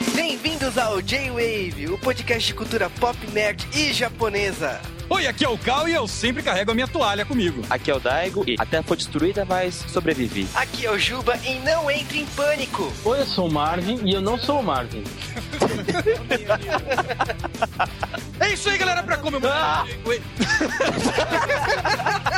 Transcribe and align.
Bem-vindos 0.00 0.78
ao 0.78 1.02
J-Wave, 1.02 1.88
o 1.90 1.98
podcast 1.98 2.46
de 2.48 2.54
cultura 2.54 2.88
pop, 2.88 3.18
nerd 3.32 3.66
e 3.74 3.92
japonesa. 3.92 4.80
Oi, 5.10 5.26
aqui 5.26 5.44
é 5.44 5.48
o 5.48 5.58
Cal 5.58 5.86
e 5.88 5.92
eu 5.92 6.06
sempre 6.08 6.42
carrego 6.42 6.70
a 6.70 6.74
minha 6.74 6.86
toalha 6.88 7.24
comigo. 7.24 7.62
Aqui 7.68 7.90
é 7.90 7.94
o 7.94 8.00
Daigo 8.00 8.44
e 8.46 8.54
a 8.58 8.64
Terra 8.64 8.82
foi 8.84 8.96
destruída, 8.96 9.44
mas 9.44 9.74
sobrevivi. 9.88 10.48
Aqui 10.54 10.86
é 10.86 10.90
o 10.90 10.98
Juba 10.98 11.36
e 11.44 11.58
não 11.58 11.90
entre 11.90 12.20
em 12.20 12.26
pânico. 12.26 12.90
Oi, 13.04 13.20
eu 13.20 13.26
sou 13.26 13.48
o 13.48 13.52
Marvin 13.52 14.00
e 14.04 14.14
eu 14.14 14.20
não 14.22 14.38
sou 14.38 14.60
o 14.60 14.62
Marvin. 14.62 15.04
é 18.40 18.52
isso 18.52 18.70
aí, 18.70 18.78
galera, 18.78 19.02
pra 19.02 19.16
comemorar. 19.18 19.84
pra 19.84 19.90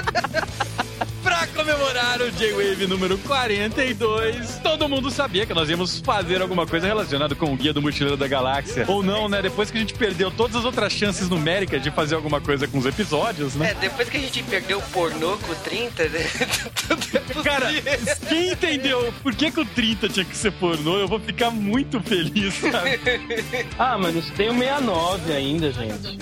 comemorar 1.62 2.20
o 2.20 2.28
J-Wave 2.32 2.88
número 2.88 3.16
42, 3.18 4.58
todo 4.64 4.88
mundo 4.88 5.12
sabia 5.12 5.46
que 5.46 5.54
nós 5.54 5.70
íamos 5.70 6.00
fazer 6.00 6.42
alguma 6.42 6.66
coisa 6.66 6.88
relacionada 6.88 7.36
com 7.36 7.52
o 7.52 7.56
Guia 7.56 7.72
do 7.72 7.80
Mochileiro 7.80 8.16
da 8.16 8.26
Galáxia. 8.26 8.84
Ou 8.88 9.00
não, 9.00 9.28
né? 9.28 9.40
Depois 9.40 9.70
que 9.70 9.78
a 9.78 9.80
gente 9.80 9.94
perdeu 9.94 10.28
todas 10.32 10.56
as 10.56 10.64
outras 10.64 10.92
chances 10.92 11.28
numéricas 11.28 11.80
de 11.80 11.92
fazer 11.92 12.16
alguma 12.16 12.40
coisa 12.40 12.66
com 12.66 12.78
os 12.78 12.84
episódios, 12.84 13.54
né? 13.54 13.70
É, 13.70 13.74
depois 13.74 14.08
que 14.08 14.16
a 14.16 14.20
gente 14.20 14.42
perdeu 14.42 14.78
o 14.78 14.82
pornô 14.82 15.36
com 15.38 15.52
o 15.52 15.54
30, 15.54 16.08
né? 16.08 16.18
É 17.12 17.42
Cara, 17.42 17.68
quem 18.28 18.50
entendeu 18.50 19.12
por 19.22 19.34
que, 19.34 19.50
que 19.50 19.60
o 19.60 19.64
30 19.64 20.08
tinha 20.08 20.24
que 20.24 20.36
ser 20.36 20.50
pornô, 20.52 20.98
eu 20.98 21.08
vou 21.08 21.20
ficar 21.20 21.50
muito 21.50 22.00
feliz, 22.00 22.54
sabe? 22.54 23.00
ah, 23.78 23.96
mas 23.98 24.30
tem 24.30 24.50
o 24.50 24.58
69 24.58 25.32
ainda, 25.32 25.72
gente. 25.72 26.18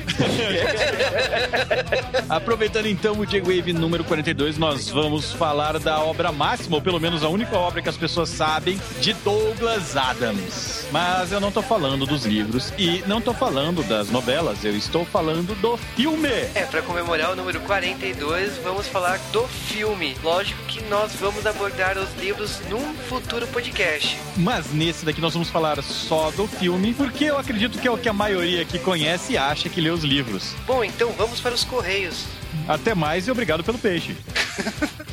Aproveitando 2.29 2.87
então 2.87 3.19
o 3.19 3.27
J-Wave 3.27 3.73
número 3.73 4.05
42, 4.05 4.59
nós 4.59 4.88
vamos 4.88 5.30
falar 5.33 5.79
da 5.79 6.01
obra 6.01 6.33
máxima, 6.33 6.77
ou 6.77 6.83
pelo 6.83 7.01
menos 7.01 7.23
a 7.23 7.29
única 7.29 7.57
obra 7.57 7.83
que 7.83 7.88
as 7.88 7.97
pessoas 7.97 8.29
sabem, 8.29 8.80
de 9.01 9.12
Douglas 9.15 9.96
Adams. 9.96 10.87
Mas 10.91 11.32
eu 11.32 11.41
não 11.41 11.52
tô 11.52 11.63
falando 11.63 12.07
dos 12.07 12.24
livros 12.24 12.73
e 12.79 13.02
não 13.07 13.21
tô 13.21 13.32
falando 13.32 13.82
das 13.82 14.10
novelas, 14.10 14.65
eu 14.65 14.77
estou 14.77 15.05
falando 15.05 15.55
do 15.60 15.77
filme. 15.77 16.29
É, 16.55 16.66
para 16.71 16.82
comemorar 16.82 17.32
o 17.32 17.37
número 17.37 17.60
42, 17.60 18.59
vamos 18.59 18.87
falar 18.88 19.18
do 19.32 19.46
filme. 19.46 20.16
Lógico 20.23 20.60
que 20.65 20.82
nós 20.85 21.15
vamos 21.15 21.46
abordar 21.46 21.96
os 21.99 22.15
livros 22.16 22.60
num 22.68 22.95
futuro 23.09 23.46
podcast. 23.49 24.18
Mas 24.37 24.73
nesse 24.73 25.05
daqui 25.05 25.21
nós 25.21 25.33
vamos 25.33 25.51
falar 25.51 25.83
só 25.83 26.30
do 26.30 26.46
filme, 26.46 26.95
porque 26.95 27.24
eu 27.24 27.38
acredito 27.38 27.79
que 27.79 27.87
é 27.87 27.90
o 27.90 27.99
que 27.99 28.09
a 28.09 28.12
maioria 28.12 28.62
aqui 28.62 28.79
conhece 28.79 29.35
e 29.35 29.38
acha 29.38 29.68
que 29.68 29.80
lê 29.80 29.90
os 29.90 30.05
livros. 30.05 30.55
Bom, 30.66 30.85
então 30.85 31.12
vamos 31.12 31.40
para 31.40 31.55
os 31.55 31.65
Correios. 31.65 32.27
Até 32.66 32.95
mais 32.95 33.27
e 33.27 33.30
obrigado 33.30 33.65
pelo 33.65 33.79
peixe. 33.79 34.16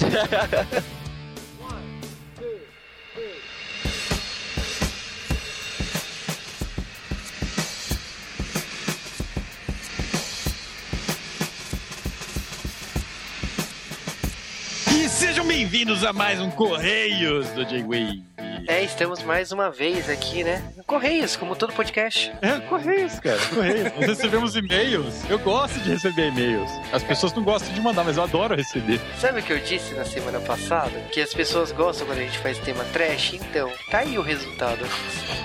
e 14.90 15.10
sejam 15.10 15.46
bem-vindos 15.46 16.06
a 16.06 16.14
mais 16.14 16.40
um 16.40 16.50
Correios 16.50 17.50
do 17.50 17.66
J-Wave. 17.66 18.37
É, 18.66 18.84
estamos 18.84 19.22
mais 19.24 19.52
uma 19.52 19.70
vez 19.70 20.10
aqui, 20.10 20.44
né? 20.44 20.64
Correios, 20.86 21.36
como 21.36 21.56
todo 21.56 21.74
podcast. 21.74 22.32
É, 22.42 22.60
Correios, 22.62 23.20
cara. 23.20 23.38
Correios. 23.54 23.94
Nós 23.96 24.08
recebemos 24.08 24.56
e-mails. 24.56 25.30
Eu 25.30 25.38
gosto 25.40 25.80
de 25.80 25.92
receber 25.92 26.30
e-mails. 26.30 26.70
As 26.92 27.04
pessoas 27.04 27.34
não 27.34 27.44
gostam 27.44 27.74
de 27.74 27.82
mandar, 27.82 28.04
mas 28.04 28.18
eu 28.18 28.24
adoro 28.24 28.56
receber. 28.56 29.00
Sabe 29.20 29.42
o 29.42 29.44
que 29.44 29.54
eu 29.54 29.60
disse 29.60 29.94
na 29.94 30.06
semana 30.06 30.40
passada? 30.40 30.98
Que 31.12 31.22
as 31.22 31.34
pessoas 31.34 31.72
gostam 31.72 32.08
quando 32.08 32.20
a 32.20 32.24
gente 32.24 32.40
faz 32.40 32.58
tema 32.60 32.84
trash? 32.86 33.34
Então, 33.34 33.72
tá 33.92 34.00
aí 34.00 34.18
o 34.18 34.22
resultado. 34.22 34.86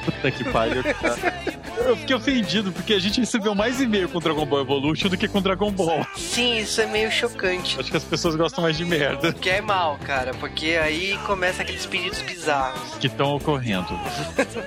Puta 0.05 0.31
que 0.31 0.45
pariu. 0.45 0.83
Eu 1.79 1.97
fiquei 1.97 2.15
ofendido 2.15 2.73
porque 2.73 2.95
a 2.95 2.99
gente 2.99 3.21
recebeu 3.21 3.55
mais 3.55 3.81
e-mail 3.81 4.09
com 4.09 4.19
Dragon 4.19 4.47
Ball 4.47 4.61
Evolution 4.61 5.09
do 5.09 5.17
que 5.17 5.27
com 5.29 5.41
Dragon 5.41 5.71
Ball. 5.71 6.07
Sim, 6.17 6.59
isso 6.59 6.81
é 6.81 6.87
meio 6.87 7.11
chocante. 7.11 7.79
Acho 7.79 7.91
que 7.91 7.97
as 7.97 8.05
pessoas 8.05 8.37
gostam 8.37 8.63
mais 8.63 8.77
de 8.77 8.85
merda. 8.85 9.33
Que 9.33 9.51
é 9.51 9.61
mal, 9.61 9.99
cara, 10.05 10.33
porque 10.35 10.79
aí 10.83 11.19
começa 11.27 11.63
aqueles 11.63 11.87
pedidos 11.87 12.21
bizarros. 12.23 12.95
Que 13.01 13.07
estão 13.07 13.35
ocorrendo. 13.35 13.89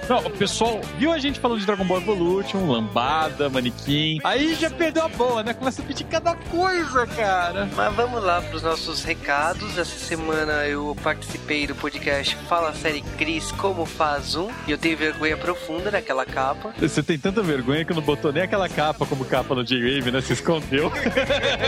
Não, 0.10 0.20
o 0.20 0.30
pessoal 0.32 0.80
viu 0.98 1.12
a 1.12 1.18
gente 1.18 1.40
falando 1.40 1.60
de 1.60 1.66
Dragon 1.66 1.86
Ball 1.86 2.02
Evolution, 2.02 2.70
lambada, 2.70 3.50
manequim. 3.50 4.20
Aí 4.24 4.56
já 4.56 4.70
perdeu 4.70 5.04
a 5.04 5.10
boa, 5.10 5.44
né? 5.44 5.54
Começa 5.54 5.82
a 5.82 5.86
pedir 5.86 6.04
cada 6.06 6.36
coisa, 6.36 7.08
cara. 7.08 7.70
Mas 7.76 7.94
vamos 7.96 8.24
lá 8.24 8.42
pros 8.42 8.64
nossos 8.64 9.04
recados. 9.04 9.78
Essa 9.78 9.98
semana 9.98 10.66
eu 10.68 10.96
participei 11.04 11.68
do 11.68 11.76
podcast 11.76 12.36
Fala 12.48 12.74
Série 12.74 13.02
Cris 13.18 13.52
Como 13.54 13.86
Faz 13.86 14.36
Um. 14.36 14.50
E 14.68 14.72
eu 14.72 14.78
tenho 14.78 14.98
vergonha 14.98 15.38
profunda 15.38 15.92
daquela 15.92 16.26
capa. 16.26 16.74
Você 16.96 17.04
tem 17.04 17.18
tanta 17.18 17.44
vergonha 17.44 17.84
que 17.84 17.94
não 17.94 18.02
botou 18.02 18.32
nem 18.32 18.44
aquela 18.44 18.70
capa 18.70 19.06
como 19.06 19.26
capa 19.26 19.54
no 19.54 19.66
J-Wave, 19.66 20.12
né? 20.12 20.22
Se 20.22 20.32
escondeu. 20.32 20.90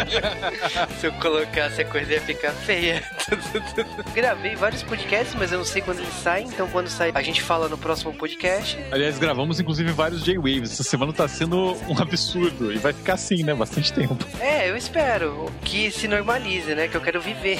Se 1.01 1.07
eu 1.07 1.11
colocasse 1.15 1.81
a 1.81 1.85
coisa 1.85 2.13
ia 2.13 2.21
ficar 2.21 2.51
feia. 2.51 3.03
Gravei 4.15 4.55
vários 4.55 4.83
podcasts, 4.83 5.35
mas 5.37 5.51
eu 5.51 5.57
não 5.57 5.65
sei 5.65 5.81
quando 5.81 5.99
eles 5.99 6.13
saem. 6.13 6.47
Então 6.47 6.65
quando 6.69 6.87
sair, 6.87 7.11
a 7.13 7.21
gente 7.21 7.41
fala 7.41 7.67
no 7.67 7.77
próximo 7.77 8.13
podcast. 8.13 8.79
Aliás, 8.89 9.19
gravamos 9.19 9.59
inclusive 9.59 9.91
vários 9.91 10.23
J-Waves. 10.23 10.71
Essa 10.71 10.83
semana 10.83 11.11
tá 11.11 11.27
sendo 11.27 11.75
um 11.89 12.01
absurdo. 12.01 12.71
E 12.71 12.77
vai 12.77 12.93
ficar 12.93 13.15
assim, 13.15 13.43
né? 13.43 13.53
Bastante 13.53 13.91
tempo. 13.91 14.25
É, 14.39 14.69
eu 14.69 14.77
espero 14.77 15.51
que 15.61 15.91
se 15.91 16.07
normalize, 16.07 16.73
né? 16.73 16.87
Que 16.87 16.95
eu 16.95 17.01
quero 17.01 17.19
viver. 17.19 17.59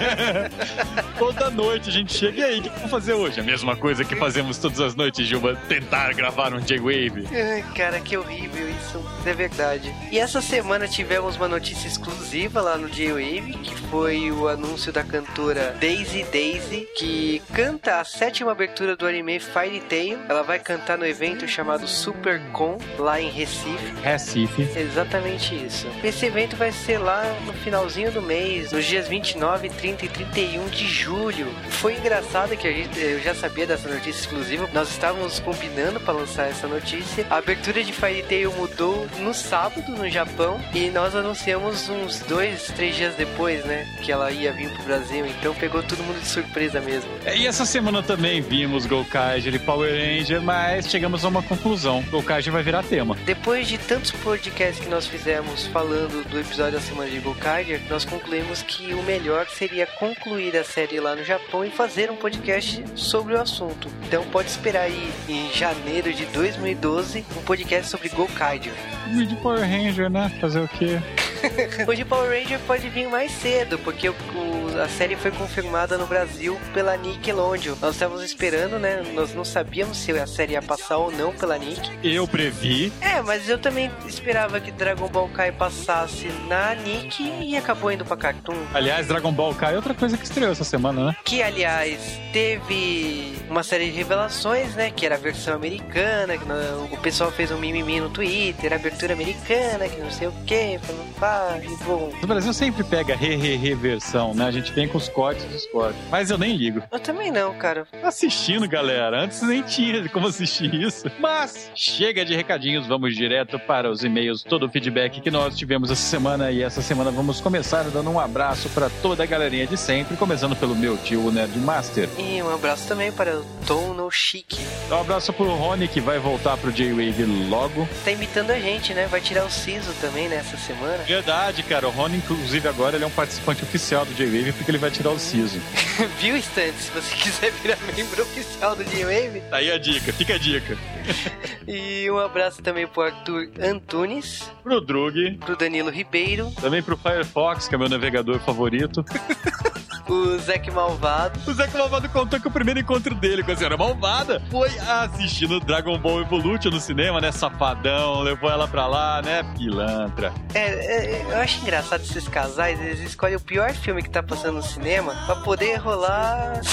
Toda 1.18 1.48
noite 1.48 1.88
a 1.88 1.92
gente 1.92 2.12
chega 2.12 2.40
e 2.40 2.44
aí, 2.44 2.60
o 2.60 2.62
que 2.64 2.68
vamos 2.68 2.90
fazer 2.90 3.14
hoje? 3.14 3.40
A 3.40 3.42
mesma 3.42 3.74
coisa 3.76 4.04
que 4.04 4.14
fazemos 4.14 4.58
todas 4.58 4.78
as 4.80 4.94
noites, 4.94 5.26
Gilma. 5.26 5.56
Tentar 5.66 6.12
gravar 6.12 6.49
um 6.56 6.60
J-Wave. 6.60 7.26
Ai, 7.32 7.64
cara, 7.74 8.00
que 8.00 8.16
horrível 8.16 8.68
isso. 8.70 9.02
É 9.26 9.32
verdade. 9.32 9.94
E 10.10 10.18
essa 10.18 10.40
semana 10.40 10.88
tivemos 10.88 11.36
uma 11.36 11.48
notícia 11.48 11.86
exclusiva 11.86 12.60
lá 12.60 12.76
no 12.76 12.88
J-Wave, 12.88 13.58
que 13.62 13.74
foi 13.88 14.30
o 14.30 14.48
anúncio 14.48 14.92
da 14.92 15.02
cantora 15.02 15.76
Daisy 15.80 16.24
Daisy, 16.24 16.88
que 16.96 17.42
canta 17.52 18.00
a 18.00 18.04
sétima 18.04 18.52
abertura 18.52 18.96
do 18.96 19.06
anime 19.06 19.38
Fairy 19.38 19.80
Tail. 19.80 20.18
Ela 20.28 20.42
vai 20.42 20.58
cantar 20.58 20.96
no 20.98 21.06
evento 21.06 21.46
chamado 21.46 21.86
Super 21.86 22.40
Con, 22.52 22.78
lá 22.98 23.20
em 23.20 23.30
Recife. 23.30 23.92
Recife. 24.02 24.62
Exatamente 24.76 25.54
isso. 25.54 25.86
Esse 26.02 26.26
evento 26.26 26.56
vai 26.56 26.72
ser 26.72 26.98
lá 26.98 27.22
no 27.44 27.52
finalzinho 27.52 28.10
do 28.12 28.22
mês, 28.22 28.72
nos 28.72 28.84
dias 28.84 29.08
29, 29.08 29.68
30 29.68 30.04
e 30.04 30.08
31 30.08 30.68
de 30.68 30.86
julho. 30.86 31.48
Foi 31.68 31.94
engraçado 31.96 32.56
que 32.56 32.66
a 32.66 32.72
gente, 32.72 32.98
eu 32.98 33.20
já 33.20 33.34
sabia 33.34 33.66
dessa 33.66 33.88
notícia 33.88 34.20
exclusiva. 34.20 34.68
Nós 34.72 34.90
estávamos 34.90 35.40
combinando 35.40 36.00
para 36.00 36.14
lançar 36.14 36.39
essa 36.46 36.66
notícia. 36.66 37.26
A 37.30 37.36
abertura 37.36 37.82
de 37.82 37.92
Fairy 37.92 38.22
Tail 38.22 38.52
mudou 38.52 39.06
no 39.18 39.32
sábado 39.34 39.92
no 39.92 40.08
Japão 40.08 40.60
e 40.74 40.88
nós 40.90 41.14
anunciamos 41.14 41.88
uns 41.88 42.20
dois, 42.20 42.66
três 42.76 42.96
dias 42.96 43.14
depois, 43.14 43.64
né, 43.64 43.86
que 44.02 44.12
ela 44.12 44.30
ia 44.30 44.52
vir 44.52 44.70
pro 44.70 44.84
Brasil. 44.84 45.26
Então 45.26 45.54
pegou 45.54 45.82
todo 45.82 46.02
mundo 46.02 46.20
de 46.20 46.26
surpresa 46.26 46.80
mesmo. 46.80 47.10
É, 47.24 47.36
e 47.36 47.46
essa 47.46 47.64
semana 47.64 48.02
também 48.02 48.40
vimos 48.40 48.86
Gokaiger 48.86 49.54
e 49.54 49.58
Power 49.58 49.90
Ranger, 49.92 50.40
mas 50.42 50.88
chegamos 50.88 51.24
a 51.24 51.28
uma 51.28 51.42
conclusão. 51.42 52.02
Gokaiger 52.10 52.52
vai 52.52 52.62
virar 52.62 52.82
tema. 52.82 53.16
Depois 53.24 53.68
de 53.68 53.78
tantos 53.78 54.10
podcasts 54.10 54.84
que 54.84 54.90
nós 54.90 55.06
fizemos 55.06 55.66
falando 55.66 56.28
do 56.28 56.38
episódio 56.38 56.72
da 56.72 56.80
semana 56.80 57.10
de 57.10 57.18
Gokaiger, 57.18 57.80
nós 57.88 58.04
concluímos 58.04 58.62
que 58.62 58.92
o 58.94 59.02
melhor 59.02 59.46
seria 59.48 59.86
concluir 59.86 60.56
a 60.56 60.64
série 60.64 61.00
lá 61.00 61.14
no 61.14 61.24
Japão 61.24 61.64
e 61.64 61.70
fazer 61.70 62.10
um 62.10 62.16
podcast 62.16 62.84
sobre 62.94 63.34
o 63.34 63.40
assunto. 63.40 63.88
Então 64.06 64.24
pode 64.24 64.50
esperar 64.50 64.82
aí 64.82 65.10
em 65.28 65.52
janeiro 65.52 66.12
de 66.12 66.26
2012 66.32 67.24
um 67.36 67.42
podcast 67.42 67.90
sobre 67.90 68.08
Gokaiger. 68.08 68.72
O 69.14 69.24
de 69.24 69.36
Power 69.36 69.60
Ranger, 69.60 70.08
né? 70.10 70.30
Fazer 70.40 70.60
o 70.60 70.68
quê? 70.68 71.00
o 71.86 71.94
de 71.94 72.04
Power 72.04 72.30
Ranger 72.30 72.58
pode 72.66 72.88
vir 72.88 73.08
mais 73.08 73.30
cedo, 73.32 73.78
porque 73.78 74.08
o, 74.08 74.12
o, 74.12 74.80
a 74.80 74.88
série 74.88 75.16
foi 75.16 75.30
confirmada 75.30 75.96
no 75.96 76.06
Brasil 76.06 76.58
pela 76.72 76.96
Nickelodeon. 76.96 77.74
Nós 77.80 77.94
estávamos 77.94 78.22
esperando, 78.22 78.78
né? 78.78 79.02
Nós 79.14 79.34
não 79.34 79.44
sabíamos 79.44 79.98
se 79.98 80.12
a 80.12 80.26
série 80.26 80.52
ia 80.52 80.62
passar 80.62 80.98
ou 80.98 81.10
não 81.10 81.32
pela 81.32 81.58
Nick. 81.58 81.90
Eu 82.02 82.26
previ. 82.26 82.92
É, 83.00 83.20
mas 83.22 83.48
eu 83.48 83.58
também 83.58 83.90
esperava 84.06 84.60
que 84.60 84.70
Dragon 84.70 85.08
Ball 85.08 85.28
Kai 85.28 85.52
passasse 85.52 86.28
na 86.48 86.74
Nick 86.74 87.22
e 87.22 87.56
acabou 87.56 87.90
indo 87.90 88.04
pra 88.04 88.16
Cartoon. 88.16 88.56
Aliás, 88.74 89.06
Dragon 89.06 89.32
Ball 89.32 89.54
Kai 89.54 89.74
é 89.74 89.76
outra 89.76 89.94
coisa 89.94 90.16
que 90.16 90.24
estreou 90.24 90.52
essa 90.52 90.64
semana, 90.64 91.06
né? 91.06 91.16
Que, 91.24 91.42
aliás, 91.42 92.20
teve 92.32 93.34
uma 93.48 93.62
série 93.62 93.90
de 93.90 93.96
revelações, 93.96 94.74
né? 94.74 94.90
Que 94.90 95.06
era 95.06 95.16
a 95.16 95.18
versão 95.18 95.54
americana, 95.54 96.19
que 96.26 96.94
o 96.94 97.00
pessoal 97.00 97.30
fez 97.30 97.50
um 97.50 97.58
mimimi 97.58 98.00
no 98.00 98.10
Twitter, 98.10 98.72
abertura 98.72 99.12
americana, 99.12 99.88
que 99.88 100.00
não 100.00 100.10
sei 100.10 100.28
o 100.28 100.32
que, 100.46 100.78
falando 101.18 101.64
e 101.64 101.76
bom. 101.84 102.12
O 102.22 102.26
Brasil 102.26 102.52
sempre 102.52 102.84
pega 102.84 103.14
re-re-re 103.14 103.74
versão, 103.74 104.34
né? 104.34 104.46
A 104.46 104.50
gente 104.50 104.72
vem 104.72 104.88
com 104.88 104.98
os 104.98 105.08
cortes 105.08 105.44
e 105.50 105.56
os 105.56 105.66
cortes. 105.66 106.00
Mas 106.10 106.30
eu 106.30 106.38
nem 106.38 106.56
ligo. 106.56 106.82
Eu 106.90 107.00
também 107.00 107.30
não, 107.30 107.54
cara. 107.54 107.86
Assistindo, 108.02 108.68
galera. 108.68 109.24
Antes 109.24 109.42
nem 109.42 109.62
tinha 109.62 110.08
como 110.08 110.26
assistir 110.26 110.72
isso. 110.74 111.10
Mas 111.18 111.70
chega 111.74 112.24
de 112.24 112.34
recadinhos, 112.34 112.86
vamos 112.86 113.14
direto 113.14 113.58
para 113.58 113.90
os 113.90 114.02
e-mails, 114.04 114.42
todo 114.42 114.66
o 114.66 114.68
feedback 114.68 115.20
que 115.20 115.30
nós 115.30 115.56
tivemos 115.56 115.90
essa 115.90 116.02
semana. 116.02 116.50
E 116.50 116.62
essa 116.62 116.82
semana 116.82 117.10
vamos 117.10 117.40
começar 117.40 117.84
dando 117.84 118.10
um 118.10 118.18
abraço 118.20 118.68
para 118.70 118.90
toda 119.02 119.22
a 119.22 119.26
galerinha 119.26 119.66
de 119.66 119.76
sempre, 119.76 120.16
começando 120.16 120.56
pelo 120.56 120.74
meu 120.74 120.96
tio, 120.98 121.26
o 121.26 121.32
Nerd 121.32 121.56
Master. 121.58 122.08
E 122.18 122.42
um 122.42 122.52
abraço 122.52 122.88
também 122.88 123.12
para 123.12 123.38
o 123.38 123.44
Tono 123.66 124.10
Chique. 124.10 124.58
Um 124.90 125.00
abraço 125.00 125.32
pro 125.32 125.54
Rony, 125.54 125.88
que 125.88 126.00
vai 126.00 126.09
voltar 126.18 126.56
pro 126.56 126.72
J-Wave 126.72 127.24
logo. 127.48 127.88
Tá 128.04 128.10
imitando 128.10 128.50
a 128.50 128.58
gente, 128.58 128.92
né? 128.94 129.06
Vai 129.06 129.20
tirar 129.20 129.44
o 129.44 129.50
siso 129.50 129.92
também 130.00 130.28
nessa 130.28 130.56
semana. 130.56 130.98
Verdade, 131.04 131.62
cara. 131.62 131.86
O 131.88 131.90
Rony, 131.90 132.18
inclusive, 132.18 132.66
agora 132.68 132.96
ele 132.96 133.04
é 133.04 133.06
um 133.06 133.10
participante 133.10 133.62
oficial 133.62 134.04
do 134.04 134.14
J-Wave 134.14 134.52
porque 134.52 134.70
ele 134.70 134.78
vai 134.78 134.90
tirar 134.90 135.10
o 135.10 135.18
siso. 135.18 135.60
Viu, 136.18 136.36
Stan? 136.36 136.72
Se 136.72 136.90
você 136.90 137.16
quiser 137.16 137.52
virar 137.62 137.78
membro 137.96 138.22
oficial 138.22 138.74
do 138.74 138.84
J-Wave. 138.84 139.40
Tá 139.50 139.56
aí 139.58 139.70
a 139.70 139.78
dica, 139.78 140.12
fica 140.12 140.34
a 140.34 140.38
dica. 140.38 140.76
E 141.68 142.10
um 142.10 142.18
abraço 142.18 142.60
também 142.62 142.84
pro 142.86 143.02
Arthur 143.02 143.48
Antunes, 143.62 144.50
Pro 144.62 144.80
Drug, 144.80 145.38
pro 145.38 145.56
Danilo 145.56 145.88
Ribeiro, 145.88 146.50
também 146.60 146.82
pro 146.82 146.96
Firefox, 146.96 147.68
que 147.68 147.74
é 147.76 147.78
meu 147.78 147.88
navegador 147.88 148.40
favorito. 148.40 149.04
o 150.08 150.38
Zac 150.38 150.70
Malvado, 150.70 151.38
O 151.46 151.52
Zé 151.52 151.66
Malvado 151.76 152.08
contou 152.08 152.40
que 152.40 152.48
o 152.48 152.50
primeiro 152.50 152.80
encontro 152.80 153.14
dele 153.14 153.42
com 153.42 153.52
a 153.52 153.56
senhora 153.56 153.76
malvada 153.76 154.42
foi 154.50 154.70
assistindo 154.78 155.60
Dragon 155.60 155.98
Ball 155.98 156.20
Evolution 156.20 156.70
no 156.70 156.80
cinema, 156.80 157.20
né? 157.20 157.30
Safadão, 157.32 158.20
levou 158.22 158.50
ela 158.50 158.66
pra 158.66 158.86
lá, 158.86 159.22
né? 159.22 159.42
Pilantra. 159.56 160.32
É, 160.54 160.60
é, 160.60 161.22
eu 161.30 161.38
acho 161.38 161.60
engraçado 161.60 162.02
esses 162.02 162.26
casais, 162.28 162.80
eles 162.80 163.00
escolhem 163.00 163.36
o 163.36 163.40
pior 163.40 163.72
filme 163.72 164.02
que 164.02 164.10
tá 164.10 164.22
passando 164.22 164.56
no 164.56 164.62
cinema 164.62 165.14
pra 165.26 165.36
poder 165.36 165.76
rolar. 165.76 166.60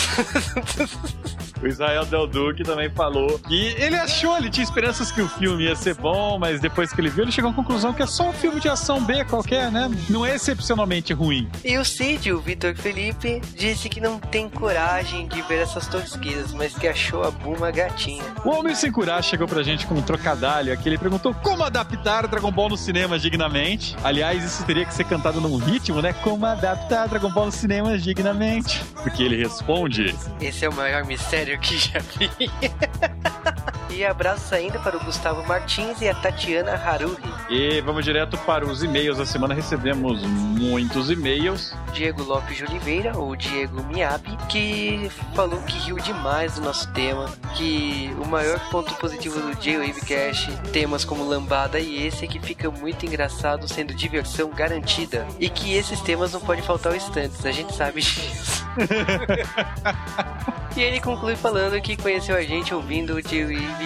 O 1.60 1.66
Israel 1.66 2.06
Del 2.06 2.28
Duque 2.28 2.64
também 2.64 2.88
falou 2.92 3.40
que 3.40 3.74
ele 3.80 3.96
achou, 3.96 4.38
ele 4.38 4.48
tinha 4.48 4.64
esperanças 4.64 5.12
que 5.12 5.20
o 5.24 5.28
filme 5.28 5.64
ia 5.64 5.76
ser 5.76 5.96
bom, 5.96 6.38
mas 6.38 6.60
depois 6.60 6.94
que 6.94 7.02
ele 7.02 7.10
viu, 7.10 7.24
ele 7.24 7.32
chegou 7.32 7.50
à 7.50 7.54
conclusão 7.54 7.92
que 7.92 8.04
é 8.04 8.06
só 8.06 8.30
um 8.30 8.34
filme 8.34 8.60
de 8.62 8.70
ação 8.70 9.04
B 9.04 9.26
qualquer, 9.26 9.72
né? 9.72 9.90
Não 10.08 10.24
é 10.24 10.36
excepcionalmente 10.36 11.14
ruim. 11.14 11.50
e 11.66 11.76
o 11.80 11.84
Cid, 11.84 12.32
o 12.32 12.40
Vitor 12.40 12.76
Felipe, 12.76 13.17
disse 13.56 13.90
que 13.90 14.00
não 14.00 14.20
tem 14.20 14.50
coragem 14.50 15.28
de 15.28 15.42
ver 15.44 15.60
essas 15.60 15.88
tosqueiras, 15.88 16.54
mas 16.54 16.74
que 16.74 16.88
achou 16.88 17.24
a 17.24 17.32
Buma 17.32 17.72
gatinha. 17.72 18.24
O 18.46 18.50
Homem 18.50 18.76
Sem 18.76 18.92
Curar 18.92 19.24
chegou 19.24 19.48
pra 19.48 19.64
gente 19.64 19.86
com 19.88 19.96
um 19.96 20.02
trocadalho 20.02 20.74
aqui. 20.74 20.90
Ele 20.90 20.98
perguntou 20.98 21.34
como 21.34 21.64
adaptar 21.64 22.28
Dragon 22.28 22.52
Ball 22.52 22.70
no 22.70 22.78
cinema 22.78 23.18
dignamente. 23.18 23.96
Aliás, 24.04 24.44
isso 24.44 24.66
teria 24.66 24.86
que 24.86 24.94
ser 24.94 25.06
cantado 25.06 25.42
num 25.42 25.58
ritmo, 25.58 26.02
né? 26.02 26.14
Como 26.14 26.46
adaptar 26.46 27.08
Dragon 27.08 27.30
Ball 27.30 27.48
no 27.48 27.52
cinema 27.52 27.98
dignamente. 27.98 28.84
Porque 29.04 29.24
ele 29.24 29.42
responde: 29.42 30.16
Esse 30.40 30.66
é 30.66 30.70
o 30.70 30.74
maior 30.74 31.06
mistério 31.06 31.60
que 31.60 31.78
já 31.78 32.00
vi. 32.00 32.30
e 33.98 34.06
abraços 34.06 34.54
ainda 34.54 34.78
para 34.80 34.96
o 34.96 35.00
Gustavo 35.04 35.46
Martins 35.48 36.02
e 36.02 36.08
a 36.08 36.14
Tatiana 36.14 36.74
Haruhi. 36.74 37.18
E 37.50 37.82
vamos 37.82 38.06
direto 38.06 38.38
para 38.40 38.64
os 38.66 38.84
e-mails 38.84 39.18
da 39.18 39.26
semana. 39.26 39.56
Recebemos 39.56 40.22
muitos 40.22 41.10
e-mails. 41.10 41.74
Diego 41.94 42.24
Lopes 42.24 42.58
de 42.58 42.66
Oliveira, 42.66 43.18
ou 43.18 43.36
Diego 43.36 43.84
Miabi, 43.84 44.38
que 44.50 45.10
falou 45.34 45.60
que 45.64 45.78
riu 45.80 45.96
demais 45.98 46.56
do 46.56 46.62
nosso 46.62 46.92
tema, 46.94 47.26
que 47.56 48.16
o 48.24 48.28
maior 48.28 48.60
ponto 48.70 48.94
positivo 48.96 49.40
do 49.40 49.56
J-Wave 49.56 50.02
Cash, 50.02 50.48
temas 50.72 51.04
como 51.04 51.28
Lambada 51.28 51.80
e 51.80 52.06
esse, 52.06 52.26
é 52.26 52.28
que 52.28 52.40
fica 52.40 52.70
muito 52.70 53.04
engraçado, 53.06 53.68
sendo 53.68 53.96
diversão 53.96 54.52
garantida, 54.52 55.26
e 55.40 55.50
que 55.50 55.74
esses 55.74 56.00
temas 56.02 56.34
não 56.34 56.40
podem 56.40 56.64
faltar 56.64 56.92
ao 56.92 56.98
instantes, 56.98 57.44
a 57.46 57.52
gente 57.52 57.74
sabe 57.74 58.02
disso. 58.02 58.68
e 60.76 60.82
ele 60.82 61.00
conclui 61.00 61.36
falando 61.36 61.80
que 61.82 61.98
conheceu 61.98 62.36
a 62.36 62.44
gente 62.44 62.74
ouvindo 62.74 63.16
o 63.16 63.22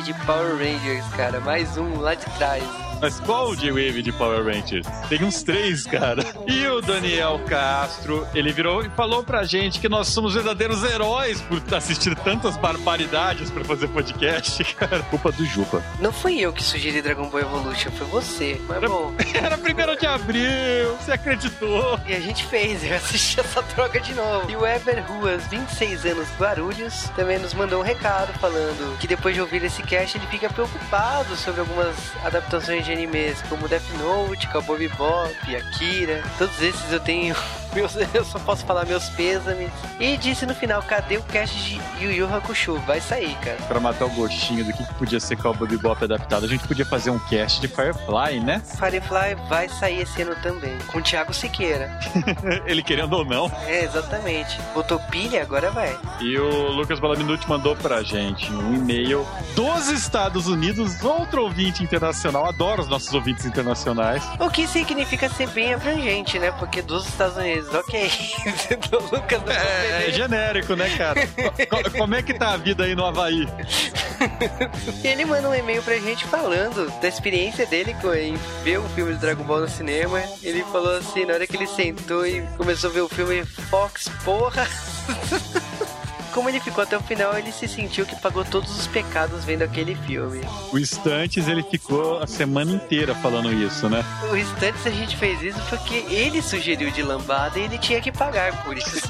de 0.02 0.14
Power 0.26 0.58
Rangers, 0.58 1.08
cara, 1.16 1.40
mais 1.40 1.78
um 1.78 2.00
lá 2.00 2.16
de 2.16 2.26
trás. 2.38 2.91
Mas 3.02 3.20
qual 3.20 3.50
o 3.50 3.56
J-Wave 3.56 4.04
de 4.04 4.12
Power 4.12 4.46
Rangers? 4.46 4.86
Tem 5.10 5.24
uns 5.24 5.42
três, 5.42 5.86
cara. 5.86 6.24
E 6.48 6.68
o 6.68 6.82
Daniel 6.82 7.42
Castro, 7.48 8.28
ele 8.36 8.52
virou 8.54 8.86
e 8.86 8.90
falou 8.90 9.24
pra 9.24 9.44
gente 9.44 9.80
que 9.80 9.90
nós 9.90 10.08
somos 10.10 10.36
verdadeiros 10.36 10.84
heróis 10.84 11.42
por 11.42 11.62
assistir 11.76 12.16
tantas 12.16 12.56
barbaridades 12.58 13.50
pra 13.50 13.64
fazer 13.64 13.88
podcast, 13.88 14.64
cara. 14.76 15.02
Culpa 15.04 15.32
do 15.32 15.44
Jupa. 15.46 15.84
Não 16.00 16.14
fui 16.14 16.40
eu 16.40 16.54
que 16.54 16.64
sugeri 16.64 17.02
Dragon 17.02 17.28
Ball 17.30 17.42
Evolution, 17.42 17.90
foi 17.92 18.06
você, 18.08 18.62
mas 18.68 18.80
bom. 18.82 19.14
Era 19.34 19.58
primeiro 19.58 19.98
de 19.98 20.06
abril, 20.06 20.96
você 21.00 21.14
acreditou? 21.14 22.00
E 22.06 22.14
a 22.14 22.20
gente 22.20 22.46
fez, 22.46 22.84
eu 22.84 22.96
assisti 22.96 23.40
essa 23.40 23.64
droga 23.64 24.00
de 24.00 24.14
novo. 24.14 24.50
E 24.52 24.56
o 24.56 24.66
Ever 24.66 25.04
Ruas, 25.08 25.44
26 25.48 26.06
anos, 26.06 26.28
Guarulhos, 26.40 27.10
também 27.16 27.40
nos 27.40 27.54
mandou 27.56 27.80
um 27.80 27.84
recado 27.84 28.32
falando 28.40 28.98
que 29.00 29.08
depois 29.08 29.34
de 29.34 29.42
ouvir 29.42 29.64
esse 29.64 29.82
cast 29.82 30.18
ele 30.18 30.28
fica 30.28 30.50
preocupado 30.50 31.36
sobre 31.36 31.62
algumas 31.62 31.96
adaptações 32.24 32.86
de 32.86 32.91
animes, 32.92 33.42
como 33.44 33.68
Death 33.68 33.90
Note, 33.98 34.48
Cowboy 34.50 34.80
Bebop, 34.80 35.56
Akira. 35.56 36.24
Todos 36.38 36.62
esses 36.62 36.92
eu 36.92 37.00
tenho. 37.00 37.36
Meus, 37.74 37.96
eu 38.14 38.26
só 38.26 38.38
posso 38.38 38.66
falar 38.66 38.86
meus 38.86 39.08
pêsames. 39.12 39.72
E 39.98 40.18
disse 40.18 40.46
no 40.46 40.54
final: 40.54 40.84
cadê 40.84 41.16
o 41.16 41.24
cast 41.24 41.58
de 41.58 42.04
Yu 42.04 42.12
Yu 42.12 42.36
Hakusho? 42.36 42.76
Vai 42.80 43.00
sair, 43.00 43.34
cara. 43.36 43.56
Pra 43.66 43.80
matar 43.80 44.06
o 44.06 44.10
gostinho 44.10 44.66
do 44.66 44.74
que 44.74 44.82
que 44.84 44.94
podia 44.96 45.20
ser 45.20 45.38
Cowboy 45.38 45.68
Bebop 45.68 46.04
adaptado, 46.04 46.46
a 46.46 46.48
gente 46.48 46.68
podia 46.68 46.86
fazer 46.86 47.10
um 47.10 47.20
cast 47.20 47.62
de 47.62 47.68
Firefly, 47.68 48.40
né? 48.40 48.62
Firefly 48.78 49.36
vai 49.48 49.70
sair 49.70 50.02
esse 50.02 50.22
ano 50.22 50.36
também, 50.42 50.78
com 50.88 51.00
o 51.00 51.02
Thiago 51.02 51.34
Siqueira. 51.34 51.98
Ele 52.66 52.84
querendo 52.84 53.14
ou 53.14 53.26
não. 53.26 53.52
É, 53.66 53.84
exatamente. 53.84 54.60
Botou 54.74 55.00
pilha, 55.00 55.42
agora 55.42 55.72
vai. 55.72 55.98
E 56.20 56.38
o 56.38 56.72
Lucas 56.72 57.00
Balaminuti 57.00 57.48
mandou 57.48 57.76
pra 57.76 58.04
gente 58.04 58.52
um 58.52 58.76
e-mail 58.76 59.26
dos 59.56 59.90
Estados 59.90 60.48
Unidos, 60.48 61.04
outro 61.04 61.44
ouvinte 61.44 61.84
internacional. 61.84 62.46
Adoro 62.46 62.81
os 62.82 62.88
nossos 62.90 63.14
ouvintes 63.14 63.46
internacionais. 63.46 64.24
O 64.40 64.50
que 64.50 64.68
significa 64.68 65.30
ser 65.30 65.48
bem 65.50 65.74
abrangente, 65.74 66.38
né? 66.40 66.52
Porque 66.52 66.82
dos 66.82 67.08
Estados 67.08 67.38
Unidos, 67.38 67.74
ok. 67.74 68.12
do 68.90 68.98
Lucas 69.16 69.42
não 69.46 69.52
É, 69.54 70.08
é 70.10 70.12
genérico, 70.12 70.76
né, 70.76 70.90
cara? 70.98 71.26
Co- 71.28 71.52
co- 71.84 71.92
como 71.98 72.16
é 72.16 72.22
que 72.22 72.34
tá 72.34 72.54
a 72.54 72.58
vida 72.58 72.84
aí 72.84 72.96
no 72.96 73.06
Havaí? 73.06 73.48
E 75.04 75.08
ele 75.08 75.26
manda 75.26 75.50
um 75.50 75.56
e-mail 75.56 75.82
pra 75.84 75.98
gente 75.98 76.26
falando 76.26 76.92
da 77.02 77.08
experiência 77.08 77.66
dele 77.66 77.96
com, 78.02 78.14
em 78.14 78.36
ver 78.64 78.80
o 78.80 78.90
filme 78.90 79.14
do 79.14 79.20
Dragon 79.20 79.44
Ball 79.44 79.62
no 79.62 79.70
cinema. 79.70 80.22
Ele 80.44 80.64
falou 80.72 80.98
assim, 80.98 81.26
na 81.26 81.34
hora 81.34 81.48
que 81.48 81.56
ele 81.56 81.68
sentou 81.68 82.26
e 82.26 82.42
começou 82.58 82.90
a 82.90 82.94
ver 82.94 83.02
o 83.02 83.10
filme 83.10 83.44
Fox, 83.46 84.10
porra. 84.24 84.68
Como 86.34 86.50
ele 86.50 86.60
ficou 86.60 86.84
até 86.84 86.98
o 86.98 87.02
final, 87.02 87.38
ele 87.38 87.52
se 87.52 87.68
sentiu 87.68 88.06
que 88.06 88.16
pagou 88.16 88.44
todos 88.46 88.78
os 88.78 88.88
pecados 88.88 89.44
vendo 89.44 89.64
aquele 89.64 89.96
filme. 89.96 90.42
O 90.72 90.80
Instantes, 90.80 91.48
ele 91.48 91.64
ficou 91.64 92.20
a 92.20 92.28
semana 92.28 92.72
inteira 92.72 93.14
falando 93.16 93.52
isso, 93.54 93.90
né? 93.90 94.04
O 94.30 94.34
restante 94.34 94.88
a 94.88 94.92
gente 94.92 95.18
fez 95.18 95.42
isso 95.42 95.62
porque 95.70 96.06
ele 96.10 96.42
sugeriu 96.42 96.90
de 96.92 97.02
lambada 97.04 97.60
e 97.60 97.64
ele 97.64 97.78
tinha 97.78 98.00
que 98.02 98.12
pagar 98.12 98.64
por 98.64 98.78
isso. 98.78 99.02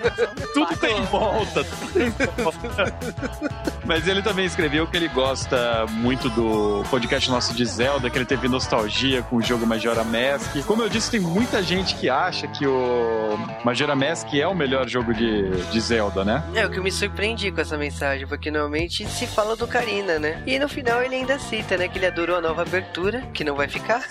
Tudo 0.54 0.76
tem 0.76 1.02
volta, 1.04 1.64
tudo 1.64 1.92
tem 1.92 2.10
volta. 2.10 2.94
Mas 3.84 4.06
ele 4.06 4.22
também 4.22 4.44
escreveu 4.44 4.86
que 4.86 4.96
ele 4.96 5.08
gosta 5.08 5.86
muito 5.88 6.28
do 6.30 6.84
podcast 6.90 7.30
nosso 7.30 7.54
de 7.54 7.64
Zelda, 7.64 8.08
que 8.08 8.16
ele 8.16 8.24
teve 8.24 8.48
nostalgia 8.48 9.22
com 9.22 9.36
o 9.36 9.42
jogo 9.42 9.66
Majora 9.66 10.04
Mask. 10.04 10.64
Como 10.66 10.82
eu 10.82 10.88
disse, 10.88 11.10
tem 11.10 11.20
muita 11.20 11.62
gente 11.62 11.94
que 11.96 12.08
acha 12.08 12.46
que 12.46 12.66
o 12.66 13.38
Majora 13.64 13.96
Mask 13.96 14.32
é 14.34 14.46
o 14.46 14.54
melhor 14.54 14.88
jogo 14.88 15.12
de, 15.12 15.50
de 15.50 15.80
Zelda, 15.80 16.24
né? 16.24 16.42
É 16.54 16.66
o 16.66 16.69
que 16.70 16.78
eu 16.78 16.82
me 16.82 16.92
surpreendi 16.92 17.50
com 17.50 17.60
essa 17.60 17.76
mensagem, 17.76 18.26
porque 18.26 18.50
normalmente 18.50 19.06
se 19.08 19.26
fala 19.26 19.56
do 19.56 19.66
Karina, 19.66 20.18
né? 20.18 20.42
E 20.46 20.58
no 20.58 20.68
final 20.68 21.02
ele 21.02 21.16
ainda 21.16 21.38
cita, 21.38 21.76
né, 21.76 21.88
que 21.88 21.98
ele 21.98 22.06
adorou 22.06 22.36
a 22.36 22.40
nova 22.40 22.62
abertura, 22.62 23.22
que 23.34 23.44
não 23.44 23.54
vai 23.56 23.68
ficar. 23.68 24.06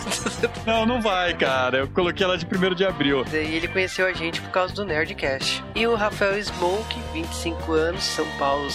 Não, 0.66 0.84
não 0.86 1.00
vai, 1.00 1.34
cara. 1.36 1.78
Eu 1.78 1.88
coloquei 1.88 2.24
ela 2.24 2.36
de 2.36 2.46
1 2.46 2.74
de 2.74 2.84
abril. 2.84 3.24
E 3.32 3.36
ele 3.36 3.68
conheceu 3.68 4.06
a 4.06 4.12
gente 4.12 4.40
por 4.40 4.50
causa 4.50 4.74
do 4.74 4.84
Nerdcast. 4.84 5.62
E 5.74 5.86
o 5.86 5.94
Rafael 5.94 6.42
Smoke, 6.42 6.98
25 7.12 7.72
anos, 7.72 8.02
São 8.02 8.26
Paulo, 8.38 8.68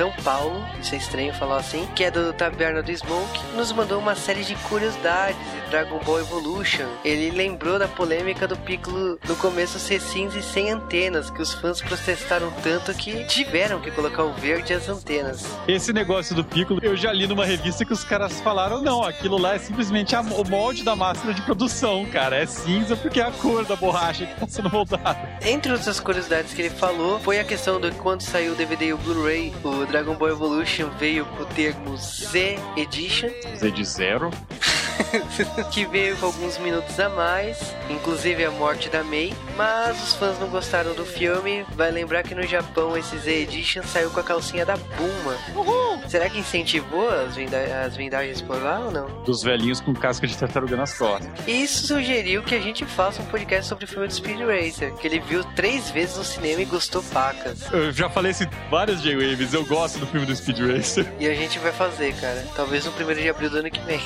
São 0.00 0.10
Paulo, 0.24 0.64
isso 0.80 0.94
é 0.94 0.96
estranho 0.98 1.30
falar 1.34 1.58
assim, 1.58 1.86
que 1.94 2.02
é 2.02 2.10
do 2.10 2.32
Taberna 2.32 2.82
do 2.82 2.90
Smoke, 2.90 3.38
nos 3.54 3.70
mandou 3.70 3.98
uma 3.98 4.14
série 4.14 4.42
de 4.42 4.54
curiosidades 4.54 5.36
de 5.52 5.70
Dragon 5.70 5.98
Ball 5.98 6.20
Evolution. 6.20 6.86
Ele 7.04 7.30
lembrou 7.30 7.78
da 7.78 7.86
polêmica 7.86 8.48
do 8.48 8.56
Piccolo 8.56 9.18
no 9.28 9.36
começo 9.36 9.78
ser 9.78 10.00
cinza 10.00 10.38
e 10.38 10.42
sem 10.42 10.70
antenas, 10.70 11.28
que 11.28 11.42
os 11.42 11.52
fãs 11.52 11.82
protestaram 11.82 12.50
tanto 12.62 12.94
que 12.94 13.24
tiveram 13.24 13.78
que 13.78 13.90
colocar 13.90 14.24
o 14.24 14.32
verde 14.32 14.72
e 14.72 14.76
as 14.76 14.88
antenas. 14.88 15.44
Esse 15.68 15.92
negócio 15.92 16.34
do 16.34 16.42
Piccolo, 16.42 16.80
eu 16.82 16.96
já 16.96 17.12
li 17.12 17.26
numa 17.26 17.44
revista 17.44 17.84
que 17.84 17.92
os 17.92 18.02
caras 18.02 18.40
falaram, 18.40 18.80
não, 18.80 19.04
aquilo 19.04 19.36
lá 19.36 19.56
é 19.56 19.58
simplesmente 19.58 20.16
a- 20.16 20.22
o 20.22 20.48
molde 20.48 20.82
da 20.82 20.96
máquina 20.96 21.34
de 21.34 21.42
produção, 21.42 22.06
cara. 22.06 22.36
É 22.36 22.46
cinza 22.46 22.96
porque 22.96 23.20
é 23.20 23.24
a 23.24 23.30
cor 23.30 23.66
da 23.66 23.76
borracha 23.76 24.24
que 24.24 24.40
tá 24.40 24.46
sendo 24.48 24.70
moldada. 24.70 25.28
Entre 25.42 25.70
outras 25.70 26.00
curiosidades 26.00 26.54
que 26.54 26.62
ele 26.62 26.70
falou, 26.70 27.20
foi 27.20 27.38
a 27.38 27.44
questão 27.44 27.78
de 27.78 27.90
quando 27.90 28.22
saiu 28.22 28.52
o 28.52 28.56
DVD 28.56 28.86
e 28.86 28.92
o 28.94 28.96
Blu-ray, 28.96 29.52
o 29.62 29.89
Dragon 29.90 30.14
Ball 30.14 30.30
Evolution 30.30 30.88
veio 30.98 31.24
com 31.26 31.42
o 31.42 31.46
termo 31.46 31.96
Z 31.96 32.58
Edition. 32.76 33.30
Z 33.56 33.70
de 33.70 33.84
zero. 33.84 34.30
que 35.70 35.84
veio 35.86 36.16
com 36.16 36.26
alguns 36.26 36.58
minutos 36.58 36.98
a 37.00 37.08
mais, 37.08 37.74
inclusive 37.88 38.44
a 38.44 38.50
morte 38.50 38.88
da 38.88 39.02
May, 39.02 39.32
mas 39.56 40.02
os 40.02 40.14
fãs 40.14 40.38
não 40.38 40.48
gostaram 40.48 40.94
do 40.94 41.04
filme. 41.04 41.64
Vai 41.74 41.90
lembrar 41.90 42.22
que 42.22 42.34
no 42.34 42.42
Japão 42.46 42.96
esse 42.96 43.18
Z 43.18 43.42
Edition 43.42 43.82
saiu 43.82 44.10
com 44.10 44.20
a 44.20 44.22
calcinha 44.22 44.64
da 44.64 44.76
Bulma. 44.76 45.36
Uhul. 45.54 46.08
Será 46.08 46.28
que 46.28 46.38
incentivou 46.38 47.08
as, 47.08 47.34
vinda 47.36 47.58
as 47.84 47.96
vendagens 47.96 48.40
por 48.40 48.60
lá 48.62 48.80
ou 48.80 48.90
não? 48.90 49.06
Dos 49.24 49.42
velhinhos 49.42 49.80
com 49.80 49.94
casca 49.94 50.26
de 50.26 50.36
tartaruga 50.36 50.76
nas 50.76 50.96
costas. 50.96 51.28
Isso 51.46 51.86
sugeriu 51.86 52.42
que 52.42 52.54
a 52.54 52.60
gente 52.60 52.84
faça 52.84 53.22
um 53.22 53.26
podcast 53.26 53.68
sobre 53.68 53.84
o 53.84 53.88
filme 53.88 54.06
do 54.06 54.14
Speed 54.14 54.40
Racer, 54.40 54.94
que 54.94 55.06
ele 55.06 55.20
viu 55.20 55.44
três 55.56 55.90
vezes 55.90 56.16
no 56.16 56.24
cinema 56.24 56.62
e 56.62 56.64
gostou 56.64 57.02
pacas. 57.02 57.70
Eu 57.72 57.92
já 57.92 58.08
falei 58.08 58.32
isso 58.32 58.44
várias 58.70 59.02
J-Waves, 59.02 59.54
eu 59.54 59.64
gosto 59.70 60.00
do 60.00 60.06
filme 60.08 60.26
do 60.26 60.34
Speed 60.34 60.58
Racer. 60.58 61.06
E 61.20 61.28
a 61.28 61.34
gente 61.34 61.60
vai 61.60 61.70
fazer, 61.70 62.12
cara. 62.16 62.44
Talvez 62.56 62.84
no 62.84 62.90
primeiro 62.90 63.22
de 63.22 63.28
abril 63.28 63.48
do 63.48 63.58
ano 63.58 63.70
que 63.70 63.80
vem. 63.82 64.00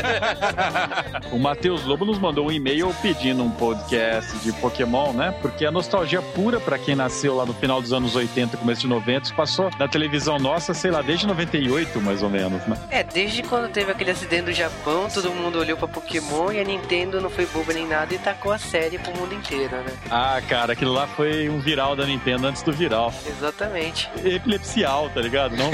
o 1.30 1.38
Matheus 1.38 1.84
Lobo 1.84 2.06
nos 2.06 2.18
mandou 2.18 2.46
um 2.46 2.50
e-mail 2.50 2.92
pedindo 3.02 3.44
um 3.44 3.50
podcast 3.50 4.34
de 4.38 4.50
Pokémon, 4.54 5.12
né? 5.12 5.36
Porque 5.42 5.66
a 5.66 5.70
nostalgia 5.70 6.22
pura 6.22 6.58
para 6.58 6.78
quem 6.78 6.96
nasceu 6.96 7.36
lá 7.36 7.44
no 7.44 7.52
final 7.52 7.82
dos 7.82 7.92
anos 7.92 8.16
80, 8.16 8.56
começo 8.56 8.80
de 8.80 8.86
90, 8.86 9.34
passou 9.34 9.70
na 9.78 9.86
televisão 9.86 10.38
nossa, 10.38 10.72
sei 10.72 10.90
lá, 10.90 11.02
desde 11.02 11.26
98, 11.26 12.00
mais 12.00 12.22
ou 12.22 12.30
menos, 12.30 12.66
né? 12.66 12.78
É, 12.88 13.04
desde 13.04 13.42
quando 13.42 13.70
teve 13.70 13.92
aquele 13.92 14.12
acidente 14.12 14.44
do 14.44 14.52
Japão, 14.52 15.06
todo 15.12 15.30
mundo 15.34 15.58
olhou 15.58 15.76
para 15.76 15.88
Pokémon 15.88 16.50
e 16.50 16.58
a 16.58 16.64
Nintendo 16.64 17.20
não 17.20 17.28
foi 17.28 17.44
boba 17.44 17.74
nem 17.74 17.86
nada 17.86 18.14
e 18.14 18.18
tacou 18.18 18.50
a 18.50 18.58
série 18.58 18.98
pro 18.98 19.14
mundo 19.18 19.34
inteiro, 19.34 19.76
né? 19.76 19.92
Ah, 20.10 20.40
cara, 20.48 20.72
aquilo 20.72 20.94
lá 20.94 21.06
foi 21.06 21.50
um 21.50 21.60
viral 21.60 21.94
da 21.94 22.06
Nintendo 22.06 22.46
antes 22.46 22.62
do 22.62 22.72
viral. 22.72 23.12
Exatamente. 23.26 24.08
Epilepsial, 24.62 25.10
tá 25.10 25.20
ligado? 25.20 25.56
Não? 25.56 25.70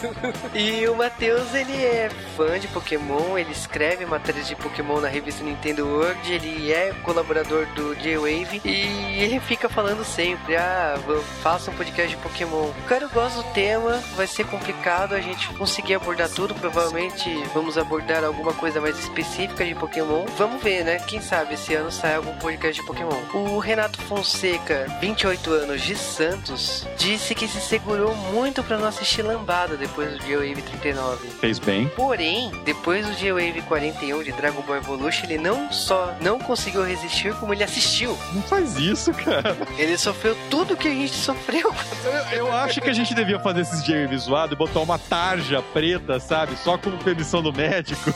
e 0.58 0.86
o 0.88 0.96
Matheus, 0.96 1.54
ele 1.54 1.76
é 1.76 2.08
fã 2.36 2.58
de 2.58 2.66
Pokémon, 2.68 3.36
ele 3.36 3.52
escreve 3.52 4.06
matérias 4.06 4.48
de 4.48 4.56
Pokémon 4.56 5.00
na 5.00 5.08
revista 5.08 5.44
Nintendo 5.44 5.86
World, 5.86 6.32
ele 6.32 6.72
é 6.72 6.92
colaborador 7.02 7.66
do 7.74 7.94
J-Wave 7.96 8.62
e 8.64 9.22
ele 9.22 9.38
fica 9.40 9.68
falando 9.68 10.04
sempre, 10.04 10.56
ah, 10.56 10.94
faça 11.42 11.70
um 11.70 11.74
podcast 11.74 12.16
de 12.16 12.22
Pokémon. 12.22 12.70
Cara, 12.88 13.04
eu 13.04 13.10
gosto 13.10 13.36
do 13.36 13.52
tema, 13.52 14.02
vai 14.16 14.26
ser 14.26 14.44
complicado 14.46 15.14
a 15.14 15.20
gente 15.20 15.48
conseguir 15.54 15.94
abordar 15.94 16.28
tudo, 16.30 16.54
provavelmente 16.54 17.30
vamos 17.54 17.76
abordar 17.76 18.24
alguma 18.24 18.54
coisa 18.54 18.80
mais 18.80 18.98
específica 18.98 19.64
de 19.64 19.74
Pokémon. 19.74 20.24
Vamos 20.38 20.62
ver, 20.62 20.84
né? 20.84 20.98
Quem 21.00 21.20
sabe 21.20 21.54
esse 21.54 21.74
ano 21.74 21.90
sai 21.90 22.14
algum 22.14 22.34
podcast 22.38 22.80
de 22.80 22.86
Pokémon. 22.86 23.20
O 23.34 23.58
Renato 23.58 24.00
Fonseca, 24.02 24.86
28 25.00 25.50
anos 25.52 25.82
de 25.82 25.96
Santos, 25.96 26.86
disse 26.96 27.34
que 27.34 27.46
se 27.46 27.60
segurou 27.60 28.14
muito 28.32 28.62
para 28.62 28.78
não 28.78 28.86
assistir 28.86 29.22
Lambada 29.22 29.76
depois 29.76 30.12
do 30.12 30.18
J-Wave 30.24 30.62
39. 30.62 31.28
Fez 31.40 31.58
bem. 31.58 31.88
Porém, 31.88 32.50
depois 32.64 33.06
do 33.06 33.12
J-Wave 33.14 33.62
41 33.62 34.22
de 34.22 34.32
Dragon 34.32 34.62
Ball 34.62 34.76
Evolution, 34.76 35.24
ele 35.24 35.38
não 35.38 35.72
só 35.72 36.14
não 36.20 36.38
conseguiu 36.38 36.84
resistir, 36.84 37.34
como 37.34 37.52
ele 37.52 37.64
assistiu. 37.64 38.16
Não 38.32 38.42
faz 38.42 38.76
isso, 38.76 39.12
cara. 39.12 39.56
Ele 39.76 39.96
sofreu 39.98 40.36
tudo 40.50 40.76
que 40.76 40.88
a 40.88 40.92
gente 40.92 41.14
sofreu. 41.14 41.74
Eu, 42.04 42.38
eu 42.38 42.52
acho 42.52 42.80
que 42.80 42.90
a 42.90 42.92
gente 42.92 43.14
devia 43.14 43.38
fazer 43.40 43.62
esses 43.62 43.82
J-Wave 43.84 44.18
zoado 44.18 44.54
e 44.54 44.56
botar 44.56 44.80
uma 44.80 44.98
tarja 44.98 45.62
preta, 45.72 46.20
sabe? 46.20 46.56
Só 46.56 46.78
com 46.78 46.90
permissão 46.98 47.42
do 47.42 47.52
médico. 47.52 48.12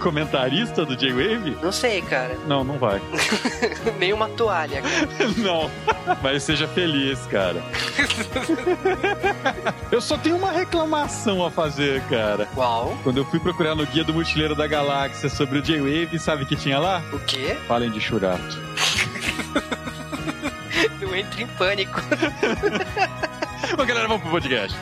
comentarista 0.00 0.84
do 0.84 0.96
J-Wave? 0.96 1.58
Não 1.62 1.70
sei, 1.70 2.02
cara. 2.02 2.36
Não, 2.48 2.64
não 2.64 2.76
vai. 2.76 3.00
Nem 4.00 4.12
uma 4.12 4.28
toalha, 4.30 4.82
cara. 4.82 5.28
não. 5.36 5.70
Mas 6.20 6.42
seja 6.42 6.71
feliz, 6.74 7.20
cara. 7.26 7.62
eu 9.90 10.00
só 10.00 10.16
tenho 10.16 10.36
uma 10.36 10.50
reclamação 10.50 11.44
a 11.44 11.50
fazer, 11.50 12.02
cara. 12.04 12.46
Qual? 12.54 12.96
Quando 13.02 13.18
eu 13.18 13.24
fui 13.24 13.38
procurar 13.38 13.74
no 13.74 13.86
Guia 13.86 14.04
do 14.04 14.12
Mochileiro 14.12 14.54
da 14.54 14.66
Galáxia 14.66 15.28
sobre 15.28 15.58
o 15.58 15.62
J-Wave, 15.62 16.18
sabe 16.18 16.44
o 16.44 16.46
que 16.46 16.56
tinha 16.56 16.78
lá? 16.78 17.02
O 17.12 17.18
quê? 17.20 17.56
Falem 17.66 17.90
de 17.90 18.00
Churato. 18.00 18.60
eu 21.00 21.14
entro 21.14 21.40
em 21.40 21.46
pânico. 21.46 22.00
Bom, 23.76 23.86
galera, 23.86 24.08
vamos 24.08 24.22
pro 24.22 24.32
podcast. 24.32 24.76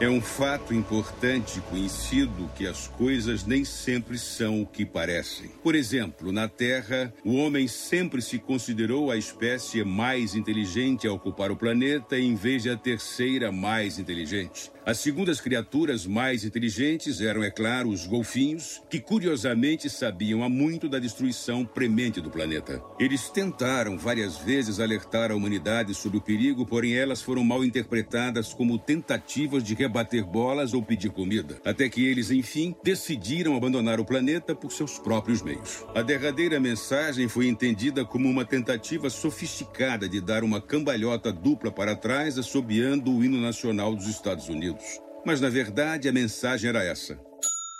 É 0.00 0.08
um 0.08 0.18
fato 0.18 0.72
importante 0.72 1.60
conhecido 1.68 2.50
que 2.56 2.66
as 2.66 2.88
coisas 2.88 3.44
nem 3.44 3.66
sempre 3.66 4.16
são 4.16 4.62
o 4.62 4.66
que 4.66 4.86
parecem. 4.86 5.50
Por 5.62 5.74
exemplo, 5.74 6.32
na 6.32 6.48
Terra, 6.48 7.12
o 7.22 7.34
homem 7.34 7.68
sempre 7.68 8.22
se 8.22 8.38
considerou 8.38 9.10
a 9.10 9.18
espécie 9.18 9.84
mais 9.84 10.34
inteligente 10.34 11.06
a 11.06 11.12
ocupar 11.12 11.50
o 11.50 11.56
planeta 11.56 12.18
em 12.18 12.34
vez 12.34 12.62
de 12.62 12.70
a 12.70 12.78
terceira 12.78 13.52
mais 13.52 13.98
inteligente. 13.98 14.72
As 14.86 14.98
segundas 14.98 15.40
criaturas 15.40 16.06
mais 16.06 16.42
inteligentes 16.42 17.20
eram, 17.20 17.44
é 17.44 17.50
claro, 17.50 17.90
os 17.90 18.06
golfinhos, 18.06 18.80
que 18.88 18.98
curiosamente 18.98 19.90
sabiam 19.90 20.42
há 20.42 20.48
muito 20.48 20.88
da 20.88 20.98
destruição 20.98 21.66
premente 21.66 22.20
do 22.20 22.30
planeta. 22.30 22.82
Eles 22.98 23.28
tentaram 23.28 23.98
várias 23.98 24.38
vezes 24.38 24.80
alertar 24.80 25.30
a 25.30 25.34
humanidade 25.34 25.94
sobre 25.94 26.16
o 26.16 26.20
perigo, 26.22 26.64
porém 26.64 26.94
elas 26.94 27.20
foram 27.20 27.44
mal 27.44 27.62
interpretadas 27.62 28.54
como 28.54 28.78
tentativas 28.78 29.62
de 29.62 29.74
rebater 29.90 30.24
bolas 30.24 30.72
ou 30.72 30.80
pedir 30.80 31.10
comida, 31.10 31.60
até 31.64 31.88
que 31.88 32.06
eles, 32.06 32.30
enfim, 32.30 32.74
decidiram 32.84 33.56
abandonar 33.56 33.98
o 33.98 34.04
planeta 34.04 34.54
por 34.54 34.70
seus 34.70 35.00
próprios 35.00 35.42
meios. 35.42 35.84
A 35.94 36.00
derradeira 36.00 36.60
mensagem 36.60 37.28
foi 37.28 37.48
entendida 37.48 38.04
como 38.04 38.28
uma 38.28 38.44
tentativa 38.44 39.10
sofisticada 39.10 40.08
de 40.08 40.20
dar 40.20 40.44
uma 40.44 40.60
cambalhota 40.60 41.32
dupla 41.32 41.72
para 41.72 41.96
trás, 41.96 42.38
assobiando 42.38 43.10
o 43.10 43.24
hino 43.24 43.40
nacional 43.40 43.96
dos 43.96 44.06
Estados 44.06 44.48
Unidos. 44.48 44.84
Mas 45.26 45.40
na 45.40 45.48
verdade 45.48 46.08
a 46.08 46.12
mensagem 46.12 46.68
era 46.68 46.84
essa: 46.84 47.18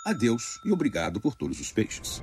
adeus 0.05 0.59
e 0.65 0.71
obrigado 0.71 1.21
por 1.21 1.33
todos 1.33 1.61
os 1.61 1.71
peixes. 1.71 2.21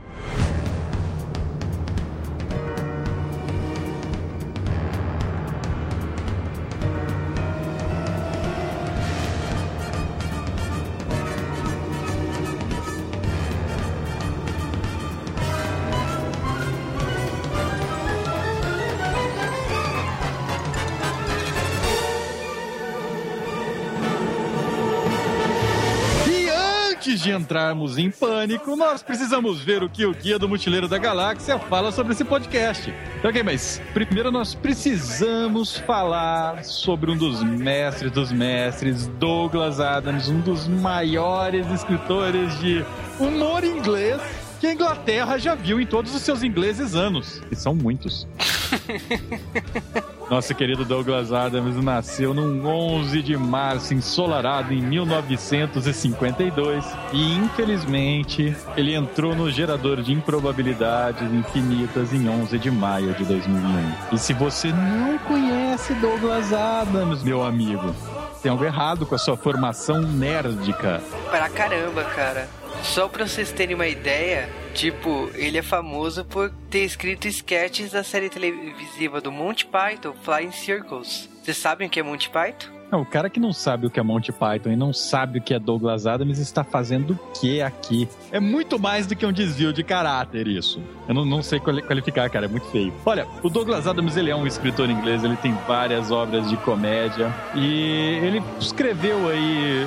Entrarmos 27.48 27.96
em 27.96 28.10
pânico, 28.10 28.76
nós 28.76 29.02
precisamos 29.02 29.58
ver 29.58 29.82
o 29.82 29.88
que 29.88 30.04
o 30.04 30.12
Guia 30.12 30.38
do 30.38 30.46
Mochileiro 30.46 30.86
da 30.86 30.98
Galáxia 30.98 31.58
fala 31.58 31.90
sobre 31.90 32.12
esse 32.12 32.22
podcast. 32.22 32.92
Então, 33.18 33.30
ok, 33.30 33.42
mas 33.42 33.80
primeiro 33.94 34.30
nós 34.30 34.54
precisamos 34.54 35.78
falar 35.78 36.62
sobre 36.62 37.10
um 37.10 37.16
dos 37.16 37.42
mestres 37.42 38.12
dos 38.12 38.30
mestres, 38.30 39.06
Douglas 39.18 39.80
Adams, 39.80 40.28
um 40.28 40.40
dos 40.40 40.68
maiores 40.68 41.66
escritores 41.68 42.58
de 42.60 42.84
humor 43.18 43.64
inglês 43.64 44.20
que 44.60 44.66
a 44.66 44.74
Inglaterra 44.74 45.38
já 45.38 45.54
viu 45.54 45.80
em 45.80 45.86
todos 45.86 46.14
os 46.14 46.20
seus 46.20 46.42
ingleses 46.42 46.94
anos. 46.94 47.40
E 47.50 47.56
são 47.56 47.74
muitos. 47.74 48.28
Nosso 50.30 50.54
querido 50.54 50.84
Douglas 50.84 51.32
Adams 51.32 51.82
nasceu 51.82 52.34
num 52.34 52.66
11 52.66 53.22
de 53.22 53.34
março 53.36 53.94
ensolarado 53.94 54.74
em 54.74 54.82
1952 54.82 56.84
e 57.14 57.34
infelizmente 57.34 58.54
ele 58.76 58.94
entrou 58.94 59.34
no 59.34 59.50
gerador 59.50 60.02
de 60.02 60.12
improbabilidades 60.12 61.32
infinitas 61.32 62.12
em 62.12 62.28
11 62.28 62.58
de 62.58 62.70
maio 62.70 63.14
de 63.14 63.24
2001. 63.24 63.92
E 64.12 64.18
se 64.18 64.34
você 64.34 64.70
não 64.70 65.16
conhece 65.18 65.94
Douglas 65.94 66.52
Adams, 66.52 67.22
meu 67.22 67.42
amigo, 67.42 67.94
tem 68.42 68.50
algo 68.50 68.64
errado 68.64 69.06
com 69.06 69.14
a 69.14 69.18
sua 69.18 69.36
formação 69.36 70.00
nerdica. 70.02 71.02
Pra 71.30 71.48
caramba, 71.48 72.04
cara. 72.04 72.48
Só 72.82 73.08
pra 73.08 73.26
vocês 73.26 73.50
terem 73.50 73.74
uma 73.74 73.88
ideia, 73.88 74.48
tipo, 74.74 75.30
ele 75.34 75.58
é 75.58 75.62
famoso 75.62 76.24
por 76.24 76.50
ter 76.70 76.84
escrito 76.84 77.26
sketches 77.26 77.90
da 77.90 78.04
série 78.04 78.30
televisiva 78.30 79.20
do 79.20 79.32
Monty 79.32 79.66
Python, 79.66 80.14
Flying 80.22 80.52
Circles. 80.52 81.28
Vocês 81.42 81.56
sabem 81.56 81.88
o 81.88 81.90
que 81.90 81.98
é 81.98 82.02
Monty 82.02 82.30
Python? 82.30 82.77
Não, 82.90 83.02
o 83.02 83.06
cara 83.06 83.28
que 83.28 83.38
não 83.38 83.52
sabe 83.52 83.86
o 83.86 83.90
que 83.90 84.00
é 84.00 84.02
Monty 84.02 84.32
Python 84.32 84.70
e 84.70 84.76
não 84.76 84.92
sabe 84.92 85.38
o 85.38 85.42
que 85.42 85.52
é 85.52 85.58
Douglas 85.58 86.06
Adams 86.06 86.38
está 86.38 86.64
fazendo 86.64 87.12
o 87.12 87.38
que 87.38 87.60
aqui? 87.60 88.08
É 88.32 88.40
muito 88.40 88.78
mais 88.78 89.06
do 89.06 89.14
que 89.14 89.26
um 89.26 89.32
desvio 89.32 89.72
de 89.72 89.82
caráter 89.84 90.48
isso. 90.48 90.80
Eu 91.06 91.14
não, 91.14 91.24
não 91.24 91.42
sei 91.42 91.60
qualificar, 91.60 92.30
cara, 92.30 92.46
é 92.46 92.48
muito 92.48 92.66
feio. 92.68 92.92
Olha, 93.04 93.26
o 93.42 93.50
Douglas 93.50 93.86
Adams, 93.86 94.16
ele 94.16 94.30
é 94.30 94.36
um 94.36 94.46
escritor 94.46 94.88
inglês, 94.88 95.22
ele 95.22 95.36
tem 95.36 95.52
várias 95.66 96.10
obras 96.10 96.48
de 96.48 96.56
comédia 96.58 97.34
e 97.54 98.20
ele 98.22 98.42
escreveu 98.58 99.28
aí 99.28 99.86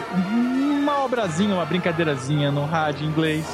uma 0.80 1.04
obrazinha, 1.04 1.56
uma 1.56 1.66
brincadeirazinha 1.66 2.52
no 2.52 2.66
rádio 2.66 3.06
inglês 3.06 3.46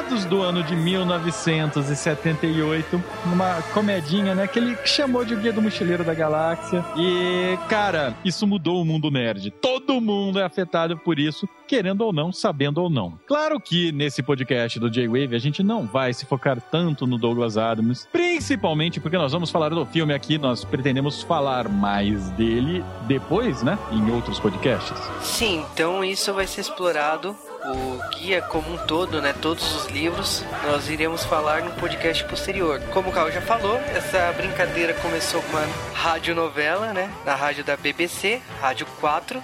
meados 0.00 0.24
do 0.24 0.40
ano 0.40 0.62
de 0.62 0.74
1978, 0.74 3.04
uma 3.26 3.60
comedinha, 3.74 4.34
né, 4.34 4.46
que 4.46 4.58
ele 4.58 4.74
chamou 4.84 5.26
de 5.26 5.36
Guia 5.36 5.52
do 5.52 5.60
Mochileiro 5.60 6.02
da 6.02 6.14
Galáxia. 6.14 6.82
E, 6.96 7.58
cara, 7.68 8.14
isso 8.24 8.46
mudou 8.46 8.80
o 8.80 8.84
mundo 8.84 9.10
nerd. 9.10 9.50
Todo 9.50 10.00
mundo 10.00 10.40
é 10.40 10.42
afetado 10.42 10.96
por 10.96 11.18
isso, 11.18 11.46
querendo 11.68 12.00
ou 12.00 12.14
não, 12.14 12.32
sabendo 12.32 12.80
ou 12.80 12.88
não. 12.88 13.12
Claro 13.26 13.60
que 13.60 13.92
nesse 13.92 14.22
podcast 14.22 14.80
do 14.80 14.90
J-Wave 14.90 15.36
a 15.36 15.38
gente 15.38 15.62
não 15.62 15.86
vai 15.86 16.14
se 16.14 16.24
focar 16.24 16.58
tanto 16.60 17.06
no 17.06 17.18
Douglas 17.18 17.58
Adams, 17.58 18.08
principalmente 18.10 19.00
porque 19.00 19.18
nós 19.18 19.32
vamos 19.32 19.50
falar 19.50 19.68
do 19.68 19.84
filme 19.84 20.14
aqui, 20.14 20.38
nós 20.38 20.64
pretendemos 20.64 21.22
falar 21.22 21.68
mais 21.68 22.30
dele 22.30 22.82
depois, 23.06 23.62
né, 23.62 23.78
em 23.92 24.10
outros 24.10 24.40
podcasts. 24.40 24.98
Sim, 25.20 25.62
então 25.74 26.02
isso 26.02 26.32
vai 26.32 26.46
ser 26.46 26.62
explorado 26.62 27.36
o 27.64 28.00
guia 28.16 28.42
como 28.42 28.72
um 28.72 28.86
todo, 28.86 29.20
né, 29.20 29.34
todos 29.40 29.74
os 29.74 29.86
livros, 29.86 30.44
nós 30.64 30.88
iremos 30.88 31.24
falar 31.24 31.62
no 31.62 31.72
podcast 31.72 32.24
posterior. 32.24 32.80
Como 32.92 33.10
o 33.10 33.12
Carl 33.12 33.30
já 33.30 33.40
falou, 33.40 33.76
essa 33.94 34.32
brincadeira 34.32 34.94
começou 34.94 35.42
com 35.42 35.56
uma 35.56 35.66
radionovela, 35.94 36.92
né, 36.92 37.10
na 37.24 37.34
rádio 37.34 37.64
da 37.64 37.76
BBC, 37.76 38.40
Rádio 38.60 38.86
4, 39.00 39.42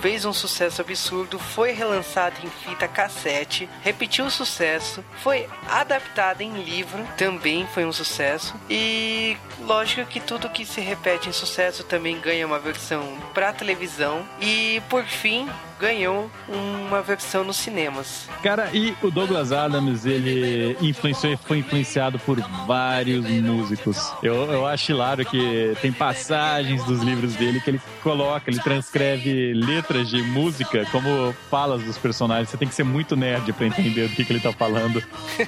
fez 0.00 0.24
um 0.24 0.32
sucesso 0.32 0.80
absurdo, 0.80 1.38
foi 1.38 1.72
relançada 1.72 2.36
em 2.42 2.48
fita 2.48 2.86
cassete, 2.86 3.68
repetiu 3.82 4.26
o 4.26 4.30
sucesso, 4.30 5.04
foi 5.22 5.48
adaptada 5.68 6.42
em 6.42 6.62
livro, 6.62 7.04
também 7.16 7.66
foi 7.66 7.84
um 7.84 7.92
sucesso. 7.92 8.54
E 8.70 9.36
lógico 9.60 10.06
que 10.06 10.20
tudo 10.20 10.48
que 10.48 10.64
se 10.64 10.80
repete 10.80 11.28
em 11.28 11.32
sucesso 11.32 11.82
também 11.84 12.20
ganha 12.20 12.46
uma 12.46 12.58
versão 12.58 13.18
para 13.34 13.52
televisão. 13.52 14.24
E 14.40 14.80
por 14.88 15.04
fim, 15.04 15.48
ganhou 15.78 16.30
uma 16.48 17.02
versão 17.02 17.44
nos 17.44 17.56
cinemas. 17.56 18.28
Cara, 18.42 18.70
e 18.72 18.94
o 19.02 19.10
Douglas 19.10 19.52
Adams, 19.52 20.04
ele 20.04 20.76
influenciou 20.80 21.32
e 21.32 21.36
foi 21.36 21.58
influenciado 21.58 22.18
por 22.18 22.38
vários 22.66 23.24
músicos. 23.28 24.12
Eu, 24.22 24.50
eu 24.50 24.66
acho 24.66 24.92
hilário 24.92 25.24
que 25.24 25.76
tem 25.80 25.92
passagens 25.92 26.84
dos 26.84 27.02
livros 27.02 27.34
dele 27.34 27.60
que 27.60 27.70
ele 27.70 27.80
coloca, 28.02 28.50
ele 28.50 28.60
transcreve 28.60 29.52
letras 29.54 30.08
de 30.08 30.22
música 30.22 30.86
como 30.90 31.32
falas 31.50 31.82
dos 31.82 31.98
personagens. 31.98 32.50
Você 32.50 32.56
tem 32.56 32.68
que 32.68 32.74
ser 32.74 32.84
muito 32.84 33.16
nerd 33.16 33.52
para 33.52 33.66
entender 33.66 34.08
do 34.08 34.14
que, 34.14 34.24
que 34.24 34.32
ele 34.32 34.40
tá 34.40 34.52
falando. 34.52 35.02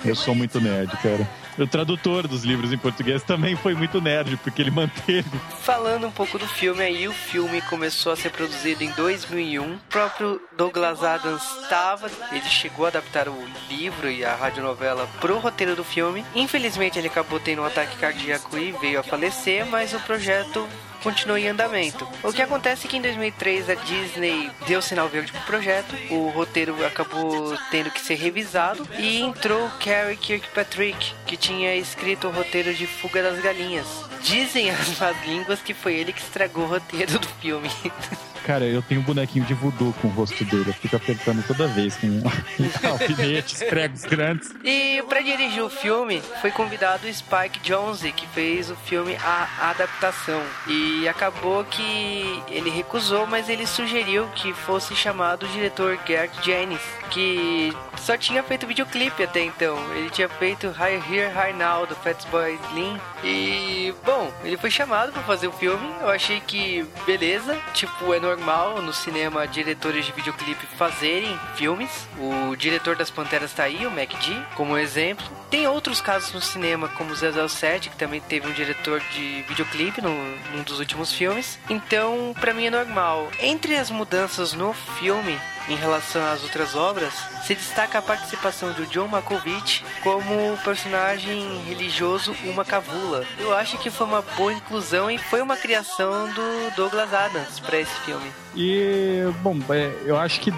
Eu 0.04 0.14
sou 0.14 0.34
muito 0.34 0.60
nerd, 0.60 0.90
cara. 0.98 1.28
O 1.58 1.66
tradutor 1.66 2.26
dos 2.26 2.44
livros 2.44 2.72
em 2.72 2.78
português 2.78 3.22
também 3.22 3.56
foi 3.56 3.74
muito 3.74 4.00
nerd, 4.00 4.36
porque 4.38 4.62
ele 4.62 4.70
manteve. 4.70 5.30
Falando 5.62 6.06
um 6.06 6.10
pouco 6.10 6.38
do 6.38 6.46
filme 6.46 6.82
aí, 6.82 7.06
o 7.06 7.12
filme 7.12 7.60
começou 7.62 8.12
a 8.12 8.16
ser 8.16 8.30
produzido 8.30 8.82
em 8.82 8.90
2001. 8.92 9.62
O 9.62 9.78
próprio 9.88 10.40
Douglas 10.56 11.02
Adams 11.02 11.42
estava, 11.62 12.10
ele 12.32 12.48
chegou 12.48 12.86
a 12.86 12.88
adaptar 12.88 13.28
o 13.28 13.48
livro 13.68 14.10
e 14.10 14.24
a 14.24 14.34
radionovela 14.34 15.06
pro 15.20 15.38
roteiro 15.38 15.76
do 15.76 15.84
filme. 15.84 16.24
Infelizmente 16.34 16.98
ele 16.98 17.08
acabou 17.08 17.38
tendo 17.40 17.62
um 17.62 17.64
ataque 17.64 17.96
cardíaco 17.96 18.56
e 18.56 18.72
veio 18.72 19.00
a 19.00 19.02
falecer, 19.02 19.66
mas 19.66 19.92
o 19.92 20.00
projeto 20.00 20.66
continuou 21.02 21.38
em 21.38 21.48
andamento. 21.48 22.06
O 22.22 22.32
que 22.32 22.42
acontece 22.42 22.86
é 22.86 22.90
que 22.90 22.96
em 22.96 23.02
2003 23.02 23.70
a 23.70 23.74
Disney 23.74 24.50
deu 24.66 24.80
sinal 24.80 25.08
verde 25.08 25.32
pro 25.32 25.40
projeto, 25.42 25.94
o 26.10 26.28
roteiro 26.28 26.84
acabou 26.86 27.56
tendo 27.70 27.90
que 27.90 28.00
ser 28.00 28.14
revisado 28.14 28.86
e 28.98 29.20
entrou 29.20 29.70
Carrie 29.82 30.16
Kirkpatrick, 30.16 31.14
que 31.26 31.36
tinha 31.36 31.74
escrito 31.76 32.28
o 32.28 32.30
roteiro 32.30 32.74
de 32.74 32.86
Fuga 32.86 33.22
das 33.22 33.40
Galinhas. 33.40 33.86
Dizem 34.22 34.70
as 34.70 34.98
más 34.98 35.16
línguas 35.26 35.60
que 35.60 35.74
foi 35.74 35.94
ele 35.94 36.12
que 36.12 36.20
estragou 36.20 36.64
o 36.64 36.68
roteiro 36.68 37.18
do 37.18 37.28
filme. 37.40 37.70
Cara, 38.44 38.64
eu 38.64 38.82
tenho 38.82 39.00
um 39.00 39.04
bonequinho 39.04 39.44
de 39.44 39.54
voodoo 39.54 39.94
com 40.00 40.08
o 40.08 40.10
rosto 40.10 40.44
dele. 40.44 40.70
Eu 40.70 40.74
fico 40.74 40.96
apertando 40.96 41.44
toda 41.46 41.68
vez 41.68 41.96
com 41.96 42.22
alfinetes, 42.88 43.62
pregos 43.62 44.04
grandes. 44.04 44.50
E 44.64 45.02
para 45.08 45.20
dirigir 45.20 45.62
o 45.62 45.70
filme, 45.70 46.22
foi 46.40 46.50
convidado 46.50 47.06
o 47.06 47.12
Spike 47.12 47.60
Jonze, 47.62 48.12
que 48.12 48.26
fez 48.28 48.70
o 48.70 48.76
filme 48.76 49.16
A 49.22 49.70
Adaptação. 49.70 50.42
E 50.66 51.08
acabou 51.08 51.64
que 51.64 52.42
ele 52.48 52.70
recusou, 52.70 53.26
mas 53.26 53.48
ele 53.48 53.66
sugeriu 53.66 54.26
que 54.34 54.52
fosse 54.52 54.94
chamado 54.96 55.44
o 55.44 55.48
diretor 55.48 55.98
Gert 56.06 56.32
Jennings, 56.42 56.82
que 57.10 57.72
só 58.00 58.16
tinha 58.16 58.42
feito 58.42 58.66
videoclipe 58.66 59.22
até 59.22 59.44
então. 59.44 59.76
Ele 59.94 60.10
tinha 60.10 60.28
feito 60.28 60.70
High 60.70 61.02
Here, 61.10 61.32
High 61.32 61.52
Now, 61.52 61.86
do 61.86 61.94
Fatboy 61.94 62.58
Slim. 62.68 63.00
E, 63.22 63.94
bom, 64.04 64.32
ele 64.42 64.56
foi 64.56 64.70
chamado 64.70 65.12
para 65.12 65.22
fazer 65.22 65.46
o 65.46 65.52
filme. 65.52 65.86
Eu 66.00 66.08
achei 66.08 66.40
que, 66.40 66.86
beleza, 67.06 67.56
tipo, 67.74 68.12
é 68.14 68.20
normal 68.20 68.80
no 68.82 68.92
cinema 68.92 69.46
diretores 69.46 70.04
de 70.06 70.12
videoclipe 70.12 70.66
fazerem 70.76 71.38
filmes. 71.54 72.08
O 72.18 72.56
diretor 72.56 72.96
das 72.96 73.10
Panteras 73.10 73.52
tá 73.52 73.64
aí, 73.64 73.86
o 73.86 73.90
Mac 73.90 74.10
D, 74.10 74.34
como 74.54 74.78
exemplo. 74.78 75.26
Tem 75.50 75.66
outros 75.66 76.00
casos 76.00 76.32
no 76.32 76.40
cinema, 76.40 76.88
como 76.88 77.14
007, 77.14 77.90
que 77.90 77.96
também 77.96 78.20
teve 78.20 78.46
um 78.46 78.52
diretor 78.52 79.00
de 79.12 79.42
videoclipe 79.48 80.00
no, 80.00 80.10
num 80.54 80.62
dos 80.62 80.78
últimos 80.78 81.12
filmes. 81.12 81.58
Então, 81.68 82.34
para 82.40 82.54
mim 82.54 82.66
é 82.66 82.70
normal. 82.70 83.28
Entre 83.40 83.76
as 83.76 83.90
mudanças 83.90 84.52
no 84.52 84.72
filme, 84.72 85.38
em 85.70 85.76
relação 85.76 86.24
às 86.26 86.42
outras 86.42 86.74
obras, 86.74 87.12
se 87.44 87.54
destaca 87.54 87.98
a 87.98 88.02
participação 88.02 88.72
do 88.72 88.86
John 88.86 89.08
Malkovich 89.08 89.84
como 90.02 90.56
personagem 90.64 91.62
religioso 91.64 92.34
Uma 92.44 92.64
Cavula. 92.64 93.24
Eu 93.38 93.54
acho 93.54 93.78
que 93.78 93.90
foi 93.90 94.06
uma 94.06 94.22
boa 94.36 94.52
inclusão 94.52 95.10
e 95.10 95.16
foi 95.16 95.40
uma 95.40 95.56
criação 95.56 96.28
do 96.32 96.74
Douglas 96.76 97.12
Adams 97.14 97.60
para 97.60 97.78
esse 97.78 97.94
filme. 98.00 98.30
E, 98.54 99.22
bom, 99.42 99.58
é, 99.70 99.92
eu 100.04 100.18
acho 100.18 100.40
que 100.40 100.50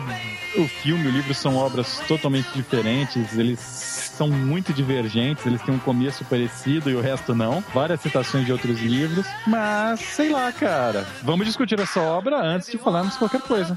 o 0.56 0.66
filme 0.66 1.04
e 1.04 1.08
o 1.08 1.10
livro 1.10 1.34
são 1.34 1.56
obras 1.56 2.00
totalmente 2.08 2.48
diferentes, 2.54 3.36
eles 3.36 3.60
são 3.60 4.28
muito 4.28 4.72
divergentes, 4.72 5.44
eles 5.46 5.60
têm 5.62 5.74
um 5.74 5.78
começo 5.78 6.24
parecido 6.24 6.90
e 6.90 6.94
o 6.94 7.00
resto 7.00 7.34
não. 7.34 7.62
Várias 7.74 8.00
citações 8.00 8.44
de 8.44 8.52
outros 8.52 8.80
livros, 8.80 9.26
mas 9.46 10.00
sei 10.00 10.30
lá, 10.30 10.52
cara. 10.52 11.06
Vamos 11.22 11.46
discutir 11.46 11.78
essa 11.80 12.00
obra 12.00 12.36
antes 12.36 12.70
de 12.70 12.78
falarmos 12.78 13.16
qualquer 13.16 13.40
coisa. 13.42 13.76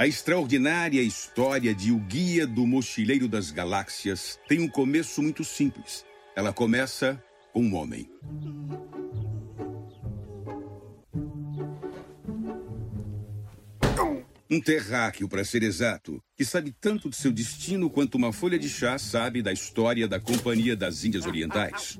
A 0.00 0.06
extraordinária 0.06 1.02
história 1.02 1.74
de 1.74 1.90
O 1.90 1.98
Guia 1.98 2.46
do 2.46 2.64
Mochileiro 2.64 3.26
das 3.26 3.50
Galáxias 3.50 4.38
tem 4.46 4.60
um 4.60 4.68
começo 4.68 5.20
muito 5.20 5.42
simples. 5.42 6.06
Ela 6.36 6.52
começa 6.52 7.20
com 7.52 7.64
um 7.64 7.74
homem. 7.74 8.08
Um 14.48 14.60
terráqueo, 14.60 15.28
para 15.28 15.44
ser 15.44 15.64
exato, 15.64 16.22
que 16.36 16.44
sabe 16.44 16.72
tanto 16.80 17.10
de 17.10 17.16
seu 17.16 17.32
destino 17.32 17.90
quanto 17.90 18.14
uma 18.14 18.32
folha 18.32 18.56
de 18.56 18.68
chá 18.68 18.98
sabe 18.98 19.42
da 19.42 19.52
história 19.52 20.06
da 20.06 20.20
Companhia 20.20 20.76
das 20.76 21.02
Índias 21.02 21.26
Orientais. 21.26 21.98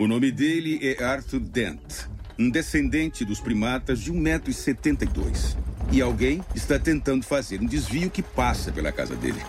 O 0.00 0.08
nome 0.08 0.32
dele 0.32 0.80
é 0.82 1.04
Arthur 1.04 1.40
Dent, 1.40 2.08
um 2.38 2.50
descendente 2.50 3.24
dos 3.24 3.40
primatas 3.40 4.00
de 4.00 4.12
1,72m. 4.12 5.56
E 5.90 6.02
alguém 6.02 6.42
está 6.54 6.78
tentando 6.78 7.24
fazer 7.24 7.60
um 7.60 7.66
desvio 7.66 8.10
que 8.10 8.22
passa 8.22 8.72
pela 8.72 8.92
casa 8.92 9.14
dele. 9.14 9.40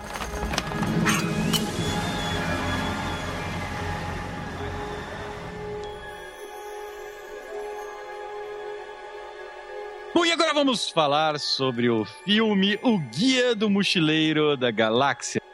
Bom, 10.13 10.25
e 10.25 10.31
agora 10.31 10.53
vamos 10.53 10.89
falar 10.89 11.39
sobre 11.39 11.89
o 11.89 12.05
filme 12.25 12.79
O 12.81 12.97
Guia 12.97 13.53
do 13.53 13.69
Mochileiro 13.69 14.55
da 14.55 14.71
Galáxia. 14.71 15.46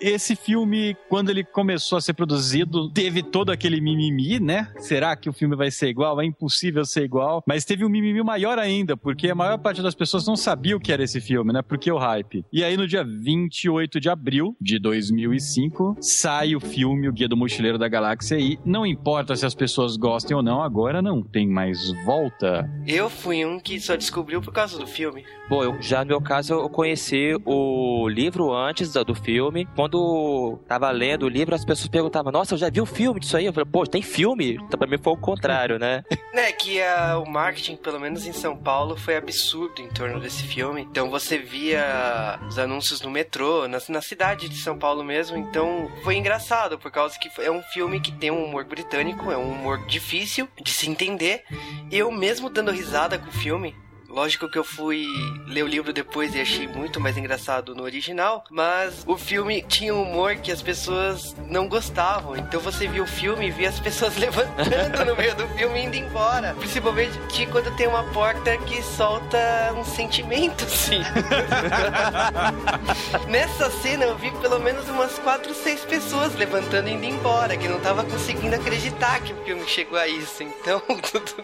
Esse 0.00 0.34
filme, 0.34 0.96
quando 1.08 1.28
ele 1.28 1.44
começou 1.44 1.98
a 1.98 2.00
ser 2.00 2.14
produzido, 2.14 2.90
teve 2.90 3.22
todo 3.22 3.50
aquele 3.50 3.80
mimimi, 3.80 4.40
né? 4.40 4.72
Será 4.78 5.14
que 5.14 5.28
o 5.28 5.32
filme 5.32 5.54
vai 5.54 5.70
ser 5.70 5.88
igual? 5.88 6.20
É 6.20 6.24
impossível 6.24 6.84
ser 6.86 7.04
igual. 7.04 7.42
Mas 7.46 7.66
teve 7.66 7.84
um 7.84 7.88
mimimi 7.88 8.22
maior 8.22 8.58
ainda, 8.58 8.96
porque 8.96 9.28
a 9.28 9.34
maior 9.34 9.58
parte 9.58 9.82
das 9.82 9.94
pessoas 9.94 10.26
não 10.26 10.36
sabia 10.36 10.76
o 10.76 10.80
que 10.80 10.90
era 10.90 11.02
esse 11.02 11.20
filme, 11.20 11.52
né? 11.52 11.60
Porque 11.60 11.92
o 11.92 11.98
hype. 11.98 12.44
E 12.50 12.64
aí, 12.64 12.76
no 12.76 12.88
dia 12.88 13.04
28 13.04 14.00
de 14.00 14.08
abril 14.08 14.56
de 14.60 14.78
2005, 14.78 15.96
sai 16.00 16.56
o 16.56 16.60
filme 16.60 17.08
O 17.08 17.12
Guia 17.12 17.28
do 17.28 17.36
Mochileiro 17.36 17.78
da 17.78 17.88
Galáxia. 17.88 18.38
E 18.38 18.58
não 18.64 18.86
importa 18.86 19.36
se 19.36 19.44
as 19.44 19.54
pessoas 19.54 19.96
gostem 19.96 20.34
ou 20.34 20.42
não, 20.42 20.62
agora 20.62 21.02
não 21.02 21.22
tem 21.22 21.46
mais 21.46 21.92
volta. 22.04 22.68
Eu 22.86 23.10
fui 23.10 23.44
um 23.44 23.60
que 23.60 23.78
só 23.78 23.96
descobriu 23.96 24.40
por 24.40 24.52
causa 24.52 24.78
do 24.78 24.86
filme. 24.86 25.24
Bom, 25.48 25.62
eu, 25.62 25.82
já 25.82 26.00
no 26.00 26.08
meu 26.08 26.20
caso, 26.20 26.54
eu 26.54 26.70
conheci 26.70 27.36
o 27.44 28.08
livro 28.08 28.54
antes 28.54 28.92
do, 28.92 29.04
do 29.04 29.14
filme. 29.14 29.66
Quando 29.76 29.89
tava 30.68 30.90
lendo 30.90 31.24
o 31.24 31.28
livro, 31.28 31.54
as 31.54 31.64
pessoas 31.64 31.88
perguntavam: 31.88 32.32
Nossa, 32.32 32.54
eu 32.54 32.58
já 32.58 32.70
vi 32.70 32.80
o 32.80 32.86
filme 32.86 33.20
disso 33.20 33.36
aí. 33.36 33.46
Eu 33.46 33.52
falei: 33.52 33.68
Pô, 33.70 33.86
tem 33.86 34.02
filme? 34.02 34.54
Então 34.54 34.78
pra 34.78 34.88
mim 34.88 34.98
foi 34.98 35.12
o 35.12 35.16
contrário, 35.16 35.78
né? 35.78 36.04
É 36.32 36.52
que 36.52 36.80
a, 36.80 37.18
o 37.18 37.28
marketing, 37.28 37.76
pelo 37.76 38.00
menos 38.00 38.26
em 38.26 38.32
São 38.32 38.56
Paulo, 38.56 38.96
foi 38.96 39.14
absurdo 39.16 39.82
em 39.82 39.88
torno 39.88 40.18
desse 40.18 40.44
filme. 40.44 40.82
Então 40.90 41.10
você 41.10 41.36
via 41.36 42.40
os 42.48 42.58
anúncios 42.58 43.02
no 43.02 43.10
metrô, 43.10 43.68
na, 43.68 43.78
na 43.88 44.00
cidade 44.00 44.48
de 44.48 44.56
São 44.56 44.78
Paulo 44.78 45.04
mesmo. 45.04 45.36
Então 45.36 45.90
foi 46.02 46.16
engraçado, 46.16 46.78
por 46.78 46.90
causa 46.90 47.18
que 47.18 47.30
é 47.42 47.50
um 47.50 47.62
filme 47.62 48.00
que 48.00 48.10
tem 48.12 48.30
um 48.30 48.44
humor 48.44 48.64
britânico, 48.64 49.30
é 49.30 49.36
um 49.36 49.52
humor 49.52 49.84
difícil 49.86 50.48
de 50.62 50.70
se 50.70 50.88
entender. 50.88 51.44
Eu 51.90 52.10
mesmo 52.10 52.48
dando 52.48 52.70
risada 52.70 53.18
com 53.18 53.28
o 53.28 53.32
filme, 53.32 53.74
Lógico 54.10 54.48
que 54.48 54.58
eu 54.58 54.64
fui 54.64 55.06
ler 55.46 55.62
o 55.62 55.68
livro 55.68 55.92
depois 55.92 56.34
e 56.34 56.40
achei 56.40 56.66
muito 56.66 56.98
mais 56.98 57.16
engraçado 57.16 57.76
no 57.76 57.84
original, 57.84 58.42
mas 58.50 59.04
o 59.06 59.16
filme 59.16 59.62
tinha 59.62 59.94
um 59.94 60.02
humor 60.02 60.34
que 60.36 60.50
as 60.50 60.60
pessoas 60.60 61.36
não 61.48 61.68
gostavam. 61.68 62.36
Então 62.36 62.58
você 62.60 62.88
via 62.88 63.04
o 63.04 63.06
filme 63.06 63.46
e 63.46 63.50
via 63.52 63.68
as 63.68 63.78
pessoas 63.78 64.16
levantando 64.18 65.04
no 65.04 65.16
meio 65.16 65.36
do 65.36 65.46
filme 65.48 65.78
e 65.78 65.84
indo 65.84 65.96
embora. 65.96 66.54
Principalmente 66.54 67.18
quando 67.52 67.74
tem 67.76 67.86
uma 67.86 68.02
porta 68.12 68.56
que 68.58 68.82
solta 68.82 69.72
um 69.76 69.84
sentimento, 69.84 70.64
assim. 70.64 71.00
Nessa 73.30 73.70
cena 73.70 74.06
eu 74.06 74.18
vi 74.18 74.30
pelo 74.40 74.58
menos 74.58 74.88
umas 74.88 75.18
4, 75.20 75.54
6 75.54 75.84
pessoas 75.84 76.34
levantando 76.34 76.88
e 76.88 76.92
indo 76.92 77.04
embora, 77.06 77.56
que 77.56 77.68
não 77.68 77.78
tava 77.80 78.04
conseguindo 78.04 78.56
acreditar 78.56 79.20
que 79.20 79.32
o 79.32 79.36
filme 79.44 79.64
chegou 79.66 79.98
a 79.98 80.08
isso. 80.08 80.42
Então. 80.42 80.82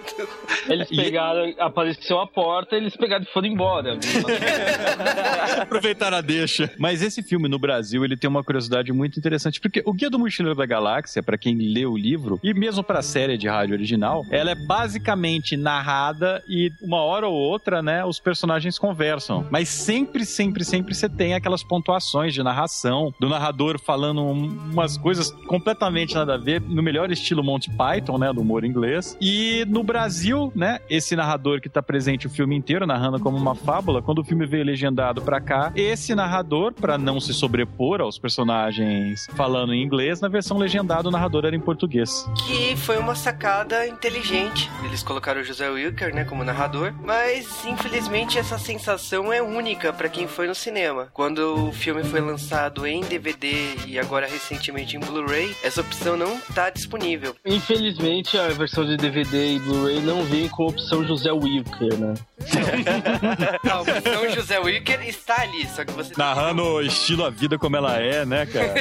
Eles 0.68 0.88
pegaram, 0.88 1.54
apareceu 1.58 2.18
a 2.18 2.26
porta 2.26 2.55
porta, 2.56 2.74
eles 2.74 2.96
pegaram 2.96 3.22
e 3.22 3.26
foram 3.26 3.48
embora. 3.48 3.98
Aproveitar 5.60 6.14
a 6.14 6.22
deixa. 6.22 6.72
Mas 6.78 7.02
esse 7.02 7.22
filme 7.22 7.48
no 7.48 7.58
Brasil, 7.58 8.02
ele 8.02 8.16
tem 8.16 8.30
uma 8.30 8.42
curiosidade 8.42 8.90
muito 8.94 9.18
interessante, 9.18 9.60
porque 9.60 9.82
o 9.84 9.92
Guia 9.92 10.08
do 10.08 10.18
Mochileiro 10.18 10.56
da 10.56 10.64
Galáxia, 10.64 11.22
para 11.22 11.36
quem 11.36 11.54
lê 11.58 11.84
o 11.84 11.96
livro, 11.96 12.40
e 12.42 12.54
mesmo 12.54 12.82
para 12.82 13.00
a 13.00 13.02
série 13.02 13.36
de 13.36 13.46
rádio 13.46 13.74
original, 13.74 14.24
ela 14.30 14.52
é 14.52 14.54
basicamente 14.54 15.54
narrada 15.54 16.42
e 16.48 16.72
uma 16.80 17.02
hora 17.02 17.28
ou 17.28 17.34
outra, 17.34 17.82
né, 17.82 18.02
os 18.06 18.18
personagens 18.18 18.78
conversam. 18.78 19.46
Mas 19.50 19.68
sempre, 19.68 20.24
sempre, 20.24 20.64
sempre 20.64 20.94
você 20.94 21.10
tem 21.10 21.34
aquelas 21.34 21.62
pontuações 21.62 22.32
de 22.32 22.42
narração, 22.42 23.12
do 23.20 23.28
narrador 23.28 23.78
falando 23.78 24.22
umas 24.22 24.96
coisas 24.96 25.30
completamente 25.46 26.14
nada 26.14 26.34
a 26.34 26.38
ver, 26.38 26.62
no 26.62 26.82
melhor 26.82 27.10
estilo 27.10 27.44
Monty 27.44 27.70
Python, 27.76 28.16
né, 28.16 28.32
do 28.32 28.40
humor 28.40 28.64
inglês. 28.64 29.14
E 29.20 29.66
no 29.68 29.84
Brasil, 29.84 30.50
né, 30.54 30.78
esse 30.88 31.14
narrador 31.14 31.60
que 31.60 31.68
tá 31.68 31.82
presente 31.82 32.26
o 32.26 32.30
filme 32.30 32.45
filme 32.46 32.56
inteiro, 32.56 32.86
narrando 32.86 33.18
como 33.18 33.36
uma 33.36 33.56
fábula. 33.56 34.00
Quando 34.00 34.20
o 34.20 34.24
filme 34.24 34.46
veio 34.46 34.64
legendado 34.64 35.20
pra 35.20 35.40
cá, 35.40 35.72
esse 35.74 36.14
narrador, 36.14 36.72
para 36.72 36.96
não 36.96 37.20
se 37.20 37.34
sobrepor 37.34 38.00
aos 38.00 38.18
personagens 38.18 39.26
falando 39.34 39.74
em 39.74 39.82
inglês, 39.82 40.20
na 40.20 40.28
versão 40.28 40.56
legendada 40.56 41.08
o 41.08 41.10
narrador 41.10 41.44
era 41.44 41.56
em 41.56 41.60
português. 41.60 42.24
Que 42.46 42.76
foi 42.76 42.98
uma 42.98 43.16
sacada 43.16 43.86
inteligente. 43.88 44.70
Eles 44.84 45.02
colocaram 45.02 45.40
o 45.40 45.44
José 45.44 45.68
Wilker, 45.68 46.14
né, 46.14 46.24
como 46.24 46.44
narrador, 46.44 46.94
mas 47.02 47.64
infelizmente 47.64 48.38
essa 48.38 48.58
sensação 48.58 49.32
é 49.32 49.42
única 49.42 49.92
para 49.92 50.08
quem 50.08 50.28
foi 50.28 50.46
no 50.46 50.54
cinema. 50.54 51.08
Quando 51.12 51.66
o 51.66 51.72
filme 51.72 52.04
foi 52.04 52.20
lançado 52.20 52.86
em 52.86 53.00
DVD 53.00 53.74
e 53.88 53.98
agora 53.98 54.28
recentemente 54.28 54.96
em 54.96 55.00
Blu-ray, 55.00 55.52
essa 55.64 55.80
opção 55.80 56.16
não 56.16 56.38
tá 56.54 56.70
disponível. 56.70 57.34
Infelizmente 57.44 58.38
a 58.38 58.48
versão 58.48 58.84
de 58.84 58.96
DVD 58.96 59.56
e 59.56 59.58
Blu-ray 59.58 60.00
não 60.00 60.22
vem 60.22 60.48
com 60.48 60.62
a 60.62 60.68
opção 60.68 61.04
José 61.04 61.32
Wilker, 61.32 61.98
né? 61.98 62.14
a 63.70 63.80
opção 63.80 64.30
José 64.30 64.58
Wicker 64.60 65.08
está 65.08 65.40
ali, 65.42 65.66
só 65.68 65.84
que 65.84 65.92
você 65.92 66.12
narrando 66.16 66.62
o 66.62 66.82
estilo 66.82 67.24
a 67.24 67.30
vida 67.30 67.58
como 67.58 67.76
ela 67.76 67.98
é, 67.98 68.26
né, 68.26 68.44
cara? 68.46 68.74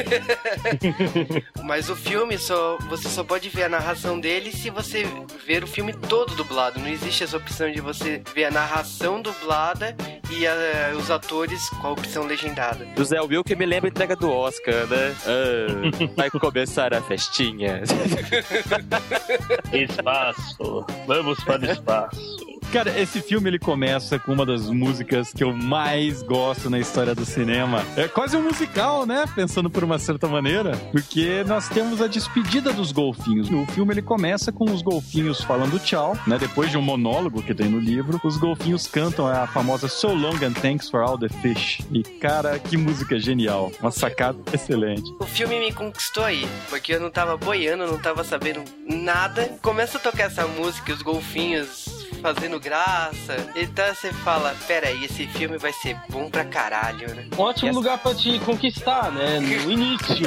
Mas 1.64 1.88
o 1.88 1.96
filme 1.96 2.36
só 2.38 2.76
você 2.88 3.08
só 3.08 3.24
pode 3.24 3.48
ver 3.48 3.64
a 3.64 3.68
narração 3.68 4.20
dele 4.20 4.52
se 4.52 4.68
você 4.68 5.06
ver 5.46 5.64
o 5.64 5.66
filme 5.66 5.94
todo 5.94 6.34
dublado. 6.34 6.78
Não 6.78 6.88
existe 6.88 7.24
essa 7.24 7.36
opção 7.36 7.70
de 7.72 7.80
você 7.80 8.22
ver 8.34 8.44
a 8.44 8.50
narração 8.50 9.22
dublada 9.22 9.96
e 10.30 10.46
a, 10.46 10.54
os 10.96 11.10
atores 11.10 11.68
com 11.70 11.88
a 11.88 11.92
opção 11.92 12.26
legendada. 12.26 12.86
José 12.96 13.20
Wilker 13.20 13.56
me 13.56 13.64
lembra 13.64 13.88
a 13.88 13.90
entrega 13.90 14.16
do 14.16 14.30
Oscar, 14.30 14.86
né? 14.86 15.14
Ah, 15.24 16.08
vai 16.14 16.30
começar 16.30 16.92
a 16.92 17.00
festinha. 17.00 17.82
espaço. 19.72 20.84
Vamos 21.06 21.42
para 21.42 21.62
o 21.62 21.70
espaço. 21.70 22.46
Cara, 22.72 22.98
esse 23.00 23.22
filme 23.22 23.45
ele 23.48 23.58
começa 23.58 24.18
com 24.18 24.32
uma 24.32 24.44
das 24.44 24.68
músicas 24.68 25.32
que 25.32 25.42
eu 25.42 25.52
mais 25.52 26.22
gosto 26.22 26.68
na 26.68 26.78
história 26.78 27.14
do 27.14 27.24
cinema. 27.24 27.84
É 27.96 28.08
quase 28.08 28.36
um 28.36 28.42
musical, 28.42 29.06
né? 29.06 29.24
Pensando 29.34 29.70
por 29.70 29.84
uma 29.84 29.98
certa 29.98 30.28
maneira, 30.28 30.76
porque 30.92 31.44
nós 31.44 31.68
temos 31.68 32.00
a 32.00 32.06
despedida 32.06 32.72
dos 32.72 32.92
golfinhos. 32.92 33.50
O 33.50 33.66
filme 33.66 33.94
ele 33.94 34.02
começa 34.02 34.52
com 34.52 34.64
os 34.64 34.82
golfinhos 34.82 35.40
falando 35.42 35.78
tchau, 35.78 36.16
né? 36.26 36.38
Depois 36.38 36.70
de 36.70 36.78
um 36.78 36.82
monólogo 36.82 37.42
que 37.42 37.54
tem 37.54 37.68
no 37.68 37.78
livro, 37.78 38.20
os 38.24 38.36
golfinhos 38.36 38.86
cantam 38.86 39.26
a 39.26 39.46
famosa 39.46 39.88
So 39.88 40.08
Long 40.08 40.36
and 40.42 40.54
Thanks 40.54 40.90
for 40.90 41.00
All 41.00 41.18
the 41.18 41.28
Fish. 41.28 41.80
E 41.92 42.02
cara, 42.02 42.58
que 42.58 42.76
música 42.76 43.18
genial. 43.18 43.72
Uma 43.80 43.90
sacada 43.90 44.38
excelente. 44.52 45.10
O 45.20 45.26
filme 45.26 45.58
me 45.58 45.72
conquistou 45.72 46.24
aí, 46.24 46.46
porque 46.68 46.94
eu 46.94 47.00
não 47.00 47.10
tava 47.10 47.36
boiando, 47.36 47.86
não 47.86 47.98
tava 47.98 48.24
sabendo 48.24 48.62
nada. 48.88 49.56
Começa 49.62 49.98
a 49.98 50.00
tocar 50.00 50.24
essa 50.24 50.46
música 50.46 50.90
e 50.90 50.94
os 50.94 51.02
golfinhos 51.02 52.06
fazendo 52.16 52.58
graça. 52.58 53.36
Então 53.54 53.86
você 53.94 54.12
fala, 54.12 54.54
pera 54.66 54.88
aí, 54.88 55.04
esse 55.04 55.26
filme 55.26 55.58
vai 55.58 55.72
ser 55.72 55.96
bom 56.08 56.28
pra 56.28 56.44
caralho, 56.44 57.14
né? 57.14 57.26
Um 57.36 57.42
ótimo 57.42 57.70
essa... 57.70 57.78
lugar 57.78 57.98
pra 57.98 58.14
te 58.14 58.38
conquistar, 58.40 59.10
né? 59.12 59.40
No 59.40 59.70
início. 59.70 60.26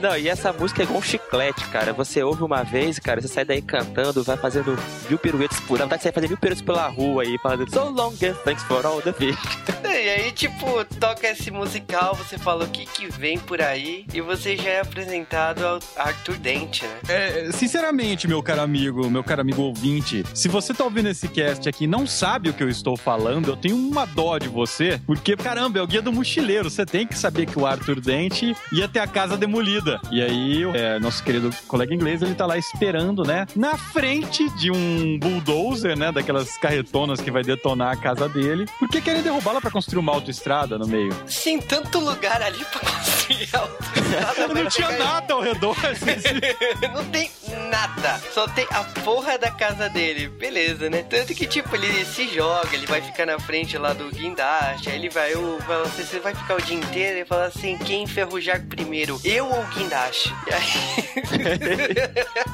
Não, 0.00 0.16
e 0.16 0.28
essa 0.28 0.52
música 0.52 0.82
é 0.82 0.84
igual 0.84 0.98
um 0.98 1.02
chiclete, 1.02 1.66
cara. 1.68 1.92
Você 1.92 2.22
ouve 2.22 2.42
uma 2.42 2.62
vez, 2.62 2.98
cara, 2.98 3.20
você 3.20 3.28
sai 3.28 3.44
daí 3.44 3.62
cantando, 3.62 4.22
vai 4.22 4.36
fazendo 4.36 4.76
mil 5.08 5.18
piruetas 5.18 5.60
por... 5.60 5.78
Na 5.78 5.84
verdade, 5.84 6.02
você 6.02 6.08
vai 6.08 6.14
fazer 6.14 6.28
mil 6.28 6.38
piruetas 6.38 6.62
pela 6.62 6.88
rua 6.88 7.22
aí, 7.22 7.38
falando 7.38 7.70
So 7.70 7.90
long 7.90 8.12
and 8.22 8.34
thanks 8.44 8.62
for 8.64 8.84
all 8.84 9.00
the 9.00 9.12
fish. 9.12 9.36
E 9.98 10.10
aí, 10.10 10.32
tipo, 10.32 10.84
toca 11.00 11.28
esse 11.28 11.50
musical, 11.50 12.14
você 12.14 12.38
fala 12.38 12.64
o 12.64 12.68
que 12.68 12.86
que 12.86 13.08
vem 13.08 13.38
por 13.38 13.60
aí, 13.60 14.06
e 14.14 14.20
você 14.20 14.56
já 14.56 14.70
é 14.70 14.80
apresentado 14.80 15.66
ao 15.66 15.78
Arthur 15.96 16.36
Dente, 16.36 16.86
né? 16.86 16.98
É, 17.08 17.50
sinceramente, 17.52 18.28
meu 18.28 18.42
caro 18.42 18.60
amigo, 18.62 19.10
meu 19.10 19.24
caro 19.24 19.40
amigo 19.40 19.74
ouvinte, 19.78 20.24
se 20.34 20.48
você 20.48 20.74
tá 20.74 20.82
ouvindo 20.82 21.08
esse 21.08 21.28
cast 21.28 21.68
aqui 21.68 21.84
e 21.84 21.86
não 21.86 22.04
sabe 22.04 22.50
o 22.50 22.52
que 22.52 22.62
eu 22.62 22.68
estou 22.68 22.96
falando, 22.96 23.50
eu 23.50 23.56
tenho 23.56 23.76
uma 23.76 24.04
dó 24.04 24.36
de 24.36 24.48
você, 24.48 25.00
porque, 25.06 25.36
caramba, 25.36 25.78
é 25.78 25.82
o 25.82 25.86
guia 25.86 26.02
do 26.02 26.12
mochileiro. 26.12 26.68
Você 26.68 26.84
tem 26.84 27.06
que 27.06 27.16
saber 27.16 27.46
que 27.46 27.56
o 27.56 27.64
Arthur 27.64 28.00
Dente 28.00 28.56
ia 28.72 28.88
ter 28.88 28.98
a 28.98 29.06
casa 29.06 29.36
demolida. 29.36 30.00
E 30.10 30.20
aí, 30.20 30.64
é, 30.74 30.98
nosso 30.98 31.22
querido 31.22 31.54
colega 31.68 31.94
inglês, 31.94 32.22
ele 32.22 32.34
tá 32.34 32.44
lá 32.44 32.58
esperando, 32.58 33.22
né? 33.22 33.46
Na 33.54 33.78
frente 33.78 34.50
de 34.56 34.72
um 34.72 35.16
bulldozer, 35.18 35.96
né? 35.96 36.10
Daquelas 36.10 36.58
carretonas 36.58 37.20
que 37.20 37.30
vai 37.30 37.44
detonar 37.44 37.92
a 37.92 37.96
casa 37.96 38.28
dele, 38.28 38.66
porque 38.80 39.00
querem 39.00 39.22
derrubá-la 39.22 39.60
para 39.60 39.70
construir 39.70 40.00
uma 40.00 40.12
autoestrada 40.12 40.76
no 40.76 40.88
meio. 40.88 41.14
Sim, 41.26 41.60
tanto 41.60 42.00
lugar 42.00 42.42
ali 42.42 42.64
pra 42.64 42.80
construir 42.80 43.48
autoestrada. 43.54 44.54
não 44.54 44.68
tinha 44.68 44.90
nada 44.98 45.34
ao 45.34 45.40
redor. 45.40 45.76
Assim. 45.86 46.40
não 46.92 47.04
tem 47.04 47.30
nada. 47.68 48.20
Só 48.32 48.46
tem 48.48 48.66
a 48.70 48.84
porra 49.02 49.38
da 49.38 49.50
casa 49.50 49.88
dele. 49.88 50.28
Beleza, 50.28 50.88
né? 50.90 51.04
Tanto 51.08 51.34
que, 51.34 51.46
tipo, 51.46 51.74
ele 51.74 52.04
se 52.04 52.28
joga, 52.28 52.74
ele 52.74 52.86
vai 52.86 53.00
ficar 53.00 53.26
na 53.26 53.38
frente 53.38 53.76
lá 53.76 53.92
do 53.92 54.10
guindaste, 54.10 54.88
aí 54.88 54.96
ele 54.96 55.08
vai, 55.08 55.32
eu, 55.32 55.58
você, 55.60 56.04
você 56.04 56.18
vai 56.18 56.34
ficar 56.34 56.56
o 56.56 56.62
dia 56.62 56.76
inteiro 56.76 57.18
e 57.18 57.24
fala 57.24 57.46
assim, 57.46 57.76
quem 57.78 58.02
enferrujar 58.02 58.64
primeiro, 58.66 59.20
eu 59.24 59.46
ou 59.46 59.60
o 59.60 59.66
guindaste? 59.68 60.32
E 60.46 60.54
aí... 60.54 60.68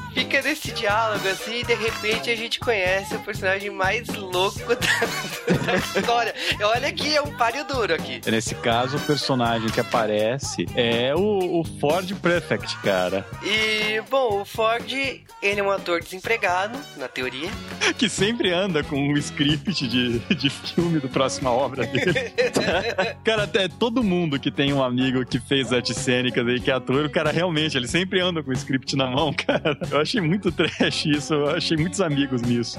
fica 0.14 0.40
nesse 0.40 0.72
diálogo 0.72 1.28
assim, 1.28 1.60
e 1.60 1.64
de 1.64 1.74
repente 1.74 2.30
a 2.30 2.36
gente 2.36 2.60
conhece 2.60 3.14
o 3.16 3.20
personagem 3.20 3.70
mais 3.70 4.08
louco 4.08 4.60
da, 4.68 5.56
da 5.56 5.74
história. 5.76 6.34
Olha 6.62 6.92
que 6.92 7.14
é 7.14 7.20
um 7.20 7.36
páreo 7.36 7.64
duro 7.64 7.94
aqui. 7.94 8.20
Nesse 8.30 8.54
caso, 8.54 8.96
o 8.96 9.00
personagem 9.00 9.68
que 9.68 9.80
aparece 9.80 10.66
é 10.76 11.14
o, 11.14 11.60
o 11.60 11.64
Ford 11.80 12.10
Prefect, 12.16 12.76
cara. 12.78 13.26
E, 13.42 14.00
bom, 14.08 14.40
o 14.40 14.44
Ford, 14.44 14.90
ele 15.42 15.60
é 15.60 15.62
um 15.62 15.70
ator 15.70 16.00
desempregado, 16.00 16.78
na 16.96 17.08
teoria. 17.08 17.50
Que 17.98 18.08
sempre 18.08 18.52
anda 18.52 18.82
com 18.82 18.96
um 18.96 19.16
script 19.16 19.86
de, 19.86 20.18
de 20.18 20.50
filme 20.50 20.98
do 20.98 21.08
próxima 21.08 21.50
obra 21.50 21.86
dele. 21.86 22.12
cara, 23.22 23.44
até 23.44 23.68
todo 23.68 24.02
mundo 24.02 24.38
que 24.38 24.50
tem 24.50 24.72
um 24.72 24.82
amigo 24.82 25.24
que 25.24 25.38
fez 25.38 25.72
artes 25.72 25.96
cênicas 25.96 26.46
aí, 26.46 26.60
que 26.60 26.70
é 26.70 26.74
ator, 26.74 27.04
o 27.04 27.10
cara 27.10 27.30
realmente, 27.30 27.76
ele 27.76 27.86
sempre 27.86 28.20
anda 28.20 28.42
com 28.42 28.50
o 28.50 28.52
script 28.52 28.96
na 28.96 29.06
mão, 29.06 29.32
cara. 29.32 29.78
Eu 29.90 30.00
achei 30.04 30.20
muito 30.20 30.52
trash 30.52 31.06
isso, 31.06 31.34
eu 31.34 31.50
achei 31.50 31.76
muitos 31.76 32.00
amigos 32.00 32.42
nisso. 32.42 32.78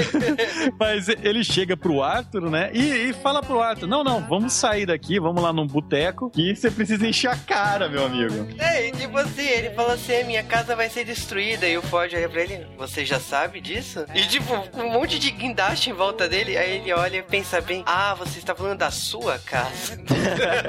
Mas 0.78 1.08
ele 1.08 1.42
chega 1.42 1.76
pro 1.76 2.02
Arthur, 2.02 2.50
né, 2.50 2.70
e, 2.72 3.10
e 3.10 3.12
fala 3.12 3.42
pro 3.42 3.60
Arthur, 3.60 3.86
não, 3.86 4.04
não, 4.04 4.20
vamos 4.20 4.52
sair 4.52 4.86
daqui, 4.86 5.18
vamos 5.18 5.42
lá 5.42 5.52
num 5.52 5.66
boteco, 5.66 6.30
que 6.30 6.54
você 6.54 6.70
precisa 6.70 7.06
encher 7.06 7.28
a 7.28 7.36
cara, 7.36 7.88
meu 7.88 8.04
amigo. 8.06 8.46
É, 8.58 8.88
e 8.88 8.92
tipo 8.92 9.16
assim, 9.18 9.46
ele 9.46 9.70
fala 9.70 9.94
assim, 9.94 10.24
minha 10.24 10.44
casa 10.44 10.76
vai 10.76 10.88
ser 10.88 11.04
destruída, 11.04 11.66
e 11.66 11.76
o 11.76 11.82
Ford 11.82 12.12
olha 12.14 12.28
pra 12.28 12.42
ele, 12.42 12.66
você 12.78 13.04
já 13.04 13.18
sabe 13.18 13.60
disso? 13.60 14.04
E 14.14 14.22
tipo, 14.26 14.52
um 14.74 14.92
monte 14.92 15.18
de 15.18 15.30
guindaste 15.30 15.90
em 15.90 15.92
volta 15.92 16.28
dele, 16.28 16.56
aí 16.56 16.76
ele 16.76 16.92
olha 16.92 17.16
e 17.16 17.22
pensa 17.22 17.60
bem, 17.60 17.82
ah, 17.86 18.14
você 18.14 18.38
está 18.38 18.54
falando 18.54 18.78
da 18.78 18.90
sua 18.90 19.38
casa? 19.38 19.98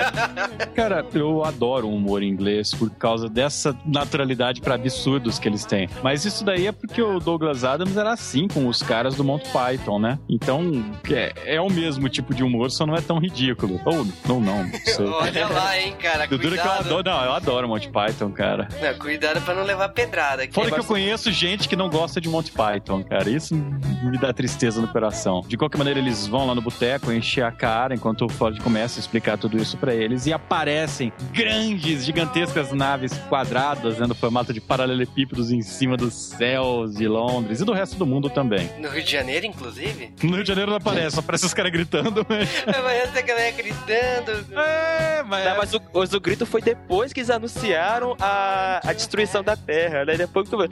Cara, 0.73 1.05
eu 1.13 1.43
adoro 1.43 1.87
o 1.87 1.95
humor 1.95 2.23
inglês 2.23 2.73
por 2.73 2.89
causa 2.91 3.29
dessa 3.29 3.77
naturalidade 3.85 4.61
para 4.61 4.75
absurdos 4.75 5.37
que 5.37 5.47
eles 5.47 5.65
têm. 5.65 5.72
Mas 6.01 6.25
isso 6.25 6.43
daí 6.43 6.67
é 6.67 6.71
porque 6.71 7.01
o 7.01 7.19
Douglas 7.19 7.63
Adams 7.63 7.97
era 7.97 8.13
assim 8.13 8.47
com 8.47 8.67
os 8.67 8.81
caras 8.81 9.15
do 9.15 9.23
Monty 9.23 9.49
Python, 9.49 9.99
né? 9.99 10.19
Então, 10.29 10.83
é, 11.09 11.55
é 11.55 11.61
o 11.61 11.69
mesmo 11.69 12.09
tipo 12.09 12.33
de 12.33 12.43
humor, 12.43 12.71
só 12.71 12.85
não 12.85 12.95
é 12.95 13.01
tão 13.01 13.19
ridículo. 13.19 13.79
Ou 13.85 14.05
não, 14.27 14.39
não. 14.39 14.71
Sei. 14.85 15.05
Olha 15.07 15.47
lá, 15.47 15.79
hein, 15.79 15.95
cara. 15.99 16.27
Do 16.27 16.39
que 16.39 16.47
eu 16.47 16.71
adoro, 16.71 17.03
não, 17.03 17.25
eu 17.25 17.31
adoro 17.33 17.67
Monty 17.67 17.89
Python, 17.89 18.31
cara. 18.31 18.67
Não, 18.81 18.99
cuidado 18.99 19.41
pra 19.41 19.53
não 19.53 19.63
levar 19.63 19.89
pedrada. 19.89 20.47
Fora 20.51 20.71
que 20.71 20.79
eu 20.79 20.83
conheço 20.83 21.31
gente 21.31 21.67
que 21.67 21.75
não 21.75 21.89
gosta 21.89 22.19
de 22.19 22.29
Monty 22.29 22.51
Python, 22.51 23.03
cara. 23.03 23.29
Isso 23.29 23.55
me 23.55 24.17
dá 24.17 24.33
tristeza 24.33 24.81
no 24.81 24.87
coração. 24.87 25.41
De 25.47 25.57
qualquer 25.57 25.77
maneira, 25.77 25.99
eles 25.99 26.27
vão 26.27 26.47
lá 26.47 26.55
no 26.55 26.61
boteco 26.61 27.11
encher 27.11 27.43
a 27.43 27.51
cara 27.51 27.95
enquanto 27.95 28.25
o 28.25 28.29
Ford 28.29 28.59
começa 28.61 28.99
a 28.99 29.01
explicar 29.01 29.37
tudo 29.37 29.57
isso 29.57 29.77
para 29.77 29.93
eles 29.93 30.25
e 30.25 30.33
aparecem 30.33 31.11
grandes, 31.31 32.05
gigantescas 32.05 32.71
naves 32.71 33.17
quadradas, 33.29 33.97
né, 33.97 34.05
no 34.05 34.15
formato 34.15 34.53
de 34.53 34.61
paralelepípedos 34.61 35.51
em 35.51 35.61
cima 35.63 35.97
dos 35.97 36.13
céus 36.13 36.95
de 36.95 37.07
Londres 37.07 37.61
e 37.61 37.65
do 37.65 37.73
resto 37.73 37.97
do 37.97 38.05
mundo 38.05 38.29
também. 38.29 38.69
No 38.79 38.89
Rio 38.89 39.03
de 39.03 39.11
Janeiro, 39.11 39.45
inclusive? 39.45 40.13
No 40.23 40.35
Rio 40.35 40.43
de 40.43 40.47
Janeiro 40.47 40.71
não 40.71 40.77
aparece, 40.77 41.15
só 41.15 41.19
aparece 41.19 41.45
os 41.45 41.53
caras 41.53 41.71
gritando. 41.71 42.25
Mas... 42.29 42.49
Aparece 42.67 43.17
a 43.17 43.21
galera 43.21 43.51
gritando. 43.51 44.45
É, 44.55 45.23
mas... 45.23 45.45
Não, 45.45 45.57
mas 45.57 45.73
o, 45.73 45.81
o, 45.93 46.17
o 46.17 46.19
grito 46.19 46.45
foi 46.45 46.61
depois 46.61 47.13
que 47.13 47.19
eles 47.19 47.29
anunciaram 47.29 48.15
a, 48.19 48.81
a 48.83 48.93
destruição 48.93 49.43
da 49.43 49.55
Terra, 49.55 50.05
né? 50.05 50.15
Depois 50.17 50.47
que 50.47 50.55
tu... 50.55 50.63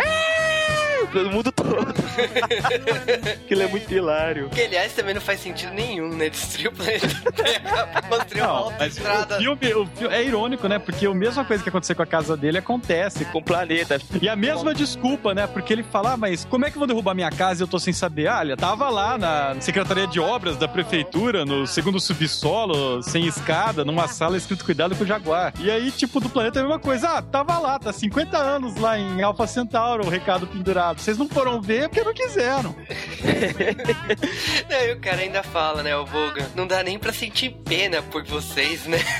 Pelo 1.07 1.31
mundo 1.31 1.51
todo. 1.51 1.71
Aquilo 3.45 3.61
é 3.61 3.67
muito 3.67 3.91
hilário. 3.93 4.49
Que, 4.49 4.61
aliás, 4.61 4.93
também 4.93 5.13
não 5.13 5.21
faz 5.21 5.39
sentido 5.39 5.73
nenhum, 5.73 6.09
né? 6.09 6.29
Destruir 6.29 6.67
o 6.67 6.71
planeta 6.71 7.07
Terra 7.31 7.87
pra 7.87 8.01
construir 8.01 8.41
uma. 8.41 8.61
O 8.61 9.37
filme, 9.39 9.73
o 9.73 9.85
filme 9.87 10.15
é 10.15 10.23
irônico, 10.23 10.67
né? 10.67 10.79
Porque 10.79 11.05
a 11.05 11.13
mesma 11.13 11.43
coisa 11.45 11.63
que 11.63 11.69
aconteceu 11.69 11.95
com 11.95 12.03
a 12.03 12.05
casa 12.05 12.35
dele 12.37 12.57
acontece 12.57 13.25
com 13.25 13.39
o 13.39 13.43
planeta. 13.43 13.99
E 14.21 14.29
a 14.29 14.35
mesma 14.35 14.73
desculpa, 14.73 15.33
né? 15.33 15.47
Porque 15.47 15.73
ele 15.73 15.83
fala, 15.83 16.13
ah, 16.13 16.17
mas 16.17 16.45
como 16.45 16.65
é 16.65 16.69
que 16.69 16.77
eu 16.77 16.79
vou 16.79 16.87
derrubar 16.87 17.13
minha 17.13 17.29
casa 17.29 17.61
e 17.61 17.63
eu 17.63 17.67
tô 17.67 17.79
sem 17.79 17.93
saber? 17.93 18.27
Ah, 18.27 18.41
ele 18.41 18.55
tava 18.55 18.89
lá 18.89 19.17
na 19.17 19.55
Secretaria 19.59 20.07
de 20.07 20.19
Obras 20.19 20.57
da 20.57 20.67
Prefeitura, 20.67 21.45
no 21.45 21.65
segundo 21.67 21.99
subsolo, 21.99 23.01
sem 23.03 23.25
escada, 23.25 23.83
numa 23.85 24.07
sala 24.07 24.37
escrito 24.37 24.65
cuidado 24.65 24.95
com 24.95 25.03
o 25.03 25.07
Jaguar. 25.07 25.53
E 25.59 25.69
aí, 25.69 25.91
tipo, 25.91 26.19
do 26.19 26.29
planeta 26.29 26.59
é 26.59 26.61
a 26.61 26.63
mesma 26.65 26.79
coisa. 26.79 27.09
Ah, 27.09 27.21
tava 27.21 27.57
lá, 27.59 27.79
tá 27.79 27.91
50 27.91 28.37
anos 28.37 28.75
lá 28.77 28.97
em 28.97 29.21
Alpha 29.21 29.47
Centauro, 29.47 30.05
o 30.05 30.09
recado 30.09 30.47
pendurado. 30.47 30.90
Vocês 30.99 31.17
não 31.17 31.27
foram 31.27 31.61
ver 31.61 31.89
porque 31.89 32.03
não 32.03 32.13
quiseram. 32.13 32.75
não, 34.69 34.81
e 34.85 34.93
o 34.93 34.99
cara 34.99 35.21
ainda 35.21 35.43
fala, 35.43 35.83
né, 35.83 35.95
o 35.95 36.05
Vogan, 36.05 36.49
não 36.55 36.67
dá 36.67 36.83
nem 36.83 36.97
pra 36.97 37.13
sentir 37.13 37.51
pena 37.65 38.01
por 38.01 38.23
vocês, 38.25 38.85
né? 38.85 38.99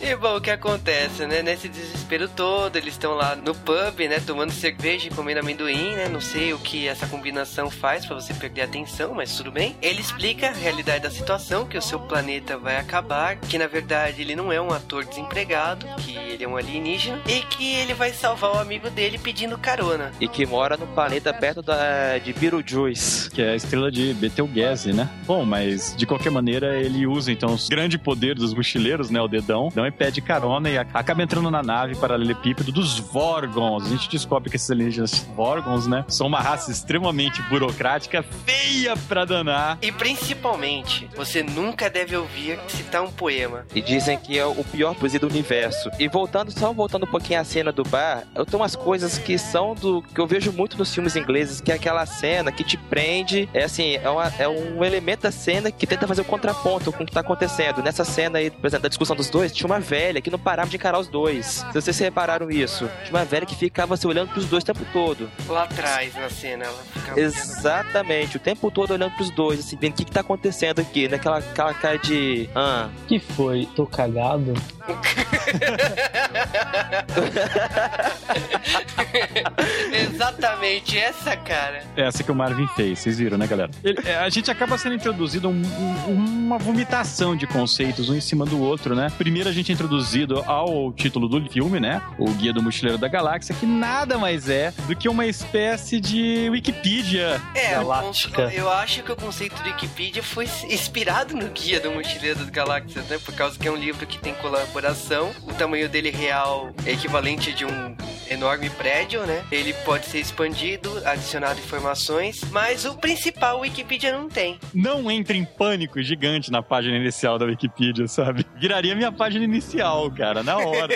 E 0.00 0.14
bom, 0.14 0.36
o 0.36 0.40
que 0.40 0.50
acontece, 0.50 1.26
né? 1.26 1.42
Nesse 1.42 1.68
desespero 1.68 2.28
todo, 2.28 2.76
eles 2.76 2.94
estão 2.94 3.14
lá 3.14 3.34
no 3.34 3.54
pub, 3.54 3.98
né? 4.08 4.20
Tomando 4.20 4.52
cerveja 4.52 5.08
e 5.08 5.10
comendo 5.10 5.40
amendoim, 5.40 5.94
né? 5.94 6.08
Não 6.08 6.20
sei 6.20 6.52
o 6.52 6.58
que 6.58 6.86
essa 6.86 7.06
combinação 7.06 7.70
faz 7.70 8.04
para 8.04 8.14
você 8.14 8.32
perder 8.34 8.62
a 8.62 8.64
atenção, 8.64 9.14
mas 9.14 9.36
tudo 9.36 9.50
bem. 9.50 9.76
Ele 9.80 10.00
explica 10.00 10.48
a 10.48 10.52
realidade 10.52 11.02
da 11.04 11.10
situação, 11.10 11.66
que 11.66 11.78
o 11.78 11.82
seu 11.82 11.98
planeta 12.00 12.56
vai 12.56 12.76
acabar, 12.76 13.36
que 13.36 13.58
na 13.58 13.66
verdade 13.66 14.22
ele 14.22 14.36
não 14.36 14.52
é 14.52 14.60
um 14.60 14.72
ator 14.72 15.04
desempregado, 15.04 15.86
que 15.98 16.16
ele 16.16 16.44
é 16.44 16.48
um 16.48 16.56
alienígena, 16.56 17.20
e 17.26 17.40
que 17.42 17.74
ele 17.74 17.94
vai 17.94 18.12
salvar 18.12 18.54
o 18.54 18.58
amigo 18.58 18.75
dele 18.90 19.18
pedindo 19.18 19.58
carona. 19.58 20.12
E 20.20 20.28
que 20.28 20.46
mora 20.46 20.76
no 20.76 20.86
planeta 20.86 21.32
perto 21.32 21.62
da, 21.62 22.18
de 22.18 22.32
Beetlejuice. 22.32 23.30
Que 23.30 23.42
é 23.42 23.50
a 23.50 23.56
estrela 23.56 23.90
de 23.90 24.14
Betelgeuse, 24.14 24.92
né? 24.92 25.08
Bom, 25.26 25.44
mas 25.44 25.94
de 25.96 26.06
qualquer 26.06 26.30
maneira 26.30 26.78
ele 26.78 27.06
usa 27.06 27.32
então 27.32 27.52
os 27.54 27.68
grandes 27.68 28.00
poderes 28.00 28.40
dos 28.40 28.54
mochileiros, 28.54 29.10
né? 29.10 29.20
O 29.20 29.28
dedão, 29.28 29.70
não 29.74 29.86
e 29.86 29.90
pede 29.90 30.20
carona 30.20 30.68
e 30.68 30.78
acaba 30.78 31.22
entrando 31.22 31.50
na 31.50 31.62
nave 31.62 31.96
paralelepípedo 31.96 32.72
dos 32.72 32.98
Vorgons. 32.98 33.86
A 33.86 33.88
gente 33.88 34.08
descobre 34.08 34.50
que 34.50 34.56
esses 34.56 34.70
alienígenas 34.70 35.26
Vorgons, 35.34 35.86
né? 35.86 36.04
São 36.08 36.26
uma 36.26 36.40
raça 36.40 36.70
extremamente 36.70 37.42
burocrática, 37.42 38.22
feia 38.44 38.96
pra 39.08 39.24
danar. 39.24 39.78
E 39.82 39.90
principalmente, 39.92 41.08
você 41.16 41.42
nunca 41.42 41.88
deve 41.88 42.16
ouvir 42.16 42.58
citar 42.68 43.02
um 43.02 43.10
poema. 43.10 43.64
E 43.74 43.80
dizem 43.80 44.18
que 44.18 44.38
é 44.38 44.44
o 44.44 44.64
pior 44.64 44.94
poesia 44.94 45.20
do 45.20 45.26
universo. 45.26 45.90
E 45.98 46.08
voltando, 46.08 46.50
só 46.50 46.72
voltando 46.72 47.04
um 47.04 47.10
pouquinho 47.10 47.40
à 47.40 47.44
cena 47.44 47.72
do 47.72 47.82
bar, 47.82 48.24
eu 48.34 48.44
tenho 48.44 48.58
umas 48.66 48.74
coisas 48.74 49.16
que 49.16 49.38
são 49.38 49.74
do. 49.74 50.02
que 50.02 50.20
eu 50.20 50.26
vejo 50.26 50.52
muito 50.52 50.76
nos 50.76 50.92
filmes 50.92 51.14
ingleses, 51.14 51.60
que 51.60 51.70
é 51.70 51.76
aquela 51.76 52.04
cena 52.04 52.50
que 52.50 52.64
te 52.64 52.76
prende. 52.76 53.48
É 53.54 53.62
assim, 53.62 53.94
é, 53.94 54.10
uma, 54.10 54.26
é 54.38 54.48
um 54.48 54.84
elemento 54.84 55.22
da 55.22 55.30
cena 55.30 55.70
que 55.70 55.86
tenta 55.86 56.08
fazer 56.08 56.22
o 56.22 56.24
contraponto 56.24 56.92
com 56.92 57.04
o 57.04 57.06
que 57.06 57.12
tá 57.12 57.20
acontecendo. 57.20 57.82
Nessa 57.82 58.04
cena 58.04 58.38
aí, 58.38 58.50
por 58.50 58.66
exemplo, 58.66 58.82
da 58.82 58.88
discussão 58.88 59.14
dos 59.14 59.30
dois, 59.30 59.52
tinha 59.52 59.66
uma 59.66 59.78
velha 59.78 60.20
que 60.20 60.30
não 60.30 60.38
parava 60.38 60.68
de 60.68 60.76
encarar 60.76 60.98
os 60.98 61.06
dois. 61.06 61.64
Se 61.72 61.80
vocês 61.80 61.96
repararam 61.98 62.50
isso, 62.50 62.90
tinha 63.04 63.16
uma 63.16 63.24
velha 63.24 63.46
que 63.46 63.54
ficava 63.54 63.96
se 63.96 64.06
olhando 64.06 64.32
pros 64.32 64.46
dois 64.46 64.64
o 64.64 64.66
tempo 64.66 64.84
todo. 64.92 65.30
Lá 65.48 65.62
atrás 65.62 66.14
na 66.16 66.28
cena, 66.28 66.64
ela 66.64 66.82
ficava. 66.92 67.20
Exatamente, 67.20 68.36
o 68.36 68.40
tempo 68.40 68.68
todo 68.70 68.92
olhando 68.92 69.14
pros 69.14 69.30
dois, 69.30 69.60
assim, 69.60 69.76
vendo 69.80 69.92
o 69.92 69.96
que, 69.96 70.04
que 70.04 70.10
tá 70.10 70.22
acontecendo 70.22 70.80
aqui, 70.80 71.06
naquela 71.06 71.38
aquela 71.38 71.72
cara 71.72 71.98
de. 71.98 72.50
Ah. 72.54 72.88
que 73.06 73.20
foi? 73.20 73.68
Tô 73.76 73.86
cagado? 73.86 74.54
Exatamente, 79.92 80.98
essa 80.98 81.36
cara. 81.36 81.82
Essa 81.96 82.22
que 82.22 82.30
o 82.30 82.34
Marvin 82.34 82.66
fez, 82.68 82.98
vocês 82.98 83.18
viram, 83.18 83.38
né, 83.38 83.46
galera? 83.46 83.70
Ele, 83.82 83.98
é, 84.04 84.16
a 84.16 84.28
gente 84.28 84.50
acaba 84.50 84.76
sendo 84.78 84.94
introduzido 84.94 85.48
um, 85.48 85.62
um, 86.08 86.14
uma 86.14 86.58
vomitação 86.58 87.36
de 87.36 87.46
conceitos 87.46 88.08
um 88.08 88.14
em 88.14 88.20
cima 88.20 88.44
do 88.44 88.60
outro, 88.60 88.94
né? 88.94 89.10
Primeiro 89.16 89.48
a 89.48 89.52
gente 89.52 89.70
é 89.70 89.74
introduzido 89.74 90.42
ao 90.46 90.92
título 90.92 91.28
do 91.28 91.46
filme, 91.48 91.78
né? 91.80 92.02
O 92.18 92.30
Guia 92.32 92.52
do 92.52 92.62
Mochileiro 92.62 92.98
da 92.98 93.08
Galáxia, 93.08 93.54
que 93.54 93.66
nada 93.66 94.18
mais 94.18 94.48
é 94.48 94.72
do 94.86 94.96
que 94.96 95.08
uma 95.08 95.26
espécie 95.26 96.00
de 96.00 96.48
Wikipedia 96.50 97.40
É, 97.54 97.78
o 97.78 97.86
Galáctica. 97.86 98.42
eu 98.54 98.70
acho 98.70 99.02
que 99.02 99.12
o 99.12 99.16
conceito 99.16 99.54
do 99.62 99.68
Wikipedia 99.68 100.22
foi 100.22 100.48
inspirado 100.68 101.34
no 101.34 101.48
Guia 101.48 101.80
do 101.80 101.90
Mochileiro 101.90 102.38
das 102.38 102.50
Galáxias, 102.50 103.06
né? 103.06 103.18
Por 103.24 103.34
causa 103.34 103.58
que 103.58 103.68
é 103.68 103.70
um 103.70 103.76
livro 103.76 104.06
que 104.06 104.18
tem 104.18 104.34
colaboração. 104.34 105.30
O 105.42 105.52
tamanho 105.54 105.88
dele 105.88 106.10
real 106.10 106.70
é 106.84 106.92
equivalente 106.92 107.52
de 107.52 107.64
um 107.64 107.96
enorme 108.30 108.70
prédio, 108.70 109.24
né? 109.26 109.44
Ele 109.50 109.72
pode 109.84 110.06
ser 110.06 110.18
expandido, 110.18 110.90
adicionado 111.04 111.58
informações, 111.58 112.42
mas 112.50 112.84
o 112.84 112.96
principal 112.96 113.60
Wikipedia 113.60 114.12
não 114.12 114.28
tem. 114.28 114.58
Não 114.74 115.10
entre 115.10 115.38
em 115.38 115.44
pânico 115.44 116.02
gigante 116.02 116.50
na 116.50 116.62
página 116.62 116.96
inicial 116.96 117.38
da 117.38 117.46
Wikipedia, 117.46 118.06
sabe? 118.08 118.44
Viraria 118.56 118.94
minha 118.94 119.12
página 119.12 119.44
inicial, 119.44 120.10
cara, 120.10 120.42
na 120.42 120.56
hora. 120.56 120.94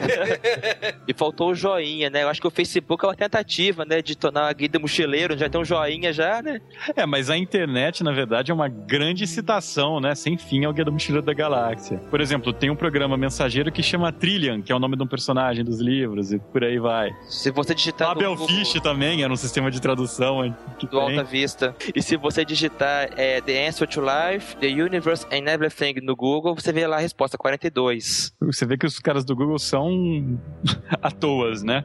e 1.07 1.14
faltou 1.14 1.51
o 1.51 1.55
joinha, 1.55 2.11
né? 2.11 2.23
Eu 2.23 2.29
acho 2.29 2.40
que 2.40 2.47
o 2.47 2.51
Facebook 2.51 3.05
é 3.05 3.09
uma 3.09 3.14
tentativa, 3.14 3.85
né, 3.85 4.03
de 4.03 4.16
tornar 4.16 4.49
a 4.49 4.53
guia 4.53 4.71
mochileiro, 4.81 5.37
já 5.37 5.49
tem 5.49 5.61
um 5.61 5.64
joinha 5.64 6.12
já, 6.12 6.43
né? 6.43 6.61
É, 6.97 7.05
mas 7.07 7.31
a 7.31 7.37
internet, 7.37 8.03
na 8.03 8.12
verdade, 8.12 8.51
é 8.51 8.55
uma 8.55 8.69
grande 8.69 9.27
citação, 9.27 10.01
né, 10.01 10.14
sem 10.14 10.37
fim 10.37 10.64
ao 10.64 10.73
Guia 10.73 10.85
do 10.85 10.93
Mochileiro 10.93 11.25
da 11.25 11.35
Galáxia. 11.35 11.99
Por 12.11 12.21
exemplo, 12.21 12.53
tem 12.53 12.71
um 12.71 12.77
programa 12.77 13.16
mensageiro 13.16 13.71
que 13.71 13.83
chama 13.83 14.12
Trillian, 14.12 14.62
que 14.62 14.73
é 14.73 14.75
o 14.75 14.79
nome 14.79 14.97
de 14.97 15.03
um 15.03 15.07
personagem 15.07 15.64
dos 15.64 15.81
livros, 15.81 16.33
e 16.33 16.38
por 16.38 16.64
aí 16.64 16.79
vai. 16.79 17.11
Se 17.29 17.51
você 17.51 17.75
digitar... 17.75 18.09
Babel 18.09 18.37
Fish 18.47 18.75
também 18.83 19.23
era 19.23 19.33
um 19.33 19.37
sistema 19.37 19.71
de 19.71 19.81
tradução 19.81 20.55
que 20.79 20.87
do 20.87 20.99
tem. 20.99 21.19
Alta 21.19 21.25
Vista. 21.25 21.77
E 21.95 22.03
se 22.03 22.17
você 22.17 22.45
digitar 22.45 23.11
é, 23.17 23.41
The 23.41 23.69
Answer 23.69 23.89
to 23.89 24.01
Life, 24.01 24.57
The 24.57 24.67
Universe 24.67 25.27
and 25.31 25.51
Everything 25.51 26.01
no 26.03 26.17
Google, 26.17 26.55
você 26.55 26.73
vê 26.73 26.87
lá 26.87 26.97
a 26.97 27.01
resposta 27.01 27.39
42. 27.39 28.35
Você 28.41 28.67
vê 28.67 28.77
que 28.77 28.87
os 28.87 28.99
caras 28.99 29.25
do 29.25 29.37
Google 29.37 29.59
são 29.59 30.39
à 31.01 31.11
toas, 31.11 31.63
né? 31.63 31.85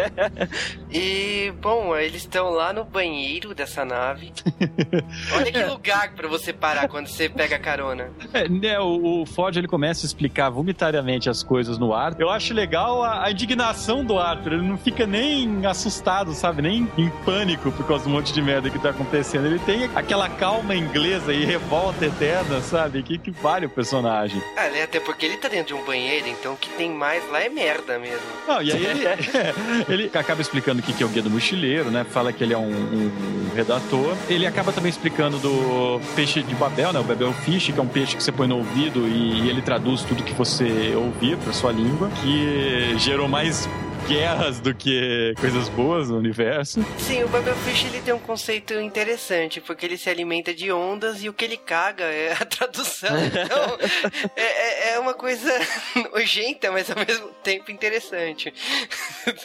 e, 0.90 1.52
bom, 1.60 1.96
eles 1.96 2.22
estão 2.22 2.50
lá 2.50 2.72
no 2.72 2.84
banheiro 2.84 3.54
dessa 3.54 3.84
nave. 3.84 4.32
Olha 5.34 5.52
que 5.52 5.64
lugar 5.64 6.14
para 6.14 6.28
você 6.28 6.52
parar 6.52 6.88
quando 6.88 7.06
você 7.06 7.28
pega 7.28 7.58
carona. 7.58 8.10
É, 8.32 8.48
né, 8.48 8.78
o, 8.78 9.22
o, 9.22 9.26
Ford 9.26 9.56
ele 9.56 9.68
começa 9.68 10.04
a 10.04 10.06
explicar 10.06 10.50
vomitariamente 10.50 11.28
as 11.28 11.42
coisas 11.42 11.78
no 11.78 11.94
ar. 11.94 12.14
Eu 12.18 12.30
acho 12.30 12.52
legal 12.52 13.02
a, 13.02 13.24
a, 13.24 13.30
indignação 13.30 14.04
do 14.04 14.18
Arthur. 14.30 14.54
Ele 14.54 14.68
não 14.68 14.78
fica 14.78 15.06
nem 15.06 15.66
assustado, 15.66 16.32
sabe? 16.32 16.62
Nem 16.62 16.88
em 16.96 17.10
pânico 17.24 17.70
por 17.72 17.86
causa 17.86 18.04
do 18.04 18.10
monte 18.10 18.32
de 18.32 18.42
merda 18.42 18.70
que 18.70 18.78
tá 18.78 18.90
acontecendo. 18.90 19.46
Ele 19.46 19.58
tem 19.60 19.84
aquela 19.94 20.28
calma 20.28 20.74
inglesa 20.74 21.32
e 21.32 21.44
revolta 21.44 22.06
eterna, 22.06 22.60
sabe? 22.60 23.02
Que, 23.02 23.18
que 23.18 23.30
vale 23.30 23.66
o 23.66 23.70
personagem. 23.70 24.42
Ah, 24.56 24.68
né? 24.68 24.82
Até 24.82 25.00
porque 25.00 25.26
ele 25.26 25.36
tá 25.36 25.48
dentro 25.48 25.74
de 25.74 25.74
um 25.74 25.84
banheiro, 25.84 26.28
então 26.28 26.54
o 26.54 26.56
que 26.56 26.68
tem 26.70 26.90
mais 26.90 27.28
lá 27.30 27.42
é 27.42 27.48
merda 27.48 27.98
mesmo. 27.98 28.26
Não, 28.46 28.62
e 28.62 28.72
aí 28.72 28.84
ele, 28.84 29.04
ele 29.88 30.10
acaba 30.18 30.40
explicando 30.40 30.80
o 30.80 30.82
que 30.82 31.02
é 31.02 31.06
o 31.06 31.08
Guia 31.08 31.22
do 31.22 31.30
Mochileiro, 31.30 31.90
né? 31.90 32.04
Fala 32.04 32.32
que 32.32 32.42
ele 32.42 32.54
é 32.54 32.58
um, 32.58 32.70
um, 32.70 33.50
redator. 33.54 34.16
Ele 34.28 34.46
acaba 34.46 34.72
também 34.72 34.90
explicando 34.90 35.38
do 35.38 36.00
peixe 36.14 36.42
de 36.42 36.54
Babel, 36.54 36.92
né? 36.92 37.00
O 37.00 37.04
Babel 37.04 37.32
Fish, 37.32 37.66
que 37.66 37.78
é 37.78 37.82
um 37.82 37.88
peixe 37.88 38.16
que 38.16 38.22
você 38.22 38.32
põe 38.32 38.46
no 38.46 38.58
ouvido 38.58 39.06
e, 39.06 39.42
e 39.42 39.48
ele 39.48 39.62
traduz 39.62 40.02
tudo 40.02 40.22
que 40.22 40.34
você 40.34 40.94
ouvir 40.94 41.36
pra 41.38 41.52
sua 41.52 41.72
língua, 41.72 42.10
que 42.22 42.94
gerou 42.98 43.28
mais 43.28 43.68
guerras 44.10 44.58
do 44.58 44.74
que 44.74 45.32
coisas 45.38 45.68
boas 45.68 46.10
no 46.10 46.18
universo. 46.18 46.84
Sim, 46.98 47.22
o 47.22 47.28
Bubblefish 47.28 47.84
ele 47.84 48.00
tem 48.00 48.12
um 48.12 48.18
conceito 48.18 48.74
interessante, 48.74 49.60
porque 49.60 49.86
ele 49.86 49.96
se 49.96 50.10
alimenta 50.10 50.52
de 50.52 50.72
ondas 50.72 51.22
e 51.22 51.28
o 51.28 51.32
que 51.32 51.44
ele 51.44 51.56
caga 51.56 52.02
é 52.06 52.32
a 52.32 52.44
tradução. 52.44 53.10
Então, 53.30 53.78
é, 54.36 54.42
é, 54.42 54.94
é 54.94 54.98
uma 54.98 55.14
coisa 55.14 55.52
nojenta, 56.12 56.72
mas 56.72 56.90
ao 56.90 56.96
mesmo 56.96 57.28
tempo 57.42 57.70
interessante. 57.70 58.52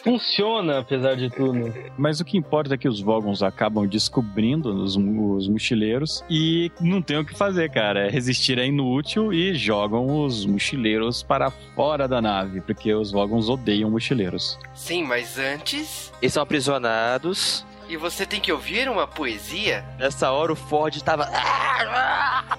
Funciona, 0.02 0.80
apesar 0.80 1.14
de 1.14 1.30
tudo. 1.30 1.72
Mas 1.96 2.20
o 2.20 2.24
que 2.24 2.36
importa 2.36 2.74
é 2.74 2.78
que 2.78 2.88
os 2.88 3.00
Vogons 3.00 3.42
acabam 3.42 3.86
descobrindo 3.86 4.74
os, 4.74 4.96
os 4.96 5.48
mochileiros 5.48 6.24
e 6.28 6.72
não 6.80 7.00
tem 7.00 7.18
o 7.18 7.24
que 7.24 7.36
fazer, 7.36 7.70
cara. 7.70 8.06
É 8.06 8.10
resistir 8.10 8.58
é 8.58 8.66
inútil 8.66 9.32
e 9.32 9.54
jogam 9.54 10.24
os 10.24 10.44
mochileiros 10.44 11.22
para 11.22 11.50
fora 11.50 12.08
da 12.08 12.20
nave, 12.20 12.60
porque 12.60 12.92
os 12.92 13.12
Vogons 13.12 13.48
odeiam 13.48 13.90
mochileiros. 13.90 14.55
Sim, 14.74 15.04
mas 15.04 15.38
antes. 15.38 16.12
Eles 16.20 16.32
são 16.32 16.42
aprisionados 16.42 17.64
e 17.88 17.96
você 17.96 18.26
tem 18.26 18.40
que 18.40 18.50
ouvir 18.50 18.88
uma 18.88 19.06
poesia? 19.06 19.84
Nessa 19.98 20.30
hora 20.30 20.52
o 20.52 20.56
Ford 20.56 21.00
tava. 21.02 21.28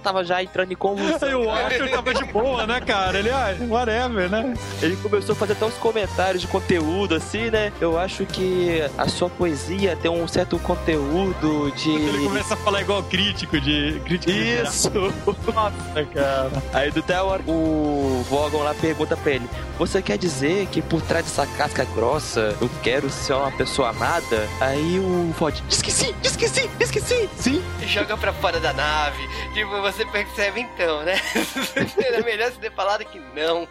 Tava 0.03 0.23
já 0.23 0.41
entrando 0.41 0.71
em 0.71 0.75
convulsão. 0.75 1.27
E 1.27 1.35
o 1.35 1.49
Arthur 1.49 1.89
tava 1.89 2.13
de 2.13 2.23
boa, 2.25 2.65
né, 2.65 2.79
cara? 2.79 3.19
Ele, 3.19 3.29
ah, 3.29 3.55
whatever, 3.67 4.29
né? 4.29 4.53
Ele 4.81 4.95
começou 4.97 5.33
a 5.33 5.35
fazer 5.35 5.53
até 5.53 5.65
uns 5.65 5.73
comentários 5.75 6.41
de 6.41 6.47
conteúdo, 6.47 7.15
assim, 7.15 7.49
né? 7.49 7.73
Eu 7.81 7.99
acho 7.99 8.25
que 8.25 8.81
a 8.97 9.09
sua 9.09 9.29
poesia 9.29 9.95
tem 9.97 10.09
um 10.09 10.27
certo 10.27 10.57
conteúdo 10.59 11.71
de. 11.75 11.89
Ele 11.91 12.23
começa 12.23 12.53
a 12.53 12.57
falar 12.57 12.81
igual 12.81 13.03
crítico 13.03 13.59
de. 13.59 13.99
Crítico 14.05 14.31
Isso! 14.31 14.89
De 14.89 15.51
Nossa, 15.53 16.05
cara. 16.13 16.63
Aí 16.73 16.91
do 16.91 16.99
até 17.07 17.21
o 17.21 18.23
Vogon 18.29 18.63
lá 18.63 18.73
pergunta 18.73 19.15
pra 19.15 19.31
ele: 19.31 19.49
Você 19.77 20.01
quer 20.01 20.17
dizer 20.17 20.67
que 20.67 20.81
por 20.81 21.01
trás 21.01 21.25
dessa 21.25 21.47
casca 21.47 21.85
grossa 21.95 22.55
eu 22.59 22.69
quero 22.83 23.09
ser 23.09 23.33
uma 23.33 23.51
pessoa 23.51 23.89
amada? 23.89 24.47
Aí 24.59 24.99
o 24.99 25.16
o. 25.17 25.34
Esqueci, 25.69 26.15
esqueci, 26.23 26.69
esqueci. 26.80 27.30
Sim. 27.38 27.63
Joga 27.88 28.17
pra 28.17 28.34
fora 28.34 28.60
da 28.60 28.73
nave. 28.73 29.21
Tipo, 29.53 29.82
você 29.82 30.06
percebe 30.06 30.62
então, 30.62 31.03
né? 31.03 31.15
Era 31.97 32.23
melhor 32.23 32.51
você 32.51 32.60
ter 32.60 32.71
falado 32.71 33.06
que 33.06 33.19
não. 33.34 33.67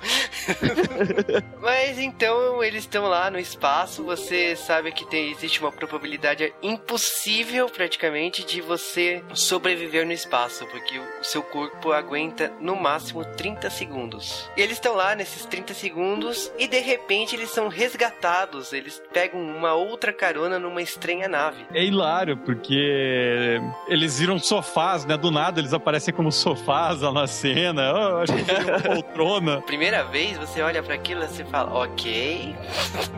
Mas 1.61 1.99
então 1.99 2.63
eles 2.63 2.85
estão 2.85 3.07
lá 3.07 3.31
no 3.31 3.39
espaço. 3.39 4.05
Você 4.05 4.57
sabe 4.57 4.93
que 4.93 5.05
tem, 5.07 5.31
existe 5.31 5.61
uma 5.61 5.71
probabilidade 5.71 6.53
impossível, 6.63 7.69
praticamente, 7.69 8.45
de 8.45 8.61
você 8.61 9.23
sobreviver 9.35 10.07
no 10.07 10.13
espaço, 10.13 10.67
porque 10.67 10.99
o 10.99 11.25
seu 11.25 11.43
corpo 11.43 11.93
aguenta 11.93 12.53
no 12.61 12.75
máximo 12.75 13.25
30 13.25 13.71
segundos. 13.71 14.49
E 14.57 14.63
eles 14.63 14.77
estão 14.77 14.95
lá 14.95 15.15
nesses 15.15 15.45
30 15.45 15.75
segundos 15.75 16.51
e 16.59 16.67
de 16.67 16.81
repente 16.81 17.37
eles 17.37 17.51
são 17.51 17.69
resgatados. 17.69 18.73
Eles 18.73 19.01
pegam 19.13 19.41
uma 19.41 19.75
outra 19.75 20.13
carona 20.13 20.59
numa 20.59 20.83
estranha 20.83 21.29
nave. 21.29 21.36
É 21.73 21.85
hilário, 21.85 22.37
porque 22.37 23.61
eles 23.89 24.19
viram 24.19 24.39
sofás, 24.39 25.05
né? 25.05 25.17
Do 25.17 25.31
nada 25.31 25.61
eles 25.61 25.73
aparecem 25.73 26.13
como 26.13 26.31
sofás 26.31 27.01
lá 27.01 27.13
na 27.13 27.27
cena. 27.27 27.83
Eu 27.83 28.19
acho 28.19 28.33
que 28.33 28.53
uma 28.53 28.81
poltrona. 28.95 29.61
Primeira 29.63 30.05
vez 30.05 30.37
você 30.39 30.63
olha 30.63 30.83
para 30.83 30.95
aquilo 30.95 31.23
e 31.23 31.27
você 31.29 31.45
fala, 31.45 31.73
ok. 31.75 32.55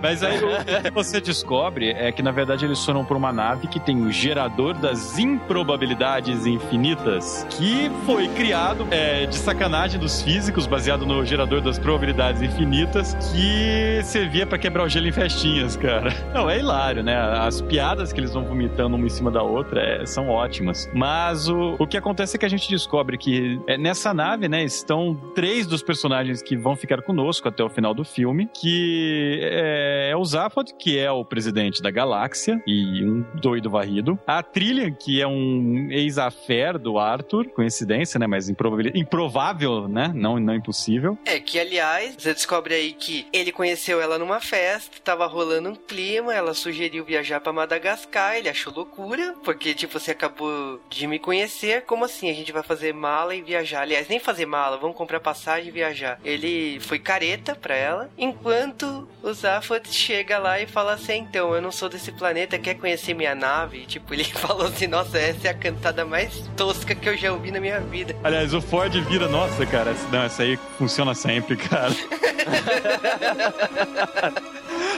Mas 0.03 0.23
aí 0.23 0.39
o 0.39 0.83
que 0.83 0.91
você 0.91 1.21
descobre 1.21 1.91
é 1.91 2.11
que 2.13 2.23
na 2.23 2.31
verdade 2.31 2.65
eles 2.65 2.85
foram 2.85 3.05
por 3.05 3.17
uma 3.17 3.33
nave 3.33 3.67
que 3.67 3.81
tem 3.81 4.01
o 4.03 4.11
gerador 4.11 4.75
das 4.75 5.19
improbabilidades 5.19 6.47
infinitas, 6.47 7.47
que 7.51 7.91
foi 8.07 8.29
criado 8.29 8.87
é, 8.91 9.27
de 9.27 9.37
sacanagem 9.37 9.99
dos 9.99 10.23
físicos, 10.23 10.67
baseado 10.67 11.07
no 11.07 11.25
gerador 11.25 11.61
das 11.61 11.79
probabilidades 11.79 12.43
infinitas, 12.43 13.15
que 13.33 14.01
servia 14.05 14.47
para 14.47 14.59
quebrar 14.59 14.85
o 14.85 14.89
gelo 14.89 15.07
em 15.07 15.13
festinhas, 15.13 15.77
cara. 15.77 16.13
Não, 16.33 16.49
é 16.49 16.59
hilário, 16.59 17.03
né? 17.03 17.17
As 17.17 17.61
piadas 17.61 18.08
que 18.13 18.21
eles 18.21 18.33
vão 18.33 18.45
vomitando 18.45 18.97
uma 18.97 19.07
em 19.07 19.11
cima 19.11 19.31
da 19.31 19.43
outra 19.43 19.81
é, 19.81 20.07
são 20.07 20.29
ótimas. 20.29 20.89
Mas 20.95 21.49
o, 21.49 21.77
o 21.79 21.87
que 21.87 21.97
acontece 21.97 22.37
é 22.37 22.39
que 22.39 22.47
a 22.47 22.49
gente 22.49 22.69
descobre 22.69 23.19
que 23.19 23.61
é, 23.67 23.77
nessa 23.77 24.15
nave, 24.15 24.49
né, 24.49 24.65
estão 24.65 25.15
três 25.35 25.67
dos 25.67 25.83
personagens 25.83 26.43
que 26.43 26.57
vão 26.57 26.77
ficar 26.77 27.03
conosco 27.03 27.49
até 27.49 27.63
o 27.63 27.69
final 27.69 27.93
do 27.93 28.05
filme, 28.05 28.49
que 28.53 29.41
é, 29.43 30.11
é 30.11 30.17
o 30.17 30.25
Zaphod, 30.25 30.75
que 30.79 30.99
é 30.99 31.11
o 31.11 31.25
presidente 31.25 31.83
da 31.83 31.91
galáxia 31.91 32.63
e 32.67 33.05
um 33.05 33.25
doido 33.35 33.71
varrido. 33.71 34.19
A 34.27 34.43
Trillian, 34.43 34.93
que 34.93 35.21
é 35.21 35.27
um 35.27 35.89
ex-affair 35.91 36.79
do 36.79 36.99
Arthur, 36.99 37.49
coincidência, 37.49 38.19
né, 38.19 38.27
mas 38.27 38.49
improvável, 38.49 39.89
né, 39.89 40.13
não, 40.15 40.39
não 40.39 40.55
impossível. 40.55 41.19
É, 41.25 41.39
que 41.41 41.59
aliás, 41.59 42.15
você 42.19 42.33
descobre 42.33 42.75
aí 42.75 42.93
que 42.93 43.27
ele 43.33 43.53
conheceu 43.53 44.01
ela 44.01 44.19
numa 44.19 44.41
festa, 44.41 44.97
tava 45.03 45.27
rolando 45.27 45.71
um 45.71 45.75
clima, 45.75 46.35
ela 46.35 46.55
sugeriu 46.55 47.05
viajar 47.05 47.41
para 47.41 47.53
Madagascar 47.53 47.98
Madagascar, 47.99 48.37
ele 48.37 48.49
achou 48.49 48.73
loucura, 48.73 49.35
porque, 49.43 49.75
tipo, 49.75 49.99
você 49.99 50.13
acabou 50.13 50.81
de 50.89 51.07
me 51.07 51.19
conhecer, 51.19 51.83
como 51.83 52.05
assim? 52.05 52.31
A 52.31 52.35
gente 52.35 52.53
vai 52.53 52.63
fazer 52.63 52.95
mala 52.95 53.35
e 53.35 53.43
viajar. 53.43 53.83
Aliás, 53.83 54.09
nem 54.09 54.21
fazer 54.21 54.47
mala, 54.47 54.77
vamos 54.77 54.97
comprar 54.97 55.21
passagem 55.21 55.69
e 55.69 55.73
viajar. 55.73 56.21
Ele 56.25 56.79
foi 56.81 56.99
careta 56.99 57.55
pra 57.55 57.75
ela, 57.75 58.11
enquanto 58.17 59.09
o 59.23 59.33
Zafod 59.33 59.89
chega 59.93 60.39
lá 60.39 60.61
e 60.61 60.67
fala 60.67 60.93
assim: 60.95 61.19
então, 61.19 61.55
eu 61.55 61.61
não 61.61 61.73
sou 61.73 61.89
desse 61.89 62.13
planeta, 62.13 62.59
quer 62.59 62.75
conhecer 62.75 63.15
minha 63.15 63.35
nave? 63.35 63.79
E, 63.79 63.87
tipo, 63.99 64.15
ele 64.15 64.25
falou 64.33 64.67
assim: 64.67 64.87
nossa, 64.87 65.19
essa 65.19 65.49
é 65.49 65.51
a 65.51 65.55
cantada 65.55 66.05
mais 66.05 66.45
tosca 66.57 66.95
que 66.95 67.09
eu 67.09 67.17
já 67.17 67.33
ouvi 67.33 67.51
na 67.51 67.61
minha 67.61 67.81
vida. 67.81 68.15
Aliás, 68.23 68.55
o 68.55 68.61
Ford 68.61 68.93
vira, 69.09 69.29
nossa, 69.29 69.67
cara, 69.67 69.95
não, 70.11 70.23
essa 70.23 70.43
aí 70.43 70.59
funciona 70.79 71.15
sempre, 71.15 71.57
cara. 71.69 71.95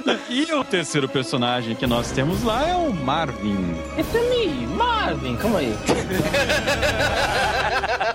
e 0.29 0.53
o 0.53 0.65
terceiro 0.65 1.09
personagem 1.09 1.75
que 1.75 1.87
nós 1.87 2.11
temos 2.11 2.43
lá 2.43 2.67
é 2.67 2.75
o 2.75 2.93
Marvin. 2.93 3.75
It's 3.99 4.13
me, 4.13 4.67
Marvin, 4.67 5.37
calma 5.37 5.59
aí. 5.59 5.77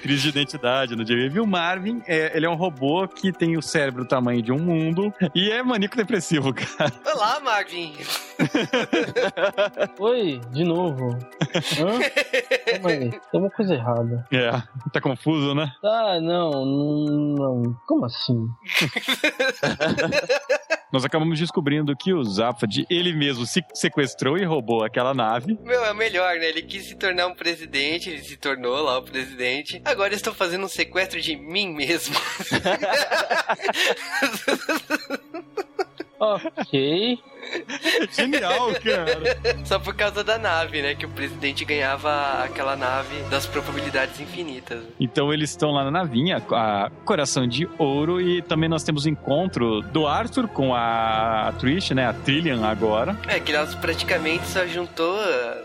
Crise 0.00 0.22
de 0.22 0.28
identidade 0.28 0.94
no 0.96 1.04
J-Wave. 1.04 1.36
E 1.36 1.40
o 1.40 1.46
Marvin, 1.46 2.02
é, 2.06 2.36
ele 2.36 2.46
é 2.46 2.48
um 2.48 2.54
robô 2.54 3.06
que 3.08 3.32
tem 3.32 3.56
o 3.56 3.62
cérebro 3.62 4.04
do 4.04 4.08
tamanho 4.08 4.40
de 4.42 4.52
um 4.52 4.58
mundo 4.58 5.12
e 5.34 5.50
é 5.50 5.62
maníaco 5.62 5.96
depressivo, 5.96 6.52
cara. 6.54 6.92
Olá, 7.14 7.40
Marvin. 7.40 7.94
Oi, 9.98 10.40
de 10.52 10.64
novo. 10.64 11.10
Hã? 11.10 12.72
Calma 12.72 12.90
aí, 12.90 13.10
tem 13.10 13.40
uma 13.40 13.50
coisa 13.50 13.74
errada. 13.74 14.26
É, 14.32 14.50
tá 14.92 15.00
confuso, 15.00 15.54
né? 15.54 15.72
Ah, 15.84 16.18
não, 16.20 16.50
não. 16.64 17.34
não. 17.34 17.62
Como 17.86 18.04
assim? 18.04 18.46
Nós 20.90 21.04
acabamos 21.04 21.38
descobrindo 21.38 21.94
que 21.94 22.14
o 22.14 22.24
Zafad, 22.24 22.86
ele 22.88 23.12
mesmo 23.12 23.44
se 23.44 23.62
sequestrou 23.74 24.38
e 24.38 24.44
roubou 24.44 24.82
aquela 24.82 25.12
nave. 25.12 25.58
Meu, 25.62 25.84
é 25.84 25.92
o 25.92 25.94
melhor, 25.94 26.36
né? 26.36 26.48
Ele 26.48 26.62
quis 26.62 26.86
se 26.86 26.96
tornar 26.96 27.26
um 27.26 27.34
presidente, 27.34 28.08
ele 28.08 28.22
se 28.22 28.38
tornou 28.38 28.82
lá 28.82 28.98
o 28.98 29.02
presidente. 29.02 29.47
Agora 29.84 30.12
eu 30.12 30.16
estou 30.16 30.34
fazendo 30.34 30.64
um 30.64 30.68
sequestro 30.68 31.20
de 31.20 31.36
mim 31.36 31.72
mesmo. 31.72 32.14
Ok. 36.20 37.18
Genial, 38.12 38.72
cara. 38.82 39.38
Só 39.64 39.78
por 39.78 39.94
causa 39.94 40.24
da 40.24 40.36
nave, 40.36 40.82
né? 40.82 40.94
Que 40.94 41.06
o 41.06 41.08
presidente 41.08 41.64
ganhava 41.64 42.44
aquela 42.44 42.76
nave 42.76 43.22
das 43.30 43.46
probabilidades 43.46 44.20
infinitas. 44.20 44.82
Então 44.98 45.32
eles 45.32 45.50
estão 45.50 45.70
lá 45.70 45.84
na 45.84 45.90
navinha, 45.90 46.42
a 46.50 46.90
Coração 47.04 47.46
de 47.46 47.68
Ouro, 47.78 48.20
e 48.20 48.42
também 48.42 48.68
nós 48.68 48.82
temos 48.82 49.04
o 49.04 49.08
encontro 49.08 49.80
do 49.80 50.06
Arthur 50.06 50.48
com 50.48 50.74
a 50.74 51.54
Trish, 51.58 51.92
né? 51.92 52.06
A 52.06 52.12
Trillian 52.12 52.66
agora. 52.66 53.16
É, 53.28 53.38
que 53.38 53.52
elas 53.52 53.74
praticamente 53.74 54.46
só 54.48 54.66
juntou 54.66 55.16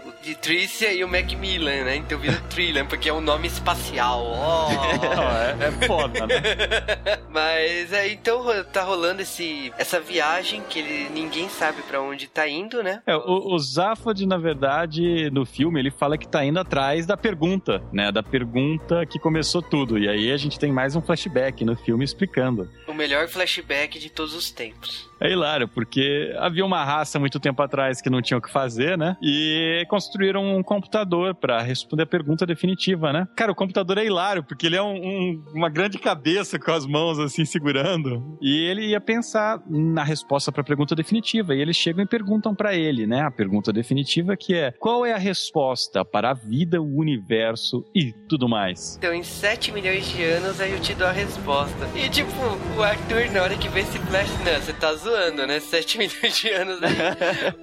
o 0.06 0.13
de 0.24 0.36
Tricia 0.36 0.94
e 0.94 1.04
o 1.04 1.08
Macmillan, 1.08 1.84
né? 1.84 1.98
Então 1.98 2.18
vira 2.18 2.38
Trillian, 2.50 2.86
porque 2.86 3.10
é 3.10 3.14
um 3.14 3.20
nome 3.20 3.48
espacial. 3.48 4.24
Oh. 4.26 4.70
Não, 5.16 5.24
é, 5.24 5.68
é 5.68 5.88
foda, 5.88 6.26
né? 6.26 6.36
Mas 7.30 7.92
é, 7.92 8.08
então 8.08 8.46
tá 8.72 8.84
rolando 8.84 9.22
esse, 9.22 9.74
essa 9.78 10.00
viagem 10.00 10.62
que 10.70 10.80
ele, 10.80 11.10
ninguém 11.10 11.50
sabe 11.50 11.82
pra 11.82 12.02
onde 12.02 12.28
tá 12.28 12.48
indo, 12.48 12.82
né? 12.82 13.02
É, 13.06 13.16
o, 13.16 13.54
o 13.54 13.60
Zafod, 13.60 14.26
na 14.26 14.38
verdade, 14.38 15.30
no 15.32 15.46
filme, 15.46 15.80
ele 15.80 15.92
fala 15.92 16.18
que 16.18 16.28
tá 16.28 16.44
indo 16.46 16.60
atrás 16.60 17.06
da 17.06 17.18
pergunta, 17.18 17.84
né? 17.92 18.10
Da 18.10 18.24
pergunta 18.24 19.06
que 19.06 19.20
começou 19.20 19.62
tudo. 19.62 20.00
E 20.00 20.08
aí 20.08 20.32
a 20.32 20.38
gente 20.38 20.58
tem 20.58 20.72
mais 20.72 20.96
um 20.96 21.02
flashback 21.02 21.66
no 21.66 21.76
filme 21.76 22.06
explicando. 22.06 22.70
O 22.88 22.94
melhor 22.94 23.28
flashback 23.28 24.00
de 24.00 24.10
todos 24.10 24.34
os 24.34 24.52
tempos. 24.52 25.12
É 25.24 25.32
hilário, 25.32 25.70
porque 25.70 26.34
havia 26.38 26.66
uma 26.66 26.84
raça 26.84 27.18
muito 27.18 27.40
tempo 27.40 27.62
atrás 27.62 28.02
que 28.02 28.10
não 28.10 28.22
tinha 28.22 28.38
o 28.38 28.42
que 28.42 28.52
fazer, 28.52 28.98
né? 28.98 29.16
E 29.24 29.86
construíram 29.90 30.44
um 30.58 30.62
computador 30.62 31.34
pra 31.34 31.62
responder 31.62 32.04
a 32.04 32.06
pergunta 32.06 32.46
definitiva, 32.46 33.14
né? 33.14 33.26
Cara, 33.36 33.52
o 33.52 33.56
computador 33.56 33.98
é 33.98 34.06
hilário, 34.06 34.44
porque 34.44 34.68
ele 34.68 34.76
é 34.76 34.82
um- 34.82 34.96
um- 34.96 35.44
uma 35.56 35.70
grande 35.70 35.98
cabeça 35.98 36.60
com 36.60 36.72
as 36.72 36.86
mãos 36.86 37.20
assim 37.20 37.46
segurando. 37.46 38.38
E 38.42 38.66
ele 38.66 38.88
ia 38.88 39.00
pensar 39.00 39.62
na 39.70 40.04
resposta 40.04 40.52
pra 40.52 40.62
pergunta 40.62 40.94
definitiva. 40.94 41.56
E 41.56 41.62
eles 41.62 41.78
chegam 41.78 42.04
e 42.04 42.08
perguntam 42.08 42.54
pra 42.54 42.76
ele, 42.76 43.08
né? 43.08 43.22
A 43.22 43.32
pergunta 43.32 43.72
definitiva 43.72 44.36
que 44.36 44.54
é: 44.54 44.74
qual 44.78 45.06
é 45.06 45.14
a 45.14 45.18
resposta 45.18 46.04
para 46.04 46.32
a 46.32 46.34
vida, 46.34 46.82
o 46.82 46.98
universo 47.00 47.86
e 47.96 48.12
tudo 48.28 48.50
mais? 48.50 48.98
Então, 48.98 49.14
em 49.14 49.24
7 49.24 49.72
milhões 49.72 50.06
de 50.06 50.22
anos, 50.22 50.60
aí 50.60 50.74
eu 50.74 50.82
te 50.82 50.94
dou 50.94 51.08
a 51.08 51.12
resposta. 51.14 51.88
E, 51.96 52.10
tipo, 52.10 52.30
o 52.78 52.84
Arthur, 52.84 53.32
na 53.32 53.42
hora 53.44 53.56
que 53.56 53.70
vê 53.70 53.80
esse 53.80 53.98
flash, 54.00 54.30
não, 54.44 54.60
você 54.62 54.74
tá 54.74 54.94
zoando, 54.94 55.13
né? 55.48 55.60
7 55.60 55.98
milhões 56.00 56.38
de 56.38 56.50
anos 56.50 56.80
aí. 56.82 56.94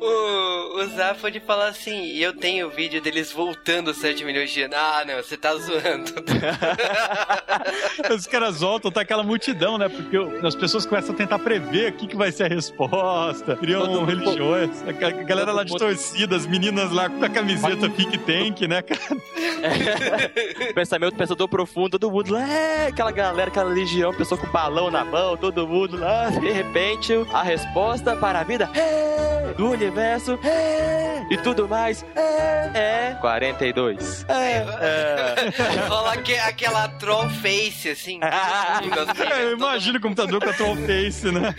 o, 0.00 0.80
o 0.80 0.86
Zafod 0.96 1.40
fala 1.40 1.68
assim, 1.68 2.04
e 2.04 2.22
eu 2.22 2.32
tenho 2.32 2.68
o 2.68 2.70
vídeo 2.70 3.00
deles 3.00 3.32
voltando 3.32 3.92
7 3.92 4.24
milhões 4.24 4.50
de 4.50 4.62
anos. 4.62 4.76
Ah, 4.76 5.04
não, 5.06 5.16
você 5.16 5.36
tá 5.36 5.54
zoando. 5.56 6.12
Os 8.14 8.26
caras 8.26 8.60
voltam, 8.60 8.90
tá 8.90 9.00
aquela 9.02 9.22
multidão, 9.22 9.78
né? 9.78 9.88
Porque 9.88 10.16
as 10.46 10.54
pessoas 10.54 10.86
começam 10.86 11.14
a 11.14 11.18
tentar 11.18 11.38
prever 11.38 11.92
o 11.92 11.96
que, 11.96 12.06
que 12.06 12.16
vai 12.16 12.32
ser 12.32 12.44
a 12.44 12.48
resposta. 12.48 13.56
Criam 13.56 13.86
Todo 13.86 14.04
religiões. 14.04 14.82
A, 14.86 14.92
galera 14.92 15.52
lá 15.52 15.64
de 15.64 15.76
torcida, 15.76 16.36
as 16.36 16.46
meninas 16.46 16.90
lá 16.90 17.08
com 17.08 17.24
a 17.24 17.28
camiseta 17.28 17.88
Think 17.88 18.18
Tank, 18.18 18.60
né, 18.66 18.82
cara? 18.82 19.00
Pensamento 20.74 21.14
pensador 21.14 21.48
profundo, 21.48 21.98
todo 21.98 22.10
mundo 22.10 22.32
lá, 22.32 22.48
é, 22.48 22.86
aquela 22.88 23.10
galera, 23.10 23.50
aquela 23.50 23.70
legião, 23.70 24.14
pessoa 24.14 24.40
com 24.40 24.46
balão 24.48 24.90
na 24.90 25.04
mão, 25.04 25.36
todo 25.36 25.66
mundo 25.66 25.98
lá, 25.98 26.30
de 26.30 26.50
repente, 26.50 27.12
a 27.40 27.42
resposta 27.42 28.14
para 28.16 28.40
a 28.40 28.44
vida 28.44 28.68
é, 28.74 29.54
do 29.56 29.70
universo 29.70 30.38
é, 30.44 31.22
e 31.30 31.38
tudo 31.38 31.66
mais 31.66 32.04
é, 32.14 33.12
é 33.12 33.16
42. 33.20 34.26
É, 34.28 34.64
é. 34.84 35.86
Rola 35.88 36.12
aque- 36.12 36.38
aquela 36.38 36.88
troll 36.88 37.28
face, 37.30 37.88
assim. 37.88 38.20
mundo 38.82 39.00
assim, 39.00 39.22
É, 39.22 39.44
eu 39.44 39.56
imagino 39.56 39.98
o 39.98 40.00
computador 40.00 40.42
com 40.42 40.50
a 40.50 40.52
tua 40.52 40.76
face, 40.76 41.30
né? 41.32 41.54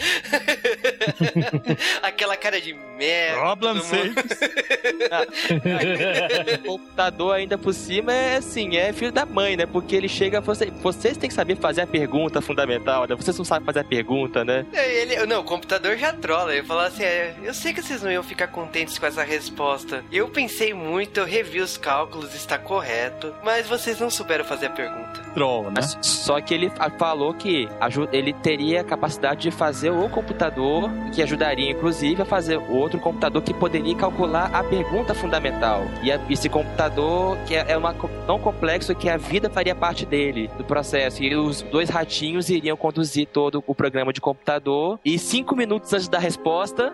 Aquela 2.04 2.38
cara 2.38 2.60
de 2.62 2.74
merda. 2.98 3.40
Problem 3.40 3.82
safe. 3.82 4.14
o 6.68 6.78
computador 6.78 7.36
ainda 7.36 7.58
por 7.58 7.74
cima 7.74 8.14
é 8.14 8.38
assim, 8.38 8.78
é 8.78 8.94
filho 8.94 9.12
da 9.12 9.26
mãe, 9.26 9.56
né? 9.58 9.66
Porque 9.66 9.96
ele 9.96 10.08
chega, 10.08 10.40
você, 10.42 10.68
vocês 10.82 11.18
têm 11.18 11.28
que 11.30 11.34
saber 11.36 11.58
fazer 11.58 11.82
a 11.82 11.88
pergunta 11.88 12.42
fundamental, 12.42 13.08
né? 13.08 13.16
Vocês 13.16 13.38
não 13.38 13.46
sabem 13.46 13.66
fazer 13.66 13.80
a 13.80 13.84
pergunta, 13.84 14.44
né? 14.46 14.66
É, 14.74 15.02
Ele, 15.02 15.26
não, 15.26 15.44
computador 15.62 15.98
já 15.98 16.12
trola. 16.12 16.54
Ele 16.54 16.66
fala 16.66 16.88
assim: 16.88 17.04
é, 17.04 17.36
eu 17.44 17.54
sei 17.54 17.74
que 17.74 17.82
vocês 17.82 18.02
não 18.02 18.12
iam 18.12 18.24
ficar 18.24 18.48
contentes 18.48 18.98
com 18.98 19.06
essa 19.06 19.24
resposta. 19.24 20.04
Eu 20.12 20.28
pensei 20.30 20.74
muito, 20.74 21.20
eu 21.20 21.26
revi 21.26 21.62
os 21.62 21.78
cálculos, 21.78 22.34
está 22.34 22.58
correto. 22.58 23.34
Mas 23.44 23.68
vocês 23.68 24.00
não 24.00 24.10
souberam 24.10 24.44
fazer 24.44 24.66
a 24.68 24.72
pergunta. 24.72 25.22
Troll, 25.34 25.66
né? 25.66 25.72
Mas 25.76 25.98
Só 26.02 26.40
que 26.42 26.54
ele 26.54 26.70
fa- 26.70 26.90
falou 26.90 27.34
que 27.34 27.68
ele 28.12 28.34
teria 28.34 28.82
a 28.82 28.84
capacidade 28.84 29.42
de 29.42 29.52
fazer 29.52 29.90
o 29.92 30.08
computador, 30.10 30.90
que 31.14 31.22
ajudaria 31.22 31.72
inclusive 31.72 32.22
a 32.22 32.26
fazer 32.26 32.58
outro 32.70 33.00
computador 33.00 33.42
que 33.42 33.54
poderia 33.54 33.96
calcular 33.96 34.50
a 34.54 34.64
pergunta 34.64 35.14
fundamental. 35.14 35.84
E 36.04 36.12
a- 36.12 36.20
esse 36.30 36.48
computador 36.50 37.38
que 37.48 37.56
é, 37.56 37.66
é 37.72 37.78
uma, 37.78 37.94
tão 38.26 38.40
complexo 38.40 38.94
que 38.96 39.10
a 39.10 39.18
vida 39.18 39.50
faria 39.50 39.76
parte 39.76 40.06
dele, 40.06 40.50
do 40.58 40.64
processo. 40.64 41.24
E 41.24 41.36
os 41.36 41.62
dois 41.64 41.90
ratinhos 41.90 42.50
iriam 42.50 42.78
conduzir 42.78 43.28
todo 43.28 43.64
o 43.68 43.74
programa 43.76 44.14
de 44.14 44.22
computador. 44.22 45.00
E 45.04 45.18
cinco 45.18 45.56
minutos 45.56 45.94
antes 45.94 46.08
da 46.08 46.20
resposta. 46.20 46.94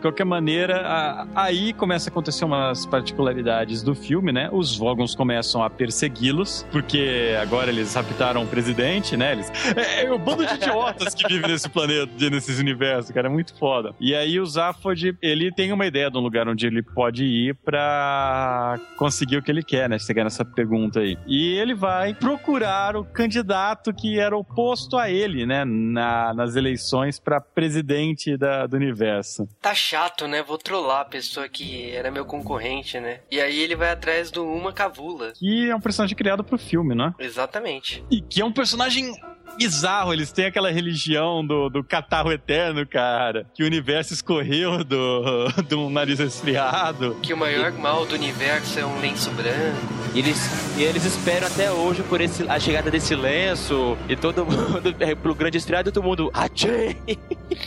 De 0.00 0.02
qualquer 0.02 0.24
maneira, 0.24 0.80
a- 0.80 1.26
aí 1.34 1.74
começa 1.74 2.08
a 2.08 2.10
acontecer 2.10 2.46
umas 2.46 2.86
particularidades 2.86 3.82
do 3.82 3.94
filme, 3.94 4.32
né? 4.32 4.48
Os 4.50 4.74
Vogons 4.74 5.14
começam 5.14 5.62
a 5.62 5.68
persegui-los, 5.68 6.66
porque 6.72 7.36
agora 7.40 7.70
eles 7.70 7.92
raptaram 7.94 8.42
o 8.42 8.46
presidente, 8.46 9.14
né? 9.14 9.32
Eles... 9.32 9.52
É, 9.76 10.06
é 10.06 10.10
o 10.10 10.18
bando 10.18 10.46
de 10.46 10.54
idiotas 10.54 11.14
que 11.14 11.28
vive 11.28 11.46
nesse 11.46 11.68
planeta, 11.68 12.10
nesses 12.30 12.58
universos, 12.58 13.10
cara, 13.10 13.26
é 13.28 13.30
muito 13.30 13.54
foda. 13.58 13.94
E 14.00 14.14
aí 14.14 14.40
o 14.40 14.46
Zaphod, 14.46 15.14
ele 15.20 15.52
tem 15.52 15.70
uma 15.70 15.84
ideia 15.84 16.10
de 16.10 16.16
um 16.16 16.22
lugar 16.22 16.48
onde 16.48 16.66
ele 16.66 16.82
pode 16.82 17.22
ir 17.26 17.54
pra 17.56 18.80
conseguir 18.96 19.36
o 19.36 19.42
que 19.42 19.50
ele 19.50 19.62
quer, 19.62 19.86
né? 19.86 19.98
Chegar 19.98 20.24
nessa 20.24 20.46
pergunta 20.46 21.00
aí. 21.00 21.18
E 21.26 21.58
ele 21.58 21.74
vai 21.74 22.14
procurar 22.14 22.96
o 22.96 23.04
candidato 23.04 23.92
que 23.92 24.18
era 24.18 24.34
oposto 24.34 24.96
a 24.96 25.10
ele, 25.10 25.44
né? 25.44 25.62
Na- 25.66 26.32
nas 26.32 26.56
eleições 26.56 27.18
pra 27.18 27.38
presidente 27.38 28.34
da- 28.38 28.66
do 28.66 28.76
universo. 28.76 29.46
Tá 29.60 29.74
chato, 29.90 30.28
né? 30.28 30.40
Vou 30.40 30.56
trollar 30.56 31.00
a 31.00 31.04
pessoa 31.04 31.48
que 31.48 31.90
era 31.90 32.12
meu 32.12 32.24
concorrente, 32.24 33.00
né? 33.00 33.20
E 33.28 33.40
aí 33.40 33.58
ele 33.58 33.74
vai 33.74 33.90
atrás 33.90 34.30
do 34.30 34.46
Uma 34.46 34.72
Cavula. 34.72 35.32
que 35.32 35.68
é 35.68 35.74
um 35.74 35.80
personagem 35.80 36.16
criado 36.16 36.44
pro 36.44 36.56
filme, 36.56 36.94
né? 36.94 37.12
Exatamente. 37.18 38.04
E 38.08 38.20
que 38.20 38.40
é 38.40 38.44
um 38.44 38.52
personagem 38.52 39.12
bizarro. 39.56 40.12
Eles 40.12 40.32
têm 40.32 40.46
aquela 40.46 40.70
religião 40.70 41.46
do, 41.46 41.68
do 41.68 41.84
catarro 41.84 42.32
eterno, 42.32 42.86
cara. 42.86 43.46
Que 43.54 43.62
o 43.62 43.66
universo 43.66 44.12
escorreu 44.12 44.84
do, 44.84 45.48
do 45.68 45.90
nariz 45.90 46.18
resfriado. 46.18 47.16
Que 47.22 47.32
o 47.32 47.36
maior 47.36 47.72
mal 47.72 48.06
do 48.06 48.14
universo 48.14 48.78
é 48.78 48.84
um 48.84 49.00
lenço 49.00 49.30
branco. 49.30 50.00
E 50.14 50.18
eles, 50.18 50.38
e 50.76 50.82
eles 50.82 51.04
esperam 51.04 51.46
até 51.46 51.70
hoje 51.70 52.02
por 52.02 52.20
esse, 52.20 52.48
a 52.48 52.58
chegada 52.58 52.90
desse 52.90 53.14
lenço. 53.14 53.96
E 54.08 54.16
todo 54.16 54.44
mundo, 54.46 54.94
é, 54.98 55.14
pro 55.14 55.34
grande 55.34 55.58
estriado, 55.58 55.92
todo 55.92 56.02
mundo. 56.02 56.30
Achei! 56.34 56.96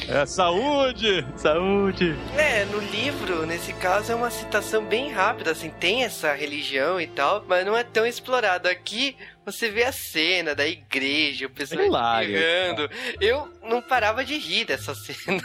É 0.08 0.26
saúde! 0.26 1.26
Saúde! 1.36 2.16
É, 2.38 2.66
no 2.66 2.80
livro, 2.80 3.46
nesse 3.46 3.74
caso, 3.74 4.12
é 4.12 4.16
uma 4.16 4.30
citação 4.30 4.84
bem 4.84 5.12
rápida, 5.12 5.52
assim, 5.52 5.70
tem 5.70 6.04
essa 6.04 6.34
religião 6.34 7.00
e 7.00 7.08
tal, 7.08 7.44
mas 7.48 7.66
não 7.66 7.78
é 7.78 7.84
tão 7.84 8.06
explorado. 8.06 8.68
Aqui 8.68 9.16
você 9.46 9.70
vê 9.70 9.84
a 9.84 9.91
cena 9.91 10.56
da 10.56 10.68
igreja, 10.68 11.46
o 11.46 11.50
pessoal 11.50 11.86
Hilário. 11.86 12.36
espirrando. 12.36 12.89
Eu 13.20 13.53
não 13.64 13.82
parava 13.82 14.24
de 14.24 14.38
rir 14.38 14.66
dessa 14.66 14.93
cena. 14.95 15.41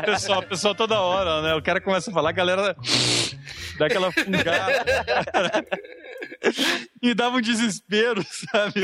O 0.00 0.02
pessoal, 0.04 0.40
o 0.40 0.46
pessoal 0.46 0.74
toda 0.74 1.00
hora, 1.00 1.42
né? 1.42 1.54
O 1.54 1.62
cara 1.62 1.80
começa 1.80 2.10
a 2.10 2.14
falar, 2.14 2.30
a 2.30 2.32
galera 2.32 2.76
dá 3.78 3.86
aquela 3.86 4.10
fungada. 4.12 4.84
E 7.02 7.14
dava 7.14 7.36
um 7.36 7.40
desespero, 7.40 8.24
sabe? 8.28 8.82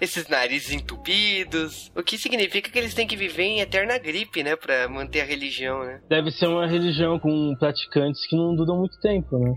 Esses 0.00 0.28
narizes 0.28 0.72
entupidos. 0.72 1.90
O 1.94 2.02
que 2.02 2.18
significa 2.18 2.70
que 2.70 2.78
eles 2.78 2.94
têm 2.94 3.06
que 3.06 3.16
viver 3.16 3.44
em 3.44 3.60
eterna 3.60 3.98
gripe, 3.98 4.42
né? 4.42 4.56
Pra 4.56 4.88
manter 4.88 5.20
a 5.20 5.24
religião, 5.24 5.84
né? 5.84 6.00
Deve 6.08 6.30
ser 6.30 6.46
uma 6.46 6.66
religião 6.66 7.18
com 7.18 7.54
praticantes 7.58 8.26
que 8.26 8.36
não 8.36 8.54
duram 8.54 8.78
muito 8.78 8.98
tempo, 9.00 9.38
né? 9.38 9.54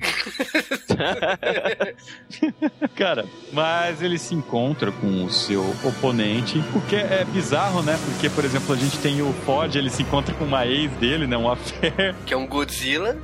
Cara, 2.95 3.25
mas 3.51 4.01
ele 4.01 4.17
se 4.17 4.33
encontra 4.35 4.91
com 4.91 5.25
o 5.25 5.29
seu 5.29 5.63
oponente, 5.97 6.61
o 6.73 6.81
que 6.81 6.95
é 6.95 7.25
bizarro, 7.25 7.81
né? 7.81 7.97
Porque, 8.05 8.29
por 8.29 8.45
exemplo, 8.45 8.73
a 8.73 8.77
gente 8.77 8.97
tem 8.99 9.21
o 9.21 9.33
Ford, 9.45 9.73
ele 9.75 9.89
se 9.89 10.03
encontra 10.03 10.33
com 10.35 10.45
uma 10.45 10.65
ex 10.65 10.91
dele, 10.93 11.27
né? 11.27 11.37
Um 11.37 11.49
affair. 11.49 12.15
Que 12.25 12.33
é 12.33 12.37
um 12.37 12.47
Godzilla. 12.47 13.17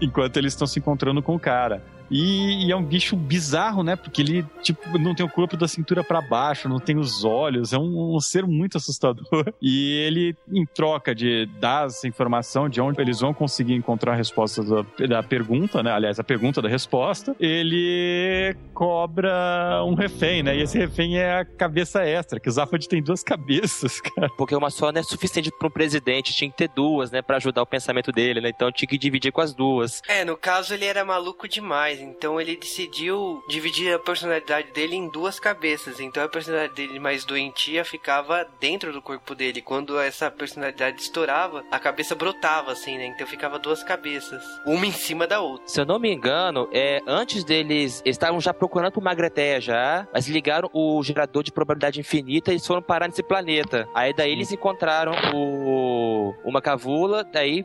Enquanto 0.00 0.36
eles 0.36 0.52
estão 0.52 0.66
se 0.66 0.78
encontrando 0.78 1.22
com 1.22 1.34
o 1.34 1.40
cara. 1.40 1.82
E, 2.10 2.66
e, 2.66 2.72
é 2.72 2.76
um 2.76 2.84
bicho 2.84 3.16
bizarro, 3.16 3.82
né? 3.82 3.96
Porque 3.96 4.20
ele, 4.20 4.44
tipo, 4.62 4.98
não 4.98 5.14
tem 5.14 5.24
o 5.24 5.28
corpo 5.28 5.56
da 5.56 5.66
cintura 5.66 6.04
para 6.04 6.20
baixo, 6.20 6.68
não 6.68 6.78
tem 6.78 6.98
os 6.98 7.24
olhos, 7.24 7.72
é 7.72 7.78
um, 7.78 8.14
um, 8.14 8.20
ser 8.20 8.46
muito 8.46 8.76
assustador. 8.76 9.52
E 9.60 9.92
ele, 10.06 10.36
em 10.52 10.66
troca 10.66 11.14
de 11.14 11.46
dar 11.58 11.86
essa 11.86 12.06
informação 12.06 12.68
de 12.68 12.80
onde 12.80 13.00
eles 13.00 13.20
vão 13.20 13.32
conseguir 13.32 13.74
encontrar 13.74 14.12
a 14.12 14.16
resposta 14.16 14.62
da, 14.62 15.06
da 15.06 15.22
pergunta, 15.22 15.82
né? 15.82 15.90
Aliás, 15.90 16.20
a 16.20 16.24
pergunta 16.24 16.60
da 16.60 16.68
resposta, 16.68 17.34
ele 17.40 18.54
cobra 18.74 19.82
um 19.84 19.94
refém, 19.94 20.42
né? 20.42 20.56
E 20.56 20.62
esse 20.62 20.78
refém 20.78 21.16
é 21.16 21.40
a 21.40 21.44
cabeça 21.44 22.02
extra, 22.02 22.38
que 22.38 22.48
o 22.48 22.52
Zafad 22.52 22.86
tem 22.86 23.02
duas 23.02 23.22
cabeças, 23.24 24.00
cara. 24.00 24.28
Porque 24.36 24.54
uma 24.54 24.70
só 24.70 24.92
não 24.92 25.00
é 25.00 25.02
suficiente 25.02 25.50
para 25.58 25.68
um 25.68 25.70
presidente, 25.70 26.32
tinha 26.32 26.50
que 26.50 26.56
ter 26.56 26.68
duas, 26.68 27.10
né? 27.10 27.22
para 27.22 27.36
ajudar 27.38 27.62
o 27.62 27.66
pensamento 27.66 28.12
dele, 28.12 28.40
né? 28.40 28.50
Então 28.50 28.70
tinha 28.70 28.88
que 28.88 28.98
dividir 29.04 29.32
com 29.32 29.40
as 29.40 29.54
duas. 29.54 30.00
É, 30.08 30.24
no 30.24 30.36
caso 30.36 30.74
ele 30.74 30.84
era 30.84 31.04
maluco 31.04 31.48
demais 31.48 32.00
então 32.00 32.40
ele 32.40 32.56
decidiu 32.56 33.42
dividir 33.48 33.94
a 33.94 33.98
personalidade 33.98 34.72
dele 34.72 34.96
em 34.96 35.08
duas 35.08 35.38
cabeças. 35.38 36.00
Então 36.00 36.22
a 36.22 36.28
personalidade 36.28 36.74
dele 36.74 36.98
mais 36.98 37.24
doentia 37.24 37.84
ficava 37.84 38.46
dentro 38.60 38.92
do 38.92 39.02
corpo 39.02 39.34
dele. 39.34 39.60
Quando 39.60 39.98
essa 39.98 40.30
personalidade 40.30 41.00
estourava, 41.00 41.64
a 41.70 41.78
cabeça 41.78 42.14
brotava 42.14 42.72
assim, 42.72 42.96
né? 42.96 43.06
Então 43.06 43.26
ficava 43.26 43.58
duas 43.58 43.82
cabeças, 43.82 44.42
uma 44.66 44.86
em 44.86 44.92
cima 44.92 45.26
da 45.26 45.40
outra. 45.40 45.66
Se 45.66 45.80
eu 45.80 45.86
não 45.86 45.98
me 45.98 46.12
engano, 46.12 46.68
é 46.72 47.00
antes 47.06 47.44
deles 47.44 47.74
eles 47.74 48.02
estavam 48.04 48.40
já 48.40 48.52
procurando 48.54 48.92
por 48.92 49.02
Magreteia 49.02 49.60
já, 49.60 50.06
mas 50.12 50.28
ligaram 50.28 50.70
o 50.72 51.02
gerador 51.02 51.42
de 51.42 51.52
probabilidade 51.52 52.00
infinita 52.00 52.52
e 52.52 52.60
foram 52.60 52.82
parar 52.82 53.08
nesse 53.08 53.22
planeta. 53.22 53.88
Aí 53.94 54.14
daí 54.14 54.32
eles 54.32 54.52
encontraram 54.52 55.12
o 55.34 56.34
uma 56.44 56.60
cavula, 56.62 57.24
daí 57.24 57.64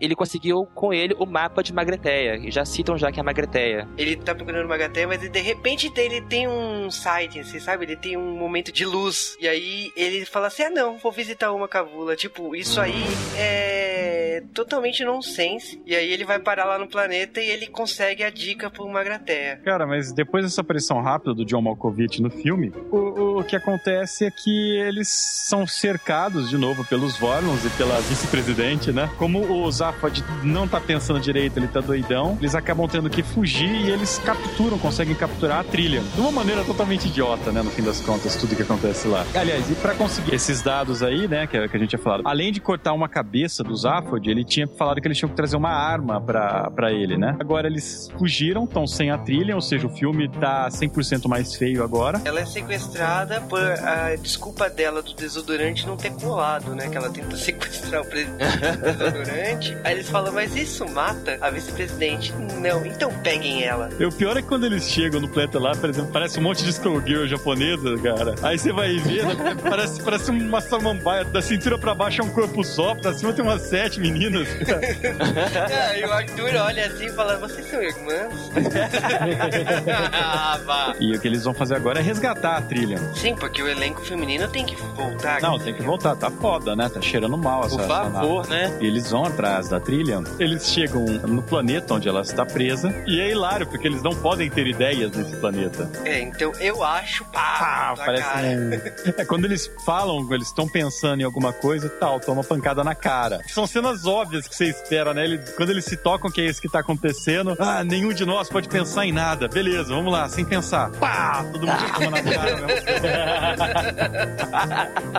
ele 0.00 0.14
conseguiu 0.14 0.68
com 0.74 0.92
ele 0.92 1.14
o 1.18 1.26
mapa 1.26 1.62
de 1.62 1.72
Magreteia. 1.72 2.36
E 2.36 2.50
já 2.50 2.64
citam 2.64 2.96
já 2.96 3.10
que 3.12 3.20
é 3.20 3.22
Magreteia. 3.22 3.88
Ele 3.96 4.16
tá 4.16 4.34
procurando 4.34 4.66
uma 4.66 4.76
gateia, 4.76 5.06
mas 5.06 5.20
de 5.20 5.40
repente 5.40 5.92
ele 5.96 6.20
tem 6.22 6.48
um 6.48 6.90
site, 6.90 7.44
você 7.44 7.60
sabe? 7.60 7.84
Ele 7.84 7.96
tem 7.96 8.16
um 8.16 8.36
momento 8.36 8.72
de 8.72 8.84
luz. 8.84 9.36
E 9.40 9.48
aí 9.48 9.92
ele 9.96 10.24
fala 10.24 10.46
assim: 10.46 10.64
ah, 10.64 10.70
não, 10.70 10.98
vou 10.98 11.12
visitar 11.12 11.52
uma 11.52 11.68
cavula. 11.68 12.16
Tipo, 12.16 12.54
isso 12.54 12.80
aí 12.80 13.04
é 13.36 14.42
totalmente 14.54 15.04
nonsense. 15.04 15.80
E 15.86 15.94
aí 15.94 16.10
ele 16.10 16.24
vai 16.24 16.38
parar 16.38 16.64
lá 16.64 16.78
no 16.78 16.88
planeta 16.88 17.40
e 17.40 17.48
ele 17.48 17.66
consegue 17.66 18.22
a 18.22 18.30
dica 18.30 18.70
por 18.70 18.86
uma 18.86 19.02
grateia. 19.02 19.60
Cara, 19.64 19.86
mas 19.86 20.12
depois 20.12 20.44
dessa 20.44 20.60
aparição 20.60 21.00
rápida 21.00 21.34
do 21.34 21.44
John 21.44 21.62
Malkovich 21.62 22.22
no 22.22 22.30
filme, 22.30 22.72
o, 22.90 23.40
o 23.40 23.44
que 23.44 23.56
acontece 23.56 24.24
é 24.24 24.30
que 24.30 24.78
eles 24.78 25.08
são 25.08 25.66
cercados 25.66 26.48
de 26.48 26.56
novo 26.56 26.84
pelos 26.84 27.16
Vorlons 27.18 27.64
e 27.64 27.70
pela 27.70 28.00
vice-presidente, 28.00 28.92
né? 28.92 29.10
Como 29.18 29.40
o 29.40 29.70
Zaphod 29.70 30.24
não 30.42 30.59
tá 30.68 30.80
pensando 30.80 31.20
direito, 31.20 31.58
ele 31.58 31.68
tá 31.68 31.80
doidão, 31.80 32.36
eles 32.40 32.54
acabam 32.54 32.88
tendo 32.88 33.08
que 33.10 33.22
fugir 33.22 33.70
e 33.70 33.90
eles 33.90 34.18
capturam, 34.24 34.78
conseguem 34.78 35.14
capturar 35.14 35.60
a 35.60 35.64
trilha. 35.64 36.00
De 36.14 36.20
uma 36.20 36.30
maneira 36.30 36.64
totalmente 36.64 37.08
idiota, 37.08 37.52
né? 37.52 37.62
No 37.62 37.70
fim 37.70 37.82
das 37.82 38.00
contas, 38.00 38.36
tudo 38.36 38.56
que 38.56 38.62
acontece 38.62 39.08
lá. 39.08 39.24
Aliás, 39.34 39.70
e 39.70 39.74
para 39.74 39.94
conseguir 39.94 40.34
esses 40.34 40.62
dados 40.62 41.02
aí, 41.02 41.28
né? 41.28 41.46
Que, 41.46 41.68
que 41.68 41.76
a 41.76 41.80
gente 41.80 41.90
tinha 41.90 42.02
falado, 42.02 42.22
além 42.24 42.52
de 42.52 42.60
cortar 42.60 42.92
uma 42.92 43.08
cabeça 43.08 43.62
do 43.62 43.74
Zaphod, 43.76 44.28
ele 44.28 44.44
tinha 44.44 44.66
falado 44.66 45.00
que 45.00 45.06
eles 45.06 45.18
tinham 45.18 45.30
que 45.30 45.36
trazer 45.36 45.56
uma 45.56 45.70
arma 45.70 46.20
para 46.20 46.92
ele, 46.92 47.16
né? 47.16 47.36
Agora 47.38 47.66
eles 47.66 48.10
fugiram, 48.18 48.64
estão 48.64 48.86
sem 48.86 49.10
a 49.10 49.18
trilha, 49.18 49.54
ou 49.54 49.60
seja, 49.60 49.86
o 49.86 49.90
filme 49.90 50.28
tá 50.28 50.68
100% 50.68 51.28
mais 51.28 51.54
feio 51.54 51.82
agora. 51.82 52.20
Ela 52.24 52.40
é 52.40 52.46
sequestrada 52.46 53.40
por 53.42 53.60
a 53.60 54.14
desculpa 54.16 54.68
dela 54.68 55.02
do 55.02 55.14
desodorante 55.14 55.86
não 55.86 55.96
ter 55.96 56.12
colado, 56.12 56.74
né? 56.74 56.88
Que 56.88 56.96
ela 56.96 57.10
tenta 57.10 57.36
sequestrar 57.36 58.02
o 58.02 58.06
presidente 58.06 58.56
do 58.56 58.92
desodorante. 58.92 59.76
Aí 59.84 59.94
eles 59.94 60.08
falam, 60.08 60.32
mas 60.32 60.49
isso 60.54 60.88
mata 60.88 61.38
a 61.40 61.50
vice-presidente. 61.50 62.32
Não, 62.60 62.84
então 62.84 63.10
peguem 63.22 63.62
ela. 63.64 63.88
E 63.98 64.04
o 64.04 64.12
pior 64.12 64.36
é 64.36 64.42
que 64.42 64.48
quando 64.48 64.64
eles 64.66 64.88
chegam 64.88 65.20
no 65.20 65.28
planeta 65.28 65.58
lá, 65.58 65.72
por 65.72 65.88
exemplo, 65.88 66.10
parece 66.12 66.38
um 66.38 66.42
monte 66.42 66.64
de 66.64 66.70
Skullgirl 66.70 67.26
japonesa, 67.26 67.96
cara. 68.02 68.34
Aí 68.42 68.58
você 68.58 68.72
vai 68.72 68.96
ver, 68.98 69.24
né, 69.26 69.56
parece, 69.62 70.02
parece 70.02 70.30
uma 70.30 70.60
samambaia. 70.60 71.24
Da 71.24 71.42
cintura 71.42 71.78
pra 71.78 71.94
baixo 71.94 72.20
é 72.20 72.24
um 72.24 72.30
corpo 72.30 72.64
só, 72.64 72.94
pra 72.94 73.12
cima 73.12 73.32
tem 73.32 73.44
umas 73.44 73.62
sete 73.62 74.00
meninas. 74.00 74.48
é, 74.48 76.00
e 76.00 76.04
o 76.04 76.12
Arthur 76.12 76.54
olha 76.56 76.86
assim 76.86 77.06
e 77.06 77.10
fala, 77.10 77.36
vocês 77.36 77.66
são 77.68 77.82
irmãs? 77.82 78.50
ah, 80.12 80.94
e 80.98 81.14
o 81.14 81.20
que 81.20 81.28
eles 81.28 81.44
vão 81.44 81.54
fazer 81.54 81.76
agora 81.76 82.00
é 82.00 82.02
resgatar 82.02 82.56
a 82.56 82.62
trilha. 82.62 82.98
Sim, 83.14 83.34
porque 83.34 83.62
o 83.62 83.68
elenco 83.68 84.00
feminino 84.02 84.48
tem 84.48 84.64
que 84.64 84.76
voltar. 84.76 85.40
Não, 85.40 85.58
tem 85.58 85.74
que 85.74 85.82
voltar. 85.82 86.16
Tá 86.16 86.30
foda, 86.30 86.74
né? 86.74 86.88
Tá 86.88 87.00
cheirando 87.00 87.36
mal 87.36 87.64
essa 87.64 87.76
Por 87.76 87.86
favor, 87.86 88.46
né? 88.48 88.76
E 88.80 88.86
eles 88.86 89.10
vão 89.10 89.24
atrás 89.24 89.68
da 89.68 89.80
trilha. 89.80 90.20
Eles 90.40 90.66
chegam 90.66 91.04
no 91.04 91.42
planeta 91.42 91.94
onde 91.94 92.08
ela 92.08 92.22
está 92.22 92.46
presa. 92.46 92.92
E 93.06 93.34
lá 93.34 93.50
hilário, 93.50 93.66
porque 93.66 93.86
eles 93.86 94.02
não 94.02 94.12
podem 94.12 94.48
ter 94.50 94.66
ideias 94.66 95.14
nesse 95.14 95.36
planeta. 95.36 95.90
É, 96.04 96.20
então 96.20 96.52
eu 96.60 96.82
acho, 96.84 97.24
pá, 97.26 97.58
ah, 97.60 97.94
parece 97.96 98.28
um... 98.28 98.72
É, 99.16 99.24
quando 99.24 99.44
eles 99.44 99.70
falam, 99.84 100.26
eles 100.32 100.48
estão 100.48 100.68
pensando 100.68 101.20
em 101.20 101.24
alguma 101.24 101.52
coisa, 101.52 101.88
tal, 101.88 102.20
toma 102.20 102.44
pancada 102.44 102.84
na 102.84 102.94
cara. 102.94 103.40
São 103.48 103.66
cenas 103.66 104.06
óbvias 104.06 104.46
que 104.46 104.54
você 104.54 104.66
espera, 104.66 105.12
né? 105.12 105.24
Eles, 105.24 105.50
quando 105.50 105.70
eles 105.70 105.84
se 105.84 105.96
tocam 105.96 106.30
que 106.30 106.40
é 106.40 106.46
isso 106.46 106.60
que 106.60 106.68
tá 106.68 106.80
acontecendo, 106.80 107.56
ah, 107.58 107.82
nenhum 107.82 108.12
de 108.12 108.24
nós 108.24 108.48
pode 108.48 108.68
pensar 108.68 109.06
em 109.06 109.12
nada. 109.12 109.48
Beleza, 109.48 109.94
vamos 109.94 110.12
lá, 110.12 110.28
sem 110.28 110.44
pensar. 110.44 110.90
Pá, 110.92 111.44
todo 111.52 111.66
mundo 111.66 111.92
toma 111.94 112.10
na 112.10 112.22
cara. 112.22 112.66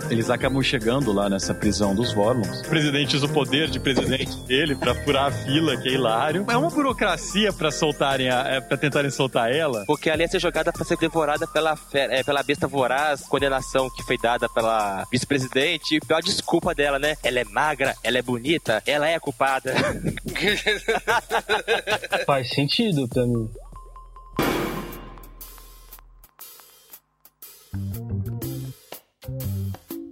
eles 0.10 0.30
acabam 0.30 0.62
chegando 0.62 1.12
lá 1.12 1.30
nessa 1.30 1.54
prisão 1.54 1.94
dos 1.94 2.14
Vorlons. 2.14 2.62
O 2.62 2.70
presidente 2.70 3.16
usa 3.16 3.26
o 3.26 3.30
poder 3.30 3.70
de 3.70 3.80
presidente 3.80 4.38
dele 4.42 4.76
para 4.76 4.96
furar 5.12 5.26
a 5.26 5.32
fila, 5.32 5.76
que 5.76 5.90
é 5.90 5.94
hilário. 5.94 6.46
É 6.50 6.56
uma 6.56 6.70
burocracia 6.70 7.52
para 7.52 7.70
soltar 7.70 8.12
tentarem, 8.12 8.30
é, 8.30 8.62
pra 8.62 8.78
tentarem 8.78 9.12
soltar 9.12 9.52
ela. 9.52 9.84
Porque 9.86 10.10
ali 10.10 10.24
ia 10.24 10.28
ser 10.28 10.40
jogada 10.40 10.72
pra 10.72 10.86
ser 10.86 10.98
devorada 10.98 11.48
pela, 11.48 11.78
é, 11.94 12.24
pela 12.24 12.44
besta 12.44 12.68
voraz, 12.68 13.22
condenação 13.22 13.90
que 13.90 14.04
foi 14.04 14.18
dada 14.18 14.48
pela 14.50 15.06
vice-presidente. 15.12 15.96
E 15.96 16.00
pior 16.00 16.22
desculpa 16.22 16.74
dela, 16.74 17.00
né? 17.00 17.16
Ela 17.24 17.40
é 17.40 17.44
magra, 17.44 17.96
ela 18.04 18.18
é 18.18 18.22
bonita, 18.22 18.82
ela 18.86 19.08
é 19.08 19.16
a 19.16 19.20
culpada. 19.20 19.74
Faz 22.26 22.50
sentido 22.50 23.08
pra 23.08 23.26
mim. 23.26 23.50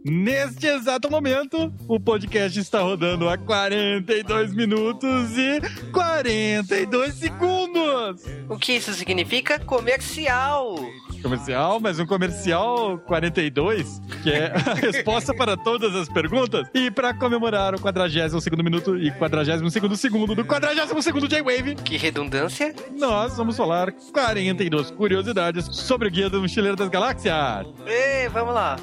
Neste 0.04 0.66
exato 0.66 1.12
momento, 1.12 1.74
o 1.88 2.00
podcast 2.00 2.58
está 2.58 2.80
rodando 2.82 3.28
a 3.28 3.38
42 3.38 4.54
minutos 4.54 5.38
e 5.38 5.60
42 5.92 7.14
segundos. 7.16 8.24
O 8.48 8.58
que 8.58 8.74
isso 8.74 8.94
significa? 8.94 9.60
Comercial. 9.60 10.80
Comercial, 11.22 11.82
mas 11.82 12.00
um 12.00 12.06
comercial 12.06 12.98
42, 13.00 14.02
que 14.24 14.32
é 14.32 14.54
a 14.54 14.74
resposta 14.80 15.34
para 15.34 15.58
todas 15.58 15.94
as 15.94 16.08
perguntas. 16.08 16.66
E 16.74 16.90
para 16.90 17.14
comemorar 17.14 17.76
o 17.76 17.80
42 17.82 18.42
segundo 18.42 18.64
minuto 18.64 18.98
e 18.98 19.12
42 19.12 19.74
segundo 19.74 19.98
segundo 19.98 20.34
do 20.34 20.46
42 20.46 21.04
segundo 21.04 21.28
J-Wave. 21.28 21.76
Que 21.76 21.98
redundância. 21.98 22.74
Nós 22.98 23.36
vamos 23.36 23.58
falar 23.58 23.92
42 23.92 24.92
curiosidades 24.92 25.66
sobre 25.66 26.08
o 26.08 26.12
Guia 26.12 26.30
do 26.30 26.42
Mochileiro 26.42 26.78
das 26.78 26.88
Galáxias. 26.88 27.68
Ei, 27.86 28.30
vamos 28.30 28.54
lá. 28.54 28.78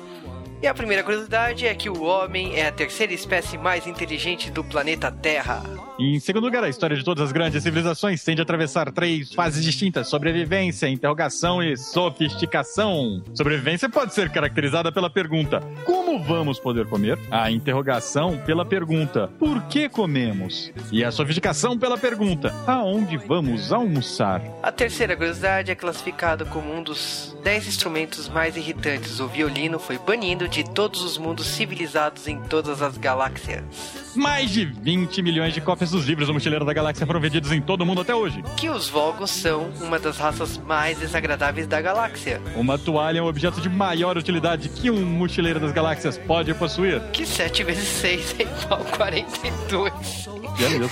E 0.62 0.66
a 0.66 0.72
primeira 0.72 1.02
curiosidade 1.02 1.66
é 1.66 1.74
que 1.74 1.90
o 1.90 2.02
homem 2.02 2.56
é 2.58 2.66
a 2.66 2.72
terceira 2.72 3.12
espécie 3.12 3.58
mais 3.58 3.86
inteligente 3.86 4.50
do 4.50 4.64
planeta 4.64 5.12
Terra. 5.12 5.62
Em 5.98 6.18
segundo 6.18 6.44
lugar, 6.44 6.64
a 6.64 6.68
história 6.68 6.96
de 6.96 7.04
todas 7.04 7.24
as 7.24 7.32
grandes 7.32 7.62
civilizações 7.62 8.22
tende 8.24 8.40
a 8.40 8.44
atravessar 8.44 8.90
três 8.90 9.32
fases 9.32 9.62
distintas: 9.62 10.08
sobrevivência, 10.08 10.88
interrogação 10.88 11.62
e 11.62 11.76
sofisticação. 11.76 13.22
Sobrevivência 13.34 13.88
pode 13.88 14.14
ser 14.14 14.30
caracterizada 14.30 14.90
pela 14.90 15.10
pergunta: 15.10 15.60
como 15.84 16.18
vamos 16.22 16.58
poder 16.58 16.86
comer? 16.86 17.18
A 17.30 17.50
interrogação 17.50 18.38
pela 18.44 18.64
pergunta: 18.64 19.28
por 19.38 19.62
que 19.64 19.88
comemos? 19.88 20.72
E 20.90 21.04
a 21.04 21.10
sofisticação 21.10 21.78
pela 21.78 21.98
pergunta: 21.98 22.54
aonde 22.66 23.16
vamos 23.16 23.72
almoçar? 23.72 24.42
A 24.62 24.72
terceira 24.72 25.16
curiosidade 25.16 25.70
é 25.70 25.74
classificado 25.74 26.44
como 26.46 26.74
um 26.74 26.82
dos 26.82 27.36
dez 27.42 27.66
instrumentos 27.66 28.28
mais 28.28 28.56
irritantes. 28.56 29.20
O 29.20 29.28
violino 29.28 29.78
foi 29.78 29.98
banido 29.98 30.46
de 30.46 30.55
todos 30.64 31.02
os 31.02 31.18
mundos 31.18 31.46
civilizados 31.46 32.26
em 32.28 32.40
todas 32.40 32.82
as 32.82 32.96
galáxias. 32.96 33.64
Mais 34.14 34.50
de 34.50 34.64
20 34.64 35.22
milhões 35.22 35.52
de 35.52 35.60
cópias 35.60 35.90
dos 35.90 36.06
livros 36.06 36.28
do 36.28 36.34
Mochileiro 36.34 36.64
da 36.64 36.72
Galáxia 36.72 37.06
foram 37.06 37.20
vendidos 37.20 37.52
em 37.52 37.60
todo 37.60 37.82
o 37.82 37.86
mundo 37.86 38.00
até 38.00 38.14
hoje. 38.14 38.42
Que 38.56 38.68
os 38.68 38.88
Volgos 38.88 39.30
são 39.30 39.68
uma 39.80 39.98
das 39.98 40.16
raças 40.16 40.56
mais 40.58 40.98
desagradáveis 40.98 41.66
da 41.66 41.80
galáxia. 41.80 42.40
Uma 42.54 42.78
toalha 42.78 43.18
é 43.18 43.22
um 43.22 43.26
objeto 43.26 43.60
de 43.60 43.68
maior 43.68 44.16
utilidade 44.16 44.68
que 44.70 44.90
um 44.90 45.04
Mochileiro 45.04 45.60
das 45.60 45.72
Galáxias 45.72 46.16
pode 46.16 46.54
possuir. 46.54 47.00
Que 47.12 47.26
7 47.26 47.62
vezes 47.64 47.88
6 47.88 48.36
é 48.38 48.42
igual 48.42 48.80
a 48.80 48.96
42. 48.96 49.92
É 50.58 50.68
mesmo. 50.70 50.90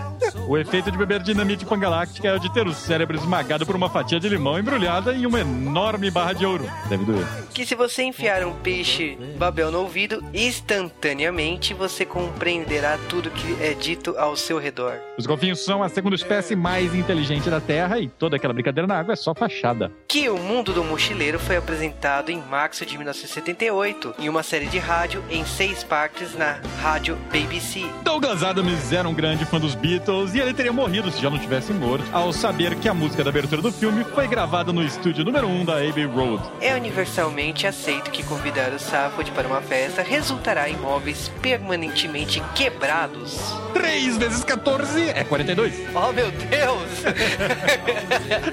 O 0.48 0.56
efeito 0.56 0.92
de 0.92 0.96
beber 0.96 1.20
dinamite 1.22 1.66
pangaláctica 1.66 2.28
é 2.28 2.34
o 2.36 2.38
de 2.38 2.52
ter 2.52 2.68
o 2.68 2.72
cérebro 2.72 3.16
esmagado 3.16 3.66
por 3.66 3.74
uma 3.74 3.90
fatia 3.90 4.20
de 4.20 4.28
limão 4.28 4.56
embrulhada 4.56 5.12
em 5.12 5.26
uma 5.26 5.40
enorme 5.40 6.08
barra 6.08 6.34
de 6.34 6.46
ouro. 6.46 6.70
Deve 6.88 7.04
doer. 7.04 7.26
Que 7.52 7.66
se 7.66 7.74
você 7.74 8.04
enfiar 8.04 8.44
um 8.44 8.52
peixe 8.52 9.18
babel 9.36 9.72
no 9.72 9.80
ouvido, 9.80 10.22
instantaneamente 10.32 11.74
você 11.74 12.04
compreenderá 12.04 12.96
tudo 13.08 13.28
que 13.30 13.56
é 13.60 13.74
dito 13.74 14.16
ao 14.16 14.36
seu 14.36 14.56
redor. 14.58 15.00
Os 15.18 15.26
golfinhos 15.26 15.64
são 15.64 15.82
a 15.82 15.88
segunda 15.88 16.14
espécie 16.14 16.54
mais 16.54 16.94
inteligente 16.94 17.50
da 17.50 17.60
Terra 17.60 17.98
e 17.98 18.06
toda 18.08 18.36
aquela 18.36 18.54
brincadeira 18.54 18.86
na 18.86 19.00
água 19.00 19.14
é 19.14 19.16
só 19.16 19.34
fachada. 19.34 19.90
Que 20.06 20.28
o 20.28 20.38
mundo 20.38 20.72
do 20.72 20.84
mochileiro 20.84 21.40
foi 21.40 21.56
apresentado 21.56 22.30
em 22.30 22.40
março 22.40 22.86
de 22.86 22.96
1978 22.96 24.14
em 24.20 24.28
uma 24.28 24.44
série 24.44 24.66
de 24.66 24.78
rádio 24.78 25.24
em 25.28 25.44
seis 25.44 25.82
partes 25.82 26.36
na 26.36 26.60
rádio 26.80 27.18
BBC. 27.32 27.84
Douglas 28.04 28.44
Adams 28.44 28.92
era 28.92 29.08
um 29.08 29.14
grande 29.14 29.44
fã 29.44 29.58
dos 29.58 29.74
Beatles 29.74 30.35
e 30.36 30.40
ele 30.40 30.52
teria 30.52 30.72
morrido 30.72 31.10
se 31.10 31.22
já 31.22 31.30
não 31.30 31.38
tivesse 31.38 31.72
morto 31.72 32.04
ao 32.12 32.30
saber 32.30 32.74
que 32.76 32.86
a 32.86 32.92
música 32.92 33.24
da 33.24 33.30
abertura 33.30 33.62
do 33.62 33.72
filme 33.72 34.04
foi 34.04 34.28
gravada 34.28 34.70
no 34.70 34.84
estúdio 34.84 35.24
número 35.24 35.46
1 35.46 35.60
um 35.60 35.64
da 35.64 35.78
Abbey 35.78 36.04
Road. 36.04 36.42
É 36.60 36.74
universalmente 36.74 37.66
aceito 37.66 38.10
que 38.10 38.22
convidar 38.22 38.70
o 38.74 38.78
Saffold 38.78 39.30
para 39.30 39.48
uma 39.48 39.62
festa 39.62 40.02
resultará 40.02 40.68
em 40.68 40.76
móveis 40.76 41.32
permanentemente 41.40 42.42
quebrados. 42.54 43.38
3 43.72 44.18
vezes 44.18 44.44
14 44.44 45.08
é 45.08 45.24
42. 45.24 45.74
Oh 45.94 46.12
meu 46.12 46.30
Deus! 46.30 47.06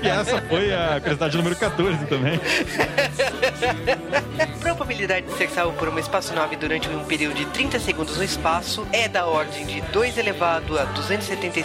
E 0.01 0.07
essa 0.07 0.41
foi 0.43 0.73
a 0.73 0.99
curiosidade 0.99 1.37
número 1.37 1.55
14 1.55 2.05
também. 2.05 2.39
Probabilidade 4.59 5.27
de 5.27 5.33
ser 5.33 5.49
salvo 5.49 5.77
por 5.77 5.87
uma 5.87 5.99
espaçonave 5.99 6.55
durante 6.55 6.89
um 6.89 7.03
período 7.05 7.35
de 7.35 7.45
30 7.45 7.79
segundos 7.79 8.17
no 8.17 8.23
espaço 8.23 8.87
é 8.91 9.07
da 9.07 9.25
ordem 9.25 9.65
de 9.65 9.81
2 9.81 10.17
elevado 10.17 10.77
a 10.77 10.85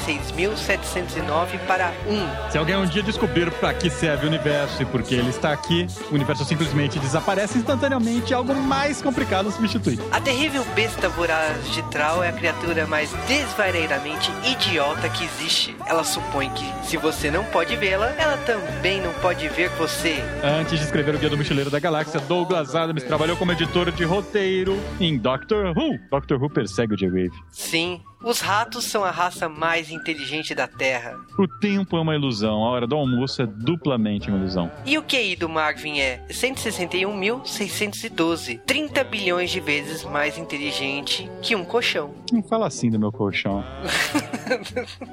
276.709 0.09 1.59
para 1.67 1.93
1. 2.07 2.51
Se 2.51 2.59
alguém 2.59 2.77
um 2.77 2.87
dia 2.87 3.03
descobrir 3.03 3.51
para 3.53 3.75
que 3.75 3.91
serve 3.91 4.25
o 4.25 4.29
universo 4.29 4.83
e 4.83 4.87
por 4.87 5.03
que 5.03 5.15
ele 5.15 5.29
está 5.29 5.53
aqui, 5.53 5.87
o 6.11 6.15
universo 6.15 6.45
simplesmente 6.45 6.99
desaparece 6.99 7.59
instantaneamente 7.59 8.33
e 8.33 8.35
algo 8.35 8.55
mais 8.55 9.03
complicado 9.03 9.51
substitui. 9.51 9.99
A 10.11 10.21
terrível 10.21 10.65
besta 10.75 11.09
voraz 11.09 11.71
de 11.71 11.83
Trau 11.91 12.23
é 12.23 12.29
a 12.29 12.33
criatura 12.33 12.87
mais 12.87 13.13
desvairamente 13.27 14.31
idiota 14.45 15.09
que 15.09 15.25
existe. 15.25 15.77
Ela 15.87 16.05
supõe 16.05 16.49
que, 16.51 16.87
se 16.87 16.97
você 16.97 17.31
não 17.31 17.45
pode 17.45 17.77
vê-la, 17.77 18.11
ela 18.19 18.37
também 18.39 19.01
não 19.01 19.13
pode 19.15 19.49
ver 19.49 19.69
você. 19.71 20.23
Antes 20.43 20.79
de 20.79 20.85
escrever 20.85 21.15
o 21.15 21.19
Guia 21.19 21.29
do 21.29 21.37
Mochileiro 21.37 21.71
da 21.71 21.79
Galáxia, 21.79 22.21
Douglas 22.21 22.75
Adams 22.75 23.03
trabalhou 23.03 23.37
como 23.37 23.53
editor 23.53 23.91
de 23.91 24.05
roteiro 24.05 24.79
em 25.01 25.19
Doctor 25.19 25.77
Who. 25.77 25.99
Doctor 26.11 26.43
Who 26.43 26.49
persegue 26.51 26.95
o 26.95 26.97
J-Wave. 26.97 27.33
Sim, 27.51 28.01
os 28.23 28.41
ratos 28.41 28.85
são 28.85 29.05
a 29.05 29.11
raça 29.11 29.47
mais 29.49 29.91
inteligente 29.91 30.55
da 30.55 30.67
Terra. 30.67 31.19
O 31.39 31.47
tempo 31.47 31.97
é 31.97 32.01
uma 32.01 32.15
ilusão, 32.15 32.65
a 32.65 32.71
hora 32.71 32.87
do 32.87 32.97
almoço 32.97 33.43
é 33.43 33.47
duplamente 33.47 34.29
uma 34.29 34.39
ilusão. 34.39 34.71
E 34.85 34.99
o 34.99 35.03
QI 35.03 35.37
do 35.37 35.49
Marvin 35.49 36.01
é 36.01 36.27
161.612, 36.29 38.61
30 38.67 39.05
bilhões 39.05 39.51
de 39.51 39.61
vezes 39.61 40.05
mais 40.05 40.37
inteligente 40.37 41.31
que 41.41 41.55
um 41.55 41.65
colchão. 41.65 42.13
Não 42.33 42.43
fala 42.43 42.67
assim 42.67 42.91
do 42.91 42.99
meu 42.99 43.13
colchão. 43.13 43.65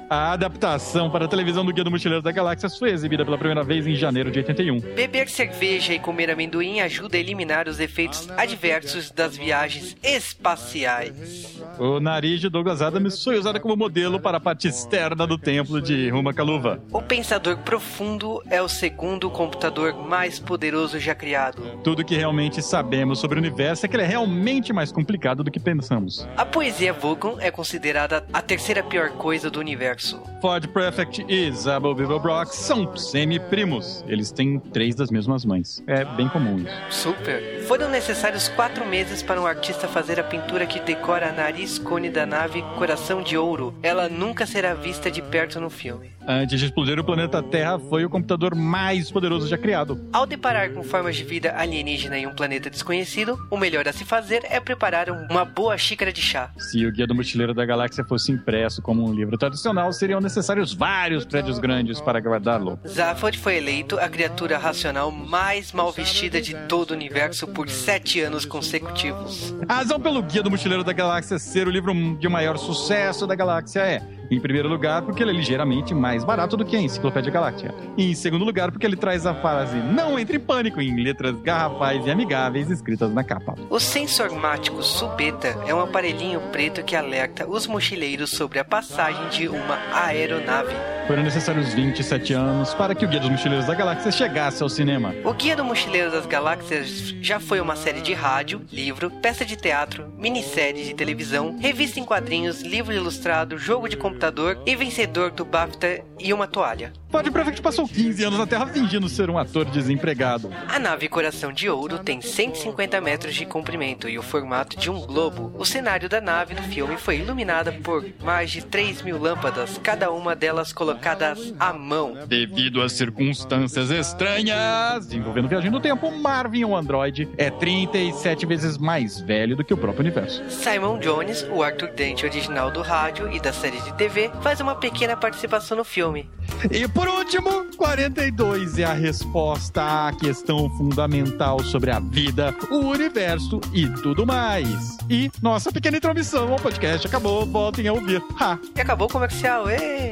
a 0.08 0.32
adaptação 0.32 1.10
para 1.10 1.24
a 1.24 1.28
televisão 1.28 1.64
do 1.64 1.72
Guia 1.72 1.84
do 1.84 1.90
Mochileiro 1.90 2.22
da 2.22 2.32
Galáxia 2.32 2.68
foi 2.68 2.90
exibida 2.90 3.24
pela 3.24 3.38
primeira 3.38 3.62
vez 3.62 3.86
em 3.86 3.94
janeiro 3.94 4.30
de 4.30 4.38
81. 4.38 4.80
Beber 4.94 5.28
cerveja 5.28 5.92
e 5.92 5.98
comer 5.98 6.30
amendoim 6.30 6.80
ajuda 6.80 7.16
a 7.16 7.20
eliminar 7.20 7.68
os 7.68 7.80
efeitos 7.80 8.28
adversos 8.36 9.10
das 9.10 9.36
viagens 9.36 9.96
espaciais. 10.02 11.60
O 11.78 12.00
nariz 12.00 12.40
de 12.40 12.48
Douglas 12.48 12.82
Adams 12.82 13.22
foi 13.22 13.38
usado 13.38 13.60
como 13.60 13.76
modelo 13.76 14.18
para 14.20 14.38
a 14.38 14.40
parte 14.40 14.68
externa 14.68 15.26
do 15.26 15.38
templo 15.38 15.80
de 15.80 16.08
Rumakaluva. 16.08 16.82
O 16.92 17.02
pensador 17.02 17.58
profundo 17.58 18.42
é 18.50 18.60
o 18.62 18.68
segundo 18.68 19.30
computador 19.30 19.94
mais 19.94 20.38
poderoso 20.38 20.98
já 20.98 21.14
criado. 21.14 21.62
Tudo 21.82 22.04
que 22.04 22.16
realmente 22.16 22.62
sabemos 22.62 23.18
sobre 23.18 23.38
o 23.38 23.40
universo 23.40 23.84
é 23.84 23.88
que 23.88 23.96
ele 23.96 24.02
é 24.02 24.06
realmente 24.06 24.72
mais 24.72 24.90
complicado 24.90 25.44
do 25.44 25.50
que 25.50 25.60
pensamos. 25.60 26.26
A 26.36 26.44
poesia 26.44 26.92
Vulcan 26.92 27.36
é 27.40 27.50
considerada 27.50 28.26
a 28.32 28.40
terceira 28.40 28.82
pior 28.82 29.10
coisa 29.10 29.25
do 29.50 29.58
universo. 29.58 30.22
Ford 30.40 30.68
Prefect 30.68 31.24
e 31.28 31.50
Zabel 31.50 31.94
Beaverbrock 31.94 32.54
são 32.54 32.96
semi-primos. 32.96 34.04
Eles 34.06 34.30
têm 34.30 34.58
três 34.58 34.94
das 34.94 35.10
mesmas 35.10 35.44
mães. 35.44 35.82
É 35.86 36.04
bem 36.04 36.28
comum 36.28 36.58
isso. 36.58 37.02
Super. 37.02 37.62
Foram 37.62 37.90
necessários 37.90 38.48
quatro 38.48 38.86
meses 38.86 39.22
para 39.22 39.40
um 39.40 39.46
artista 39.46 39.88
fazer 39.88 40.20
a 40.20 40.24
pintura 40.24 40.64
que 40.64 40.78
decora 40.78 41.28
a 41.28 41.32
nariz 41.32 41.76
cone 41.78 42.08
da 42.08 42.24
nave 42.24 42.62
Coração 42.78 43.20
de 43.20 43.36
Ouro. 43.36 43.74
Ela 43.82 44.08
nunca 44.08 44.46
será 44.46 44.74
vista 44.74 45.10
de 45.10 45.20
perto 45.20 45.60
no 45.60 45.68
filme. 45.68 46.15
Antes 46.28 46.58
de 46.58 46.66
explodir 46.66 46.98
o 46.98 47.04
planeta 47.04 47.40
Terra, 47.40 47.78
foi 47.78 48.04
o 48.04 48.10
computador 48.10 48.52
mais 48.56 49.12
poderoso 49.12 49.46
já 49.46 49.56
criado. 49.56 50.08
Ao 50.12 50.26
deparar 50.26 50.72
com 50.72 50.82
formas 50.82 51.14
de 51.14 51.22
vida 51.22 51.54
alienígena 51.56 52.18
em 52.18 52.26
um 52.26 52.34
planeta 52.34 52.68
desconhecido, 52.68 53.38
o 53.48 53.56
melhor 53.56 53.86
a 53.86 53.92
se 53.92 54.04
fazer 54.04 54.42
é 54.50 54.58
preparar 54.58 55.08
uma 55.08 55.44
boa 55.44 55.78
xícara 55.78 56.12
de 56.12 56.20
chá. 56.20 56.50
Se 56.58 56.84
o 56.84 56.90
Guia 56.90 57.06
do 57.06 57.14
Mochileiro 57.14 57.54
da 57.54 57.64
Galáxia 57.64 58.02
fosse 58.02 58.32
impresso 58.32 58.82
como 58.82 59.08
um 59.08 59.14
livro 59.14 59.38
tradicional, 59.38 59.92
seriam 59.92 60.20
necessários 60.20 60.74
vários 60.74 61.24
prédios 61.24 61.60
grandes 61.60 62.00
para 62.00 62.18
guardá-lo. 62.18 62.76
Zaphod 62.88 63.38
foi 63.38 63.58
eleito 63.58 63.96
a 63.96 64.08
criatura 64.08 64.58
racional 64.58 65.12
mais 65.12 65.70
mal 65.72 65.92
vestida 65.92 66.42
de 66.42 66.54
todo 66.66 66.90
o 66.90 66.94
universo 66.94 67.46
por 67.46 67.68
sete 67.68 68.20
anos 68.20 68.44
consecutivos. 68.44 69.54
A 69.68 69.74
razão 69.76 70.00
pelo 70.00 70.20
Guia 70.22 70.42
do 70.42 70.50
Mochileiro 70.50 70.82
da 70.82 70.92
Galáxia 70.92 71.38
ser 71.38 71.68
o 71.68 71.70
livro 71.70 71.94
de 72.18 72.28
maior 72.28 72.58
sucesso 72.58 73.28
da 73.28 73.36
galáxia 73.36 73.80
é, 73.80 74.02
em 74.30 74.40
primeiro 74.40 74.68
lugar, 74.68 75.02
porque 75.02 75.22
ele 75.22 75.30
é 75.30 75.34
ligeiramente 75.34 75.94
mais 75.94 76.24
barato 76.24 76.56
do 76.56 76.64
que 76.64 76.76
a 76.76 76.80
Enciclopédia 76.80 77.30
Galáctica. 77.32 77.74
E 77.96 78.10
em 78.10 78.14
segundo 78.14 78.44
lugar, 78.44 78.70
porque 78.70 78.86
ele 78.86 78.96
traz 78.96 79.26
a 79.26 79.34
frase 79.34 79.76
não 79.76 80.18
entre 80.18 80.36
em 80.36 80.40
pânico 80.40 80.80
em 80.80 81.02
letras 81.02 81.36
garrafais 81.40 82.06
e 82.06 82.10
amigáveis 82.10 82.70
escritas 82.70 83.12
na 83.12 83.24
capa. 83.24 83.54
O 83.70 83.78
sensormático 83.78 84.82
Subeta 84.82 85.48
é 85.66 85.74
um 85.74 85.80
aparelhinho 85.80 86.40
preto 86.52 86.82
que 86.82 86.96
alerta 86.96 87.48
os 87.48 87.66
mochileiros 87.66 88.30
sobre 88.30 88.58
a 88.58 88.64
passagem 88.64 89.28
de 89.28 89.48
uma 89.48 89.78
aeronave. 89.92 90.95
Foram 91.06 91.22
necessários 91.22 91.72
27 91.72 92.32
anos 92.32 92.74
para 92.74 92.92
que 92.92 93.04
o 93.04 93.08
Guia 93.08 93.20
dos 93.20 93.30
Mochileiros 93.30 93.66
da 93.66 93.74
Galáxia 93.74 94.10
chegasse 94.10 94.60
ao 94.60 94.68
cinema. 94.68 95.14
O 95.24 95.32
Guia 95.32 95.54
do 95.54 95.64
Mochileiro 95.64 96.10
das 96.10 96.26
Galáxias 96.26 97.14
já 97.22 97.38
foi 97.38 97.60
uma 97.60 97.76
série 97.76 98.00
de 98.00 98.12
rádio, 98.12 98.66
livro, 98.72 99.08
peça 99.08 99.44
de 99.44 99.54
teatro, 99.54 100.12
minissérie 100.18 100.82
de 100.82 100.94
televisão, 100.94 101.56
revista 101.60 102.00
em 102.00 102.04
quadrinhos, 102.04 102.60
livro 102.60 102.92
ilustrado, 102.92 103.56
jogo 103.56 103.88
de 103.88 103.96
computador 103.96 104.60
e 104.66 104.74
vencedor 104.74 105.30
do 105.30 105.44
BAFTA 105.44 106.02
e 106.18 106.32
uma 106.32 106.48
toalha. 106.48 106.92
Ford 107.16 107.32
Prefect 107.32 107.62
passou 107.62 107.88
15 107.88 108.24
anos 108.24 108.38
na 108.38 108.46
Terra 108.46 108.66
fingindo 108.66 109.08
ser 109.08 109.30
um 109.30 109.38
ator 109.38 109.64
desempregado. 109.64 110.50
A 110.68 110.78
nave 110.78 111.08
Coração 111.08 111.50
de 111.50 111.66
Ouro 111.66 111.98
tem 111.98 112.20
150 112.20 113.00
metros 113.00 113.34
de 113.34 113.46
comprimento 113.46 114.06
e 114.06 114.18
o 114.18 114.22
formato 114.22 114.78
de 114.78 114.90
um 114.90 115.00
globo. 115.00 115.50
O 115.56 115.64
cenário 115.64 116.10
da 116.10 116.20
nave 116.20 116.54
do 116.54 116.62
filme 116.64 116.98
foi 116.98 117.20
iluminada 117.20 117.72
por 117.72 118.04
mais 118.22 118.50
de 118.50 118.60
3 118.60 119.00
mil 119.00 119.18
lâmpadas, 119.18 119.80
cada 119.82 120.10
uma 120.10 120.36
delas 120.36 120.74
colocadas 120.74 121.54
à 121.58 121.72
mão. 121.72 122.18
Devido 122.26 122.82
às 122.82 122.92
circunstâncias 122.92 123.90
estranhas 123.90 125.10
envolvendo 125.10 125.48
viagem 125.48 125.70
no 125.70 125.80
tempo, 125.80 126.10
Marvin, 126.10 126.64
o 126.64 126.76
androide, 126.76 127.30
é 127.38 127.48
37 127.48 128.44
vezes 128.44 128.76
mais 128.76 129.18
velho 129.22 129.56
do 129.56 129.64
que 129.64 129.72
o 129.72 129.78
próprio 129.78 130.02
universo. 130.02 130.44
Simon 130.50 130.98
Jones, 130.98 131.46
o 131.50 131.62
Arthur 131.62 131.92
Dent 131.92 132.24
original 132.24 132.70
do 132.70 132.82
rádio 132.82 133.32
e 133.32 133.40
da 133.40 133.54
série 133.54 133.80
de 133.80 133.94
TV, 133.94 134.30
faz 134.42 134.60
uma 134.60 134.74
pequena 134.74 135.16
participação 135.16 135.78
no 135.78 135.84
filme. 135.84 136.28
E 136.70 136.86
por 136.88 137.05
último, 137.06 137.66
42 137.76 138.78
é 138.78 138.84
a 138.84 138.92
resposta 138.92 140.08
à 140.08 140.12
questão 140.12 140.68
fundamental 140.76 141.62
sobre 141.62 141.90
a 141.90 142.00
vida, 142.00 142.54
o 142.70 142.76
universo 142.76 143.60
e 143.72 143.88
tudo 143.88 144.26
mais. 144.26 144.96
E 145.08 145.30
nossa 145.42 145.72
pequena 145.72 145.96
intromissão 145.96 146.52
ao 146.52 146.58
podcast 146.58 147.06
acabou, 147.06 147.46
voltem 147.46 147.88
a 147.88 147.92
ouvir. 147.92 148.22
Ha! 148.40 148.58
E 148.74 148.80
acabou 148.80 149.08
o 149.08 149.10
comercial, 149.10 149.68
ê! 149.68 150.10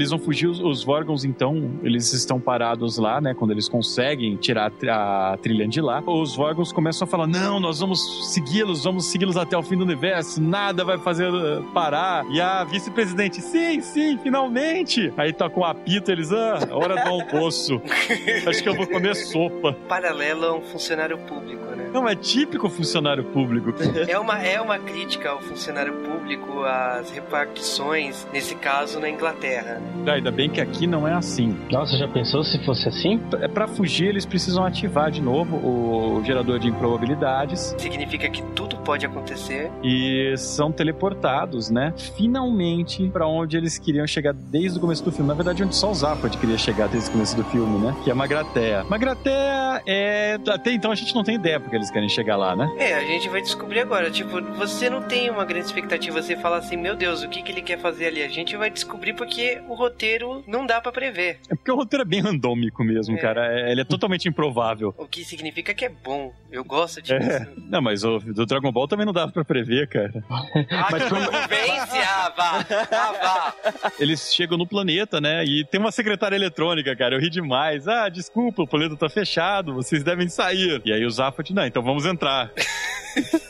Eles 0.00 0.08
vão 0.08 0.18
fugir, 0.18 0.46
os, 0.46 0.58
os 0.60 0.82
Vorgons, 0.82 1.26
então, 1.26 1.78
eles 1.82 2.10
estão 2.14 2.40
parados 2.40 2.96
lá, 2.96 3.20
né? 3.20 3.34
Quando 3.34 3.50
eles 3.50 3.68
conseguem 3.68 4.34
tirar 4.34 4.72
a, 4.88 5.34
a 5.34 5.36
trilha 5.36 5.68
de 5.68 5.78
lá, 5.78 6.02
os 6.06 6.34
Vorgons 6.34 6.72
começam 6.72 7.06
a 7.06 7.06
falar: 7.06 7.26
não, 7.26 7.60
nós 7.60 7.80
vamos 7.80 8.32
segui-los, 8.32 8.84
vamos 8.84 9.04
segui-los 9.10 9.36
até 9.36 9.58
o 9.58 9.62
fim 9.62 9.76
do 9.76 9.84
universo, 9.84 10.40
nada 10.40 10.86
vai 10.86 10.96
fazer 10.96 11.30
uh, 11.30 11.62
parar. 11.74 12.24
E 12.30 12.40
a 12.40 12.64
vice-presidente, 12.64 13.42
sim, 13.42 13.82
sim, 13.82 14.16
finalmente! 14.16 15.12
Aí 15.18 15.34
toca 15.34 15.60
um 15.60 15.64
apito, 15.64 16.10
eles, 16.10 16.32
ah, 16.32 16.60
hora 16.70 16.94
do 16.94 17.10
almoço. 17.10 17.78
Acho 18.48 18.62
que 18.62 18.68
eu 18.70 18.74
vou 18.74 18.86
comer 18.86 19.14
sopa. 19.14 19.74
Paralelo 19.86 20.46
a 20.46 20.56
um 20.56 20.62
funcionário 20.62 21.18
público, 21.18 21.62
né? 21.76 21.90
Não, 21.92 22.08
é 22.08 22.14
típico 22.14 22.70
funcionário 22.70 23.24
público. 23.24 23.74
É 24.08 24.18
uma, 24.18 24.38
é 24.38 24.60
uma 24.60 24.78
crítica 24.78 25.30
ao 25.30 25.40
funcionário 25.40 25.92
público, 25.92 26.62
às 26.64 27.10
repartições, 27.10 28.26
nesse 28.32 28.54
caso 28.54 28.98
na 28.98 29.10
Inglaterra. 29.10 29.82
Ainda 30.06 30.30
bem 30.30 30.48
que 30.50 30.60
aqui 30.60 30.86
não 30.86 31.06
é 31.06 31.12
assim. 31.12 31.56
Nossa, 31.70 31.96
já 31.96 32.08
pensou 32.08 32.42
se 32.42 32.58
fosse 32.64 32.88
assim? 32.88 33.20
É 33.40 33.48
para 33.48 33.68
fugir, 33.68 34.08
eles 34.08 34.24
precisam 34.26 34.64
ativar 34.64 35.10
de 35.10 35.20
novo 35.20 35.56
o 35.56 36.22
gerador 36.24 36.58
de 36.58 36.68
improbabilidades 36.68 37.74
Significa 37.78 38.28
que 38.28 38.42
tudo 38.54 38.76
pode 38.78 39.04
acontecer. 39.06 39.70
e 39.82 40.34
são 40.36 40.72
teleportados, 40.72 41.70
né? 41.70 41.92
Finalmente 42.16 43.08
para 43.10 43.26
onde 43.26 43.56
eles 43.56 43.78
queriam 43.78 44.06
chegar 44.06 44.32
desde 44.32 44.78
o 44.78 44.80
começo 44.80 45.04
do 45.04 45.12
filme. 45.12 45.28
Na 45.28 45.34
verdade, 45.34 45.62
onde 45.62 45.74
só 45.76 45.90
o 45.90 45.94
Zaphod 45.94 46.36
queria 46.38 46.56
chegar 46.58 46.88
desde 46.88 47.08
o 47.10 47.12
começo 47.12 47.36
do 47.36 47.44
filme, 47.44 47.78
né? 47.78 47.94
Que 48.04 48.10
é 48.10 48.14
Magratea. 48.14 48.84
Magratea 48.88 49.82
é 49.86 50.38
até 50.48 50.72
então 50.72 50.90
a 50.90 50.94
gente 50.94 51.14
não 51.14 51.22
tem 51.22 51.34
ideia 51.34 51.60
porque 51.60 51.76
eles 51.76 51.90
querem 51.90 52.08
chegar 52.08 52.36
lá, 52.36 52.54
né? 52.56 52.70
É, 52.78 52.94
a 52.94 53.00
gente 53.04 53.28
vai 53.28 53.40
descobrir 53.40 53.80
agora. 53.80 54.10
Tipo, 54.10 54.40
você 54.56 54.88
não 54.88 55.02
tem 55.02 55.30
uma 55.30 55.44
grande 55.44 55.66
expectativa. 55.66 56.20
Você 56.22 56.36
fala 56.36 56.58
assim, 56.58 56.76
meu 56.76 56.96
Deus, 56.96 57.22
o 57.22 57.28
que, 57.28 57.42
que 57.42 57.52
ele 57.52 57.62
quer 57.62 57.78
fazer 57.78 58.06
ali? 58.06 58.22
A 58.22 58.28
gente 58.28 58.56
vai 58.56 58.70
descobrir 58.70 59.14
porque 59.14 59.60
o 59.68 59.74
roteiro 59.80 60.44
não 60.46 60.64
dá 60.66 60.80
pra 60.80 60.92
prever. 60.92 61.38
É 61.50 61.54
porque 61.56 61.70
o 61.72 61.76
roteiro 61.76 62.02
é 62.02 62.06
bem 62.06 62.20
randômico 62.20 62.84
mesmo, 62.84 63.16
É. 63.16 63.20
cara. 63.20 63.46
É- 63.60 63.72
Ele 63.72 63.80
é 63.80 63.84
totalmente 63.84 64.28
improvável. 64.28 64.94
O 64.98 65.06
que 65.06 65.24
significa 65.24 65.72
que 65.74 65.84
é 65.84 65.88
bom. 65.88 66.32
Eu 66.52 66.64
gosto 66.64 67.00
disso. 67.00 67.14
É. 67.14 67.46
Não, 67.68 67.80
mas 67.80 68.04
o 68.04 68.18
do 68.18 68.44
Dragon 68.46 68.70
Ball 68.72 68.86
também 68.88 69.06
não 69.06 69.12
dava 69.12 69.30
pra 69.32 69.44
prever, 69.44 69.88
cara. 69.88 70.12
Ah, 70.30 70.88
Mas 70.90 71.04
convence! 71.08 71.98
Ah, 71.98 72.32
vá! 72.36 72.66
Ah, 72.90 73.54
vá! 73.62 73.92
Eles 73.98 74.32
chegam 74.34 74.58
no 74.58 74.66
planeta, 74.66 75.20
né? 75.20 75.44
E 75.44 75.64
tem 75.64 75.80
uma 75.80 75.92
secretária 75.92 76.34
eletrônica, 76.36 76.94
cara. 76.96 77.14
Eu 77.14 77.20
ri 77.20 77.30
demais. 77.30 77.86
Ah, 77.88 78.08
desculpa, 78.08 78.62
o 78.62 78.66
planeta 78.66 78.96
tá 78.96 79.08
fechado, 79.08 79.74
vocês 79.74 80.02
devem 80.02 80.28
sair. 80.28 80.82
E 80.84 80.92
aí 80.92 81.04
o 81.04 81.10
Zaphod, 81.10 81.52
não, 81.54 81.64
então 81.66 81.82
vamos 81.82 82.04
entrar. 82.04 82.50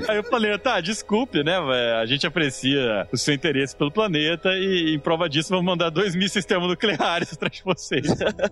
Aí 0.08 0.16
eu 0.16 0.24
falei, 0.24 0.56
tá, 0.58 0.80
desculpe, 0.80 1.42
né? 1.42 1.56
A 2.00 2.06
gente 2.06 2.26
aprecia 2.26 3.06
o 3.12 3.16
seu 3.16 3.34
interesse 3.34 3.76
pelo 3.76 3.90
planeta 3.90 4.50
e, 4.54 4.94
em 4.94 4.98
prova 4.98 5.28
disso, 5.28 5.50
vamos 5.50 5.64
mandar 5.64 5.90
dois 5.90 6.14
mísseis 6.14 6.44
termonucleares 6.44 7.32
atrás 7.34 7.56
de 7.56 7.62
vocês. 7.64 8.06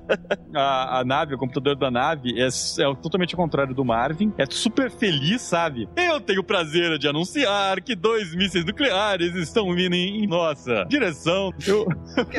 a, 0.55 1.01
a 1.01 1.05
nave, 1.05 1.35
o 1.35 1.39
computador 1.39 1.77
da 1.77 1.91
nave, 1.91 2.41
é, 2.41 2.47
é 2.47 2.95
totalmente 3.03 3.35
ao 3.35 3.41
contrário 3.41 3.75
do 3.75 3.85
Marvin. 3.85 4.33
É 4.39 4.45
super 4.47 4.91
feliz, 4.91 5.43
sabe? 5.43 5.89
Eu 5.97 6.21
tenho 6.21 6.41
o 6.41 6.45
prazer 6.45 6.99
de 6.99 7.09
anunciar 7.09 7.81
que 7.81 7.95
dois 7.95 8.35
mísseis 8.35 8.65
nucleares 8.65 9.35
estão 9.35 9.75
vindo 9.75 9.95
em, 9.95 10.25
em 10.25 10.27
nossa 10.27 10.85
direção. 10.89 11.51
Eu, 11.67 11.87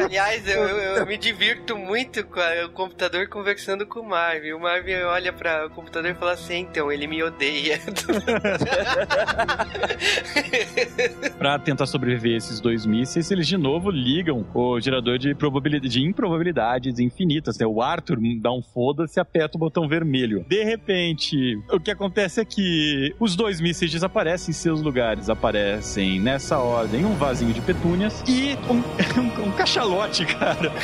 Aliás, 0.03 0.47
eu, 0.47 0.63
eu- 0.63 0.95
eu 0.97 1.05
me 1.05 1.17
divirto 1.17 1.77
muito 1.77 2.23
com 2.25 2.39
a- 2.39 2.65
o 2.65 2.69
computador 2.69 3.27
conversando 3.27 3.85
com 3.85 3.99
o 4.01 4.07
Marvin. 4.09 4.53
O 4.53 4.59
Marvin 4.59 4.93
olha 5.03 5.31
para 5.33 5.67
o 5.67 5.69
computador 5.69 6.11
e 6.11 6.15
fala 6.15 6.31
assim: 6.33 6.59
então, 6.59 6.91
ele 6.91 7.07
me 7.07 7.21
odeia. 7.23 7.79
Pra 11.37 11.59
tentar 11.59 11.85
sobreviver 11.85 12.33
a 12.33 12.37
esses 12.37 12.59
dois 12.59 12.85
mísseis, 12.85 13.29
eles 13.31 13.47
de 13.47 13.57
novo 13.57 13.89
ligam 13.89 14.45
o 14.53 14.79
gerador 14.79 15.17
de, 15.17 15.33
probabilidade, 15.35 15.89
de 15.89 16.03
improbabilidades 16.03 16.99
infinitas. 16.99 17.57
Né? 17.57 17.65
O 17.65 17.81
Arthur 17.81 18.17
dá 18.41 18.51
um 18.51 18.61
foda-se 18.61 19.19
e 19.19 19.21
aperta 19.21 19.57
o 19.57 19.59
botão 19.59 19.87
vermelho. 19.87 20.45
De 20.47 20.63
repente, 20.63 21.57
o 21.71 21.79
que 21.79 21.91
acontece 21.91 22.41
é 22.41 22.45
que 22.45 23.13
os 23.19 23.35
dois 23.35 23.61
mísseis 23.61 23.91
desaparecem 23.91 24.51
em 24.51 24.53
seus 24.53 24.81
lugares. 24.81 25.29
Aparecem 25.29 26.19
nessa 26.19 26.57
ordem 26.59 27.05
um 27.05 27.15
vasinho 27.15 27.53
de 27.53 27.61
petúnias 27.61 28.23
e 28.27 28.57
um, 28.69 28.83
um, 29.19 29.47
um 29.47 29.51
cachalote, 29.51 30.25
cara. 30.25 30.71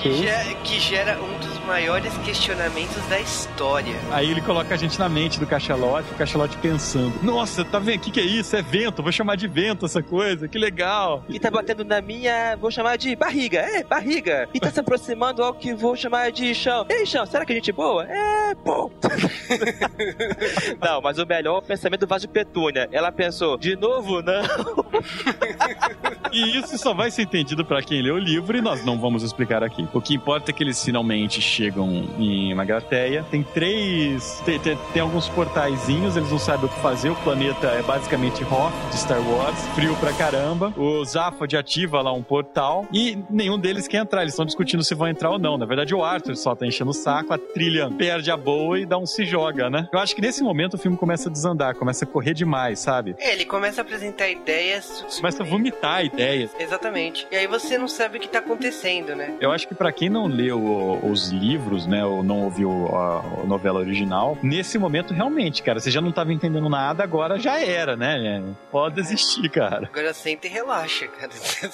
que, 0.00 0.08
Ok. 0.08 0.12
gera, 0.14 0.54
que 0.62 0.80
gera 0.80 1.18
um 1.20 1.38
dos 1.38 1.58
maiores 1.66 2.16
questionamentos 2.18 3.02
da 3.08 3.20
história. 3.20 3.94
Aí 4.10 4.30
ele 4.30 4.40
coloca 4.40 4.74
a 4.74 4.76
gente 4.76 4.98
na 4.98 5.08
mente 5.08 5.38
do 5.38 5.46
cachalote, 5.46 6.10
o 6.12 6.16
cachalote 6.16 6.56
pensando: 6.60 7.14
Nossa, 7.22 7.64
tá 7.64 7.78
vendo? 7.78 7.96
O 7.96 8.00
que, 8.00 8.10
que 8.10 8.20
é 8.20 8.24
isso? 8.24 8.54
É 8.56 8.62
vento, 8.62 9.02
vou 9.02 9.12
chamar 9.12 9.36
de 9.36 9.48
vento 9.48 9.86
essa 9.86 10.02
coisa, 10.02 10.48
que 10.48 10.58
legal. 10.58 11.24
E 11.28 11.38
tá 11.38 11.50
batendo 11.50 11.84
na 11.84 12.00
minha, 12.00 12.56
vou 12.56 12.70
chamar 12.70 12.96
de 12.96 13.14
barriga. 13.16 13.60
É, 13.60 13.82
barriga. 13.82 14.48
E 14.54 14.60
tá 14.60 14.70
se 14.70 14.80
aproximando 14.80 15.42
ao 15.42 15.54
que 15.54 15.74
vou 15.74 15.96
chamar 15.96 16.30
de 16.30 16.54
chão. 16.54 16.86
Ei, 16.88 17.04
chão, 17.06 17.24
será 17.26 17.44
que 17.44 17.52
a 17.52 17.54
gente 17.54 17.70
é 17.70 17.72
boa? 17.72 18.04
É, 18.04 18.54
pô. 18.54 18.90
não, 20.80 21.00
mas 21.00 21.18
o 21.18 21.26
melhor 21.26 21.56
é 21.56 21.58
o 21.58 21.62
pensamento 21.62 22.00
do 22.00 22.06
vaso 22.06 22.26
de 22.26 22.32
petúnia. 22.32 22.88
Ela 22.92 23.10
pensou, 23.10 23.56
de 23.56 23.76
novo, 23.76 24.22
não. 24.22 24.40
E 26.32 26.58
isso 26.58 26.78
só 26.78 26.94
vai 26.94 27.10
ser 27.10 27.22
entendido 27.22 27.64
pra 27.64 27.82
quem 27.82 28.02
lê 28.02 28.10
o 28.10 28.18
livro 28.18 28.56
e 28.56 28.60
nós 28.60 28.84
não 28.84 28.98
vamos 29.00 29.22
explicar 29.22 29.64
aqui. 29.64 29.88
O 29.92 30.00
que 30.00 30.14
importa 30.14 30.50
é 30.50 30.54
que 30.54 30.62
eles 30.62 30.82
finalmente 30.82 31.40
chegam 31.40 32.08
em 32.18 32.54
Magrateia. 32.54 33.24
Tem 33.30 33.42
três. 33.42 34.40
Tem, 34.44 34.58
tem, 34.58 34.78
tem 34.92 35.02
alguns 35.02 35.28
portaizinhos, 35.28 36.16
eles 36.16 36.30
não 36.30 36.38
sabem 36.38 36.49
o 36.58 36.68
que 36.68 36.80
fazer. 36.80 37.10
O 37.10 37.16
planeta 37.16 37.68
é 37.68 37.82
basicamente 37.82 38.42
Hoth 38.42 38.72
de 38.90 38.98
Star 38.98 39.20
Wars, 39.20 39.58
frio 39.74 39.94
pra 39.96 40.12
caramba. 40.12 40.72
O 40.76 41.04
Zaphod 41.04 41.56
ativa 41.56 42.02
lá 42.02 42.12
um 42.12 42.22
portal 42.22 42.86
e 42.92 43.18
nenhum 43.30 43.58
deles 43.58 43.86
quer 43.86 43.98
entrar. 43.98 44.22
Eles 44.22 44.32
estão 44.32 44.44
discutindo 44.44 44.82
se 44.82 44.94
vão 44.94 45.08
entrar 45.08 45.30
ou 45.30 45.38
não. 45.38 45.56
Na 45.56 45.66
verdade, 45.66 45.94
o 45.94 46.02
Arthur 46.02 46.36
só 46.36 46.54
tá 46.54 46.66
enchendo 46.66 46.90
o 46.90 46.94
saco, 46.94 47.32
a 47.32 47.38
trilha 47.38 47.90
perde 47.90 48.30
a 48.30 48.36
boa 48.36 48.80
e 48.80 48.86
dá 48.86 48.98
um 48.98 49.06
se 49.06 49.24
joga, 49.24 49.70
né? 49.70 49.88
Eu 49.92 49.98
acho 49.98 50.14
que 50.14 50.20
nesse 50.20 50.42
momento 50.42 50.74
o 50.74 50.78
filme 50.78 50.96
começa 50.96 51.28
a 51.28 51.32
desandar, 51.32 51.74
começa 51.76 52.04
a 52.04 52.08
correr 52.08 52.34
demais, 52.34 52.80
sabe? 52.80 53.14
É, 53.18 53.32
ele 53.32 53.44
começa 53.44 53.80
a 53.80 53.82
apresentar 53.82 54.28
ideias. 54.28 55.04
Começa 55.16 55.42
a 55.42 55.46
vomitar 55.46 56.04
ideias. 56.04 56.50
Exatamente. 56.58 57.26
E 57.30 57.36
aí 57.36 57.46
você 57.46 57.78
não 57.78 57.88
sabe 57.88 58.18
o 58.18 58.20
que 58.20 58.28
tá 58.28 58.40
acontecendo, 58.40 59.14
né? 59.14 59.36
Eu 59.40 59.52
acho 59.52 59.68
que 59.68 59.74
pra 59.74 59.92
quem 59.92 60.08
não 60.08 60.26
leu 60.26 61.00
os 61.02 61.30
livros, 61.30 61.86
né, 61.86 62.04
ou 62.04 62.22
não 62.22 62.40
ouviu 62.40 62.70
a, 62.88 63.44
novela 63.46 63.80
original, 63.80 64.36
nesse 64.42 64.78
momento 64.78 65.12
realmente, 65.12 65.62
cara, 65.62 65.80
você 65.80 65.90
já 65.90 66.00
não 66.00 66.12
tava 66.30 66.32
entendendo 66.32 66.68
nada, 66.68 67.02
agora 67.02 67.38
já 67.38 67.60
era, 67.60 67.96
né? 67.96 68.42
Pode 68.70 68.94
desistir, 68.96 69.48
cara. 69.48 69.88
Agora 69.92 70.12
senta 70.14 70.46
e 70.46 70.50
relaxa, 70.50 71.06
cara. 71.08 71.32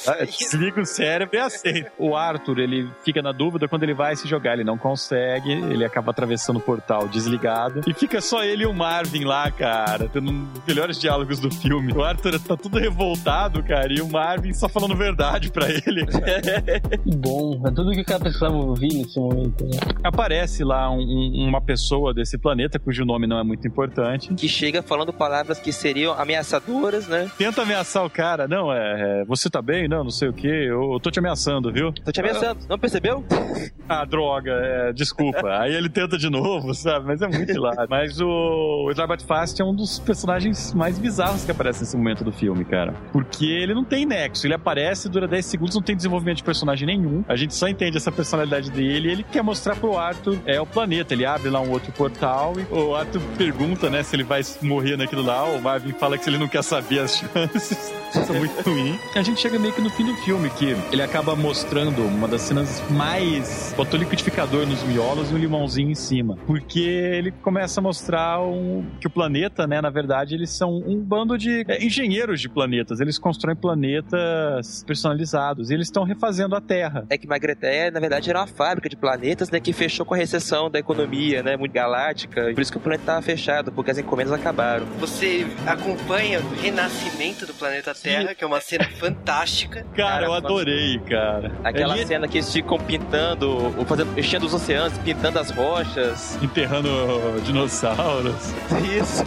Ah, 0.08 0.24
Desliga 0.24 0.80
o 0.80 0.86
cérebro 0.86 1.36
e 1.36 1.40
aceita. 1.40 1.92
O 1.98 2.16
Arthur, 2.16 2.58
ele 2.58 2.88
fica 3.04 3.20
na 3.22 3.32
dúvida 3.32 3.68
quando 3.68 3.82
ele 3.82 3.94
vai 3.94 4.16
se 4.16 4.26
jogar, 4.28 4.54
ele 4.54 4.64
não 4.64 4.78
consegue, 4.78 5.52
ele 5.52 5.84
acaba 5.84 6.10
atravessando 6.10 6.56
o 6.56 6.60
portal 6.60 7.08
desligado 7.08 7.80
e 7.86 7.92
fica 7.92 8.20
só 8.20 8.42
ele 8.44 8.64
e 8.64 8.66
o 8.66 8.72
Marvin 8.72 9.24
lá, 9.24 9.50
cara, 9.50 10.08
tendo 10.08 10.30
um 10.30 10.44
dos 10.44 10.64
melhores 10.66 10.98
diálogos 10.98 11.38
do 11.38 11.50
filme. 11.50 11.92
O 11.92 12.02
Arthur 12.02 12.38
tá 12.40 12.56
tudo 12.56 12.78
revoltado, 12.78 13.62
cara, 13.62 13.92
e 13.92 14.00
o 14.00 14.08
Marvin 14.08 14.52
só 14.52 14.68
falando 14.68 14.94
verdade 14.96 15.50
pra 15.50 15.68
ele. 15.68 16.06
Que 17.04 17.16
bom. 17.16 17.60
É 17.66 17.70
tudo 17.70 17.92
que 17.92 18.00
o 18.00 18.04
cara 18.04 18.20
precisava 18.20 18.54
ouvir 18.56 18.88
nesse 18.92 19.18
momento. 19.18 19.64
Né? 19.64 19.78
Aparece 20.02 20.64
lá 20.64 20.90
um- 20.90 20.98
um- 21.00 21.46
uma 21.48 21.60
pessoa 21.60 22.12
desse 22.14 22.38
planeta 22.38 22.78
cujo 22.78 23.04
nome 23.04 23.26
não 23.26 23.38
é 23.38 23.42
muito 23.44 23.66
importante. 23.66 24.32
Que 24.46 24.52
chega 24.52 24.80
falando 24.80 25.12
palavras 25.12 25.58
que 25.58 25.72
seriam 25.72 26.12
ameaçadoras, 26.12 27.08
né? 27.08 27.28
Tenta 27.36 27.62
ameaçar 27.62 28.04
o 28.04 28.08
cara. 28.08 28.46
Não, 28.46 28.72
é. 28.72 29.22
é, 29.22 29.24
você 29.24 29.50
tá 29.50 29.60
bem? 29.60 29.88
Não, 29.88 30.04
não 30.04 30.10
sei 30.12 30.28
o 30.28 30.32
que. 30.32 30.46
Eu, 30.46 30.92
eu 30.92 31.00
tô 31.00 31.10
te 31.10 31.18
ameaçando, 31.18 31.72
viu? 31.72 31.90
Tô 31.90 32.12
te 32.12 32.20
ameaçando, 32.20 32.60
não 32.68 32.78
percebeu? 32.78 33.24
Ah, 33.88 34.04
droga, 34.04 34.50
é, 34.50 34.92
desculpa. 34.92 35.60
Aí 35.60 35.72
ele 35.72 35.88
tenta 35.88 36.18
de 36.18 36.28
novo, 36.28 36.74
sabe? 36.74 37.06
Mas 37.06 37.22
é 37.22 37.28
muito 37.28 37.52
hilário. 37.52 37.86
Mas 37.88 38.20
o, 38.20 38.90
Slabat 38.90 39.24
Fast 39.24 39.62
é 39.62 39.64
um 39.64 39.72
dos 39.72 40.00
personagens 40.00 40.74
mais 40.74 40.98
bizarros 40.98 41.44
que 41.44 41.52
aparece 41.52 41.82
nesse 41.82 41.96
momento 41.96 42.24
do 42.24 42.32
filme, 42.32 42.64
cara. 42.64 42.94
Porque 43.12 43.46
ele 43.46 43.74
não 43.74 43.84
tem 43.84 44.04
nexo. 44.04 44.44
Ele 44.44 44.54
aparece, 44.54 45.08
dura 45.08 45.28
10 45.28 45.46
segundos, 45.46 45.76
não 45.76 45.82
tem 45.82 45.94
desenvolvimento 45.94 46.38
de 46.38 46.42
personagem 46.42 46.84
nenhum. 46.84 47.24
A 47.28 47.36
gente 47.36 47.54
só 47.54 47.68
entende 47.68 47.96
essa 47.96 48.10
personalidade 48.10 48.72
dele 48.72 49.08
e 49.08 49.12
ele 49.12 49.22
quer 49.22 49.42
mostrar 49.42 49.76
pro 49.76 49.96
Arthur 49.96 50.36
é 50.46 50.60
o 50.60 50.66
planeta. 50.66 51.14
Ele 51.14 51.24
abre 51.24 51.48
lá 51.48 51.60
um 51.60 51.70
outro 51.70 51.92
portal 51.92 52.54
e 52.58 52.74
o 52.74 52.92
Arthur 52.92 53.22
pergunta, 53.38 53.88
né, 53.88 54.02
se 54.02 54.16
ele 54.16 54.24
vai 54.24 54.35
morrer 54.62 54.96
naquilo 54.96 55.22
lá. 55.22 55.44
O 55.44 55.60
Marvin 55.60 55.92
fala 55.92 56.16
que 56.18 56.28
ele 56.28 56.38
não 56.38 56.48
quer 56.48 56.62
saber 56.62 57.00
as 57.00 57.16
chances. 57.18 57.92
Isso 58.14 58.32
é 58.32 58.38
muito 58.38 58.62
ruim. 58.70 58.98
A 59.14 59.22
gente 59.22 59.40
chega 59.40 59.58
meio 59.58 59.72
que 59.74 59.80
no 59.80 59.90
fim 59.90 60.04
do 60.04 60.14
filme, 60.18 60.48
que 60.50 60.76
ele 60.92 61.02
acaba 61.02 61.34
mostrando 61.36 62.02
uma 62.04 62.26
das 62.28 62.42
cenas 62.42 62.82
mais. 62.90 63.74
botou 63.76 63.98
liquidificador 63.98 64.66
nos 64.66 64.82
miolos 64.84 65.30
e 65.30 65.34
um 65.34 65.38
limãozinho 65.38 65.90
em 65.90 65.94
cima. 65.94 66.36
Porque 66.46 66.80
ele 66.80 67.30
começa 67.30 67.80
a 67.80 67.82
mostrar 67.82 68.40
um- 68.40 68.84
que 69.00 69.06
o 69.06 69.10
planeta, 69.10 69.66
né, 69.66 69.80
na 69.80 69.90
verdade, 69.90 70.34
eles 70.34 70.50
são 70.50 70.76
um 70.86 70.98
bando 71.02 71.36
de 71.36 71.64
é, 71.68 71.84
engenheiros 71.84 72.40
de 72.40 72.48
planetas. 72.48 73.00
Eles 73.00 73.18
constroem 73.18 73.56
planetas 73.56 73.76
planetas 73.76 74.84
personalizados. 74.86 75.70
E 75.70 75.74
eles 75.74 75.86
estão 75.86 76.02
refazendo 76.04 76.56
a 76.56 76.60
Terra. 76.60 77.04
É 77.10 77.18
que 77.18 77.26
Magreté, 77.26 77.90
na 77.90 78.00
verdade, 78.00 78.30
era 78.30 78.40
uma 78.40 78.46
fábrica 78.46 78.88
de 78.88 78.96
planetas, 78.96 79.50
né, 79.50 79.60
que 79.60 79.72
fechou 79.72 80.04
com 80.06 80.14
a 80.14 80.16
recessão 80.16 80.70
da 80.70 80.78
economia, 80.78 81.42
né, 81.42 81.56
muito 81.56 81.72
galáctica. 81.72 82.50
Por 82.54 82.60
isso 82.60 82.72
que 82.72 82.78
o 82.78 82.80
planeta 82.80 83.02
estava 83.02 83.22
fechado, 83.22 83.70
porque 83.72 83.90
as 83.90 83.98
encomendas 83.98 84.25
acabaram. 84.32 84.86
Você 84.98 85.46
acompanha 85.66 86.40
o 86.40 86.54
renascimento 86.60 87.46
do 87.46 87.54
planeta 87.54 87.94
Terra, 87.94 88.34
que 88.34 88.42
é 88.42 88.46
uma 88.46 88.60
cena 88.60 88.84
fantástica. 88.98 89.84
Cara, 89.94 90.06
Cara, 90.16 90.26
eu 90.26 90.32
adorei, 90.34 90.98
cara. 91.00 91.52
Aquela 91.62 91.96
Ele 91.96 92.06
cena 92.06 92.26
que 92.28 92.38
eles 92.38 92.52
ficam 92.52 92.78
pintando, 92.78 93.72
fazendo, 93.86 94.18
enchendo 94.18 94.46
os 94.46 94.54
oceanos, 94.54 94.96
pintando 94.98 95.38
as 95.38 95.50
rochas. 95.50 96.38
enterrando 96.42 96.88
dinossauros. 97.44 98.54
Isso. 98.98 99.24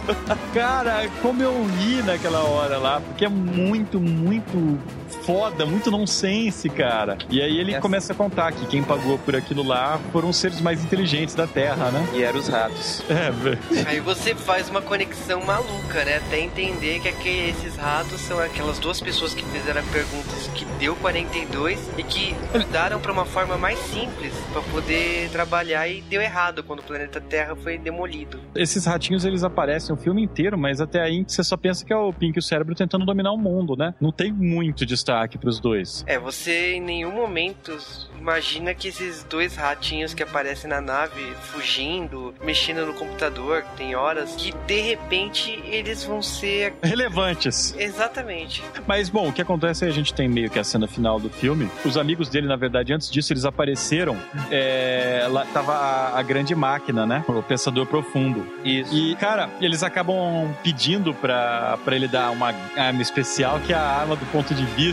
Cara, 0.52 1.08
como 1.22 1.42
eu 1.42 1.64
ri 1.78 2.02
naquela 2.02 2.40
hora 2.42 2.78
lá, 2.78 3.00
porque 3.00 3.24
é 3.24 3.28
muito, 3.28 4.00
muito 4.00 4.78
foda, 5.16 5.64
muito 5.66 5.90
nonsense, 5.90 6.68
cara. 6.68 7.18
E 7.30 7.40
aí 7.40 7.58
ele 7.58 7.72
Essa- 7.72 7.80
começa 7.80 8.12
a 8.12 8.16
contar 8.16 8.52
que 8.52 8.66
quem 8.66 8.82
pagou 8.82 9.18
por 9.18 9.34
aquilo 9.36 9.62
lá 9.62 9.98
foram 10.12 10.28
os 10.30 10.36
seres 10.36 10.60
mais 10.60 10.82
inteligentes 10.84 11.34
da 11.34 11.46
Terra, 11.46 11.90
né? 11.90 12.06
E 12.14 12.22
eram 12.22 12.38
os 12.38 12.48
ratos. 12.48 13.02
É, 13.10 13.30
velho. 13.30 13.58
Aí 13.86 14.00
você 14.00 14.34
faz 14.34 14.68
uma 14.70 14.80
conexão 14.80 15.44
maluca, 15.44 16.04
né? 16.04 16.16
Até 16.18 16.40
entender 16.40 17.00
que 17.00 17.08
aquele- 17.08 17.50
esses 17.50 17.76
ratos 17.76 18.20
são 18.20 18.38
aquelas 18.40 18.78
duas 18.78 19.00
pessoas 19.00 19.34
que 19.34 19.44
fizeram 19.44 19.82
perguntas 19.86 20.48
que 20.54 20.64
deu 20.78 20.94
42 20.96 21.78
e 21.98 22.02
que 22.02 22.34
mudaram 22.54 23.00
pra 23.00 23.12
uma 23.12 23.24
forma 23.24 23.56
mais 23.56 23.78
simples 23.78 24.32
pra 24.52 24.62
poder 24.62 25.28
trabalhar 25.30 25.88
e 25.88 26.00
deu 26.02 26.20
errado 26.20 26.62
quando 26.62 26.80
o 26.80 26.82
planeta 26.82 27.20
Terra 27.20 27.54
foi 27.56 27.78
demolido. 27.78 28.38
Esses 28.54 28.84
ratinhos, 28.86 29.24
eles 29.24 29.42
aparecem 29.44 29.94
o 29.94 29.98
filme 29.98 30.22
inteiro, 30.22 30.56
mas 30.58 30.80
até 30.80 31.00
aí 31.00 31.24
você 31.26 31.42
só 31.42 31.56
pensa 31.56 31.84
que 31.84 31.92
é 31.92 31.96
o 31.96 32.12
Pink 32.12 32.36
e 32.36 32.40
o 32.40 32.42
cérebro 32.42 32.74
tentando 32.74 33.04
dominar 33.04 33.32
o 33.32 33.36
mundo, 33.38 33.76
né? 33.76 33.94
Não 34.00 34.12
tem 34.12 34.32
muito 34.32 34.84
destaque 35.00 35.38
pros 35.38 35.58
dois. 35.58 36.04
É, 36.06 36.18
você 36.18 36.74
em 36.74 36.80
nenhum 36.80 37.10
momento 37.10 37.76
imagina 38.18 38.74
que 38.74 38.88
esses 38.88 39.24
dois 39.24 39.56
ratinhos 39.56 40.12
que 40.12 40.22
aparecem 40.22 40.68
na 40.68 40.80
nave 40.80 41.32
fugindo, 41.42 42.34
mexendo 42.44 42.84
no 42.86 42.92
computador, 42.92 43.64
tem 43.76 43.94
horas, 43.94 44.34
que 44.36 44.52
de 44.66 44.80
repente 44.80 45.50
eles 45.64 46.04
vão 46.04 46.20
ser. 46.20 46.74
Relevantes. 46.82 47.74
Exatamente. 47.78 48.62
Mas, 48.86 49.08
bom, 49.08 49.28
o 49.28 49.32
que 49.32 49.40
acontece 49.40 49.84
é 49.84 49.86
que 49.88 49.92
a 49.92 49.96
gente 49.96 50.12
tem 50.12 50.28
meio 50.28 50.50
que 50.50 50.58
a 50.58 50.64
cena 50.64 50.86
final 50.86 51.18
do 51.18 51.30
filme. 51.30 51.70
Os 51.84 51.96
amigos 51.96 52.28
dele, 52.28 52.46
na 52.46 52.56
verdade, 52.56 52.92
antes 52.92 53.10
disso, 53.10 53.32
eles 53.32 53.44
apareceram. 53.44 54.16
É, 54.50 55.26
lá 55.30 55.46
tava 55.46 55.72
a, 55.72 56.18
a 56.18 56.22
grande 56.22 56.54
máquina, 56.54 57.06
né? 57.06 57.24
O 57.26 57.42
pensador 57.42 57.86
profundo. 57.86 58.46
Isso. 58.64 58.94
E, 58.94 59.16
cara, 59.16 59.48
eles 59.60 59.82
acabam 59.82 60.54
pedindo 60.62 61.14
pra, 61.14 61.78
pra 61.84 61.96
ele 61.96 62.06
dar 62.06 62.30
uma 62.30 62.54
arma 62.76 63.00
especial, 63.00 63.60
que 63.60 63.72
é 63.72 63.76
a 63.76 63.80
arma 63.80 64.16
do 64.16 64.26
ponto 64.26 64.54
de 64.54 64.64
vista. 64.66 64.89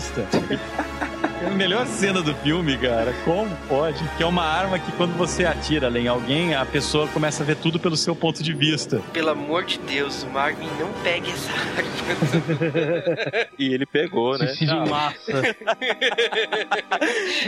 É 1.43 1.47
a 1.47 1.51
melhor 1.51 1.85
cena 1.85 2.21
do 2.21 2.33
filme, 2.35 2.75
cara. 2.77 3.13
Como 3.23 3.55
pode? 3.67 4.03
Que 4.17 4.23
é 4.23 4.25
uma 4.25 4.43
arma 4.43 4.79
que 4.79 4.91
quando 4.93 5.15
você 5.15 5.45
atira 5.45 5.85
ela 5.87 5.99
em 5.99 6.07
alguém, 6.07 6.55
a 6.55 6.65
pessoa 6.65 7.07
começa 7.07 7.43
a 7.43 7.45
ver 7.45 7.55
tudo 7.57 7.79
pelo 7.79 7.95
seu 7.95 8.15
ponto 8.15 8.41
de 8.41 8.53
vista. 8.53 9.01
Pelo 9.13 9.29
amor 9.29 9.63
de 9.65 9.77
Deus, 9.79 10.23
o 10.23 10.27
Marvin 10.29 10.67
não 10.79 10.91
pegue 11.03 11.29
essa 11.31 11.51
arma. 11.51 13.47
E 13.59 13.73
ele 13.73 13.85
pegou, 13.85 14.37
né? 14.37 14.47
Suicídio 14.47 14.75
em 14.85 14.89
massa. 14.89 15.55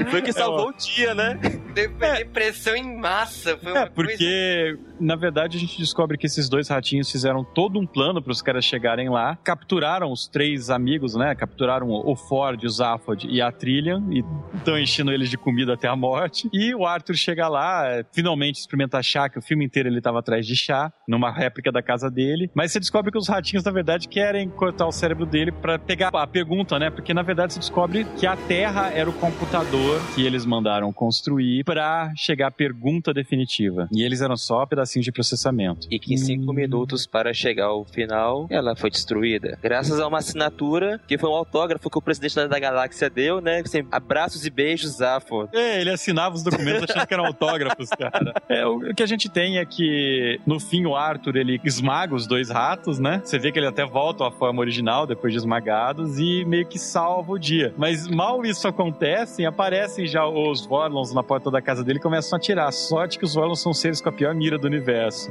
Foi 0.09 0.19
o 0.19 0.23
que 0.23 0.33
salvou 0.33 0.69
o 0.69 0.73
dia, 0.73 1.13
né? 1.13 1.39
De- 1.73 1.87
Depressão 1.87 2.75
em 2.75 2.97
massa. 2.97 3.57
Foi 3.57 3.71
uma 3.71 3.81
É, 3.81 3.85
porque, 3.87 4.77
na 4.99 5.15
verdade, 5.15 5.57
a 5.57 5.59
gente 5.59 5.77
descobre 5.77 6.17
que 6.17 6.25
esses 6.25 6.49
dois 6.49 6.67
ratinhos 6.67 7.11
fizeram 7.11 7.43
todo 7.43 7.79
um 7.79 7.87
plano 7.87 8.21
para 8.21 8.31
os 8.31 8.41
caras 8.41 8.65
chegarem 8.65 9.09
lá, 9.09 9.35
capturaram 9.43 10.11
os 10.11 10.27
três 10.27 10.69
amigos, 10.69 11.15
né? 11.15 11.33
Capturaram 11.35 11.89
o 11.89 12.15
Ford, 12.15 12.63
o 12.63 12.69
Zaphod 12.69 13.27
e 13.27 13.41
a 13.41 13.51
Trillian 13.51 14.03
e 14.11 14.23
estão 14.55 14.77
enchendo 14.77 15.11
eles 15.11 15.29
de 15.29 15.37
comida 15.37 15.73
até 15.73 15.87
a 15.87 15.95
morte. 15.95 16.49
E 16.53 16.75
o 16.75 16.85
Arthur 16.85 17.15
chega 17.15 17.47
lá, 17.47 17.87
é, 17.87 18.05
finalmente 18.11 18.59
experimenta 18.59 19.01
chá, 19.01 19.29
que 19.29 19.39
o 19.39 19.41
filme 19.41 19.65
inteiro 19.65 19.89
ele 19.89 19.99
estava 19.99 20.19
atrás 20.19 20.45
de 20.45 20.55
chá, 20.55 20.91
numa 21.07 21.31
réplica 21.31 21.71
da 21.71 21.81
casa 21.81 22.09
dele. 22.09 22.49
Mas 22.53 22.71
você 22.71 22.79
descobre 22.79 23.11
que 23.11 23.17
os 23.17 23.27
ratinhos, 23.27 23.63
na 23.63 23.71
verdade, 23.71 24.07
querem 24.07 24.49
cortar 24.49 24.87
o 24.87 24.91
cérebro 24.91 25.25
dele 25.25 25.51
para 25.51 25.79
pegar 25.79 26.09
a 26.13 26.27
pergunta, 26.27 26.77
né? 26.77 26.89
Porque, 26.89 27.13
na 27.13 27.21
verdade, 27.21 27.53
você 27.53 27.59
descobre 27.59 28.05
que 28.17 28.27
a 28.27 28.35
Terra 28.35 28.91
era 28.91 29.09
o 29.09 29.13
computador 29.13 30.01
que 30.13 30.25
eles 30.25 30.45
mandaram 30.45 30.91
construir 30.91 31.63
para 31.63 32.11
chegar 32.15 32.47
à 32.47 32.51
pergunta 32.51 33.13
definitiva. 33.13 33.87
E 33.91 34.03
eles 34.03 34.21
eram 34.21 34.35
só 34.35 34.65
pedacinhos 34.65 34.88
de 34.99 35.11
processamento. 35.11 35.87
E 35.91 35.99
que 35.99 36.13
em 36.13 36.17
cinco 36.17 36.51
Hum. 36.51 36.55
minutos 36.55 37.05
para 37.05 37.33
chegar 37.33 37.65
ao 37.65 37.85
final, 37.85 38.47
ela 38.49 38.75
foi 38.75 38.89
destruída. 38.89 39.57
Graças 39.61 39.99
a 39.99 40.07
uma 40.07 40.17
assinatura, 40.19 40.99
que 41.07 41.17
foi 41.17 41.29
um 41.29 41.33
autógrafo 41.35 41.89
que 41.89 41.97
o 41.97 42.01
presidente 42.01 42.35
da, 42.47 42.59
galáxia 42.59 43.09
deu, 43.09 43.39
né? 43.41 43.61
Assim, 43.63 43.85
abraços 43.91 44.45
e 44.45 44.49
beijos, 44.49 44.97
Zafo. 44.97 45.47
É, 45.53 45.81
ele 45.81 45.89
assinava 45.89 46.35
os 46.35 46.43
documentos 46.43 46.83
achando 46.89 47.07
que 47.07 47.13
eram 47.13 47.25
autógrafos, 47.25 47.89
cara. 47.89 48.33
É, 48.49 48.65
o, 48.65 48.77
o 48.77 48.95
que 48.95 49.03
a 49.03 49.05
gente 49.05 49.29
tem 49.29 49.59
é 49.59 49.65
que, 49.65 50.39
no 50.45 50.59
fim, 50.59 50.85
o 50.85 50.95
Arthur, 50.95 51.35
ele 51.35 51.59
esmaga 51.63 52.15
os 52.15 52.25
dois 52.25 52.49
ratos, 52.49 52.97
né? 52.99 53.21
Você 53.23 53.37
vê 53.37 53.51
que 53.51 53.59
ele 53.59 53.67
até 53.67 53.85
volta 53.85 54.27
à 54.27 54.31
forma 54.31 54.59
original 54.59 55.05
depois 55.05 55.31
de 55.33 55.37
esmagados 55.39 56.17
e 56.17 56.43
meio 56.45 56.65
que 56.65 56.79
salva 56.79 57.33
o 57.33 57.37
dia. 57.39 57.73
Mas 57.77 58.07
mal 58.07 58.43
isso 58.43 58.67
acontece, 58.67 59.45
aparecem 59.45 60.07
já 60.07 60.25
os 60.27 60.65
Vorlons 60.65 61.13
na 61.13 61.21
porta 61.21 61.51
da 61.51 61.61
casa 61.61 61.83
dele 61.83 61.99
e 61.99 62.01
começam 62.01 62.35
a 62.35 62.39
atirar. 62.39 62.71
Sorte 62.71 63.19
que 63.19 63.25
os 63.25 63.35
Vorlons 63.35 63.61
são 63.61 63.73
seres 63.73 64.01
com 64.01 64.09
a 64.09 64.11
pior 64.11 64.33
mira 64.33 64.57
do 64.57 64.65
universo. 64.65 64.78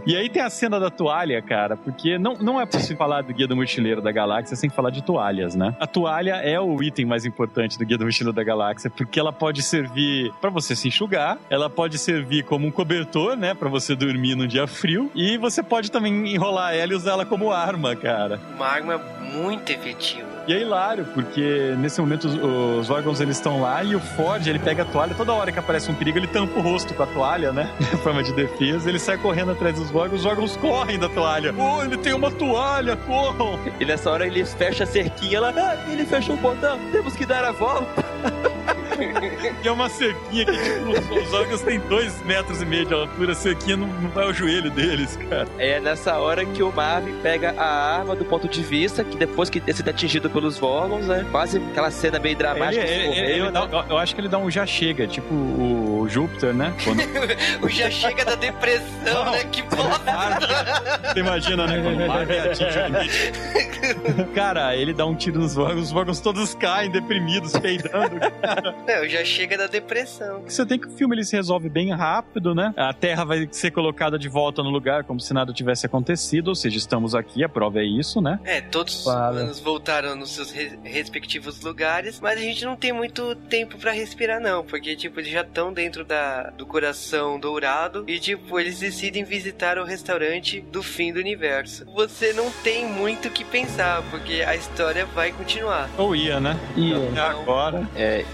E 0.07 0.17
aí 0.17 0.29
tem 0.29 0.43
a 0.43 0.51
cena 0.51 0.79
da 0.79 0.91
toalha, 0.91 1.41
cara, 1.43 1.77
porque 1.77 2.19
não, 2.19 2.35
não 2.35 2.61
é 2.61 2.67
possível 2.67 2.97
falar 2.97 3.23
do 3.23 3.33
Guia 3.33 3.47
do 3.47 3.57
Mochileiro 3.57 4.01
da 4.01 4.13
Galáxia 4.13 4.57
sem 4.57 4.71
falar 4.71 4.91
de 4.91 5.03
toalhas, 5.03 5.55
né? 5.55 5.75
A 5.79 5.87
toalha 5.87 6.37
é 6.37 6.59
o 6.61 6.83
item 6.83 7.05
mais 7.07 7.25
importante 7.25 7.79
do 7.79 7.85
Guia 7.85 7.99
do 7.99 8.05
Mochileiro 8.05 8.35
da 8.35 8.45
Galáxia, 8.45 8.91
porque 8.91 9.19
ela 9.19 9.33
pode 9.33 9.63
servir 9.63 10.33
pra 10.41 10.51
você 10.51 10.75
se 10.75 10.89
enxugar, 10.89 11.39
ela 11.51 11.69
pode 11.69 11.99
servir 11.99 12.45
como 12.45 12.67
um 12.67 12.71
cobertor, 12.71 13.37
né, 13.37 13.55
Pra 13.59 13.69
você 13.69 13.95
dormir 13.95 14.35
num 14.37 14.47
dia 14.47 14.67
frio, 14.67 15.11
e 15.15 15.37
você 15.37 15.63
pode 15.63 15.91
também 15.91 16.35
enrolar 16.35 16.75
ela 16.75 16.93
e 16.93 16.97
usar 16.97 17.13
ela 17.13 17.27
como 17.27 17.51
arma, 17.51 17.97
cara. 17.97 18.41
Uma 18.55 18.67
arma 18.67 18.99
muito 19.33 19.71
efetiva. 19.71 20.38
E 20.49 20.53
é 20.55 20.63
hilário, 20.63 21.05
porque 21.13 21.75
nesse 21.77 22.01
momento 22.01 22.27
os, 22.27 22.35
os 22.35 22.89
órgãos 22.89 23.21
eles 23.21 23.37
estão 23.37 23.61
lá 23.61 23.85
e 23.85 23.95
o 23.95 24.01
Ford 24.01 24.47
ele 24.47 24.59
pega 24.59 24.83
a 24.83 24.87
toalha, 24.87 25.15
toda 25.15 25.31
hora 25.35 25.53
que 25.53 25.59
aparece 25.59 25.91
um 25.91 25.95
perigo 25.95 26.17
ele 26.17 26.27
tampa 26.27 26.59
o 26.59 26.63
rosto 26.63 26.95
com 26.95 27.03
a 27.03 27.07
toalha, 27.07 27.53
né? 27.53 27.71
Em 27.93 27.99
forma 27.99 28.23
de 28.23 28.33
defesa, 28.33 28.89
ele 28.89 28.99
sai 28.99 29.19
correndo 29.19 29.53
atrás 29.53 29.79
dos 29.79 29.95
órgãos, 29.95 30.21
os 30.21 30.27
órgãos 30.27 30.57
correm 30.57 30.99
da 30.99 31.07
toalha. 31.07 31.55
Oh, 31.55 31.85
ele 31.85 31.99
tem 31.99 32.15
uma 32.15 32.31
toalha, 32.31 32.97
corram! 32.97 33.59
E 33.79 33.85
nessa 33.85 34.11
hora 34.11 34.27
ele 34.27 34.43
fecha 34.47 34.85
a 34.85 34.87
cerquinha, 34.87 35.37
ela, 35.37 35.53
ah, 35.55 35.93
ele 35.93 36.07
fechou 36.07 36.35
o 36.35 36.39
portão, 36.39 36.79
temos 36.93 37.15
que 37.15 37.27
dar 37.27 37.45
a 37.45 37.53
volta. 37.53 38.03
E 39.63 39.69
é 39.69 39.71
uma 39.71 39.89
cerquinha 39.89 40.45
que, 40.45 40.53
tipo, 40.53 40.91
os, 40.91 41.27
os 41.27 41.33
órgãos 41.33 41.63
têm 41.63 41.79
dois 41.81 42.21
metros 42.25 42.61
e 42.61 42.67
meio 42.67 42.85
de 42.85 42.95
altura, 42.95 43.33
a 43.33 43.35
cerquinha 43.35 43.77
não, 43.77 43.87
não 43.87 44.11
vai 44.11 44.25
ao 44.25 44.33
joelho 44.35 44.71
deles, 44.71 45.17
cara. 45.29 45.47
É 45.59 45.79
nessa 45.79 46.17
hora 46.19 46.45
que 46.45 46.63
o 46.63 46.73
Marvin 46.73 47.15
pega 47.23 47.55
a 47.57 47.99
arma 47.99 48.17
do 48.17 48.25
ponto 48.25 48.49
de 48.49 48.63
vista, 48.63 49.05
que 49.05 49.17
depois 49.17 49.49
que 49.49 49.61
ter 49.61 49.75
sido 49.75 49.89
atingido 49.89 50.29
pelos 50.41 50.57
Vorlons, 50.59 51.07
né? 51.07 51.27
Quase 51.31 51.59
aquela 51.59 51.91
cena 51.91 52.19
meio 52.19 52.37
dramática. 52.37 52.83
Ele- 52.83 52.93
ele- 52.93 53.03
ele- 53.03 53.11
escorrendo, 53.11 53.31
ele 53.45 53.51
dá- 53.51 53.67
né? 53.67 53.69
eu, 53.73 53.91
eu 53.91 53.99
acho 53.99 54.15
que 54.15 54.21
ele 54.21 54.29
dá 54.29 54.39
um 54.39 54.51
já 54.51 54.65
chega, 54.65 55.07
tipo 55.07 55.35
o 55.35 56.07
Júpiter, 56.09 56.55
né? 56.55 56.73
Quando 56.85 56.99
O 57.65 57.69
já 57.69 57.91
chega 57.91 58.25
da 58.25 58.35
depressão, 58.37 59.25
Não. 59.25 59.33
né? 59.33 59.45
Que 59.51 59.63
bosta. 59.75 61.13
Você 61.13 61.21
imagina, 61.21 61.67
né? 61.67 61.83
Quando 61.83 62.03
o 62.03 62.09
Marvin 62.09 62.39
atinge 62.39 62.79
o 62.79 62.87
limite. 62.87 63.33
Cara, 64.35 64.77
ele 64.77 64.93
dá 64.93 65.05
um 65.07 65.15
tiro 65.15 65.39
nos 65.41 65.57
órgãos, 65.57 65.89
os 65.91 65.97
órgãos 65.97 66.21
todos 66.21 66.55
caem, 66.55 66.91
deprimidos, 66.91 67.53
peidando. 67.53 68.17
Não, 68.87 69.09
já 69.09 69.25
chega 69.25 69.57
da 69.59 69.67
depressão. 69.67 70.43
Você 70.47 70.65
tem 70.65 70.79
que 70.79 70.87
o 70.87 70.91
filme 70.91 71.15
ele 71.17 71.25
se 71.25 71.35
resolve 71.37 71.69
bem 71.69 71.93
rápido, 71.95 72.55
né? 72.55 72.73
A 72.77 72.93
Terra 72.93 73.25
vai 73.25 73.49
ser 73.51 73.71
colocada 73.71 74.19
de 74.19 74.29
volta 74.29 74.63
no 74.63 74.71
lugar 74.71 75.05
como 75.05 75.21
se 75.21 75.33
nada 75.35 75.53
tivesse 75.53 75.87
acontecido, 75.87 76.49
ou 76.49 76.55
seja, 76.55 76.79
estamos 76.79 77.15
aqui, 77.15 77.43
a 77.45 77.49
prova 77.49 77.81
é 77.81 77.85
isso, 77.85 78.21
né? 78.21 78.39
É, 78.45 78.61
todos 78.61 79.05
humanos 79.07 79.61
voltaram 79.61 80.17
nos 80.29 80.35
seus 80.37 80.51
re- 80.51 80.79
respectivos 80.85 81.61
lugares, 81.63 82.21
mas 82.21 82.39
a 82.39 82.43
gente 82.43 82.65
não 82.65 82.77
tem 82.77 82.93
muito 82.93 83.35
tempo 83.35 83.79
pra 83.79 83.93
respirar 83.93 84.41
não, 84.41 84.65
porque 84.65 84.95
tipo, 84.95 85.19
eles 85.21 85.33
já 85.33 85.41
estão 85.43 85.73
dentro 85.73 86.05
da, 86.05 86.51
do 86.51 86.67
coração 86.67 87.39
dourado 87.41 88.05
e 88.07 88.19
tipo, 88.19 88.59
eles 88.61 88.79
decidem 88.79 89.25
visitar 89.25 89.79
o 89.79 89.85
restaurante 89.85 90.61
do 90.61 90.83
fim 90.83 91.13
do 91.13 91.19
universo. 91.21 91.85
Você 91.95 92.33
não 92.33 92.51
tem 92.51 92.87
muito 92.87 93.29
o 93.29 93.31
que 93.31 93.45
pensar, 93.45 94.03
porque 94.11 94.43
a 94.47 94.55
história 94.55 95.05
vai 95.07 95.33
continuar. 95.33 95.89
Ou 95.97 96.15
ia, 96.15 96.39
né? 96.41 96.57
E 96.77 96.93
Até 96.95 97.21
agora. 97.21 97.89
É, 97.97 98.25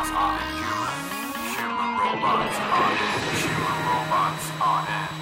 Robots. 0.00 0.40
Human 1.58 1.98
robots 1.98 2.56
are 2.56 2.92
in. 2.92 3.36
Human 3.36 3.78
robots 3.84 4.50
are 4.58 4.88
in. 4.88 5.19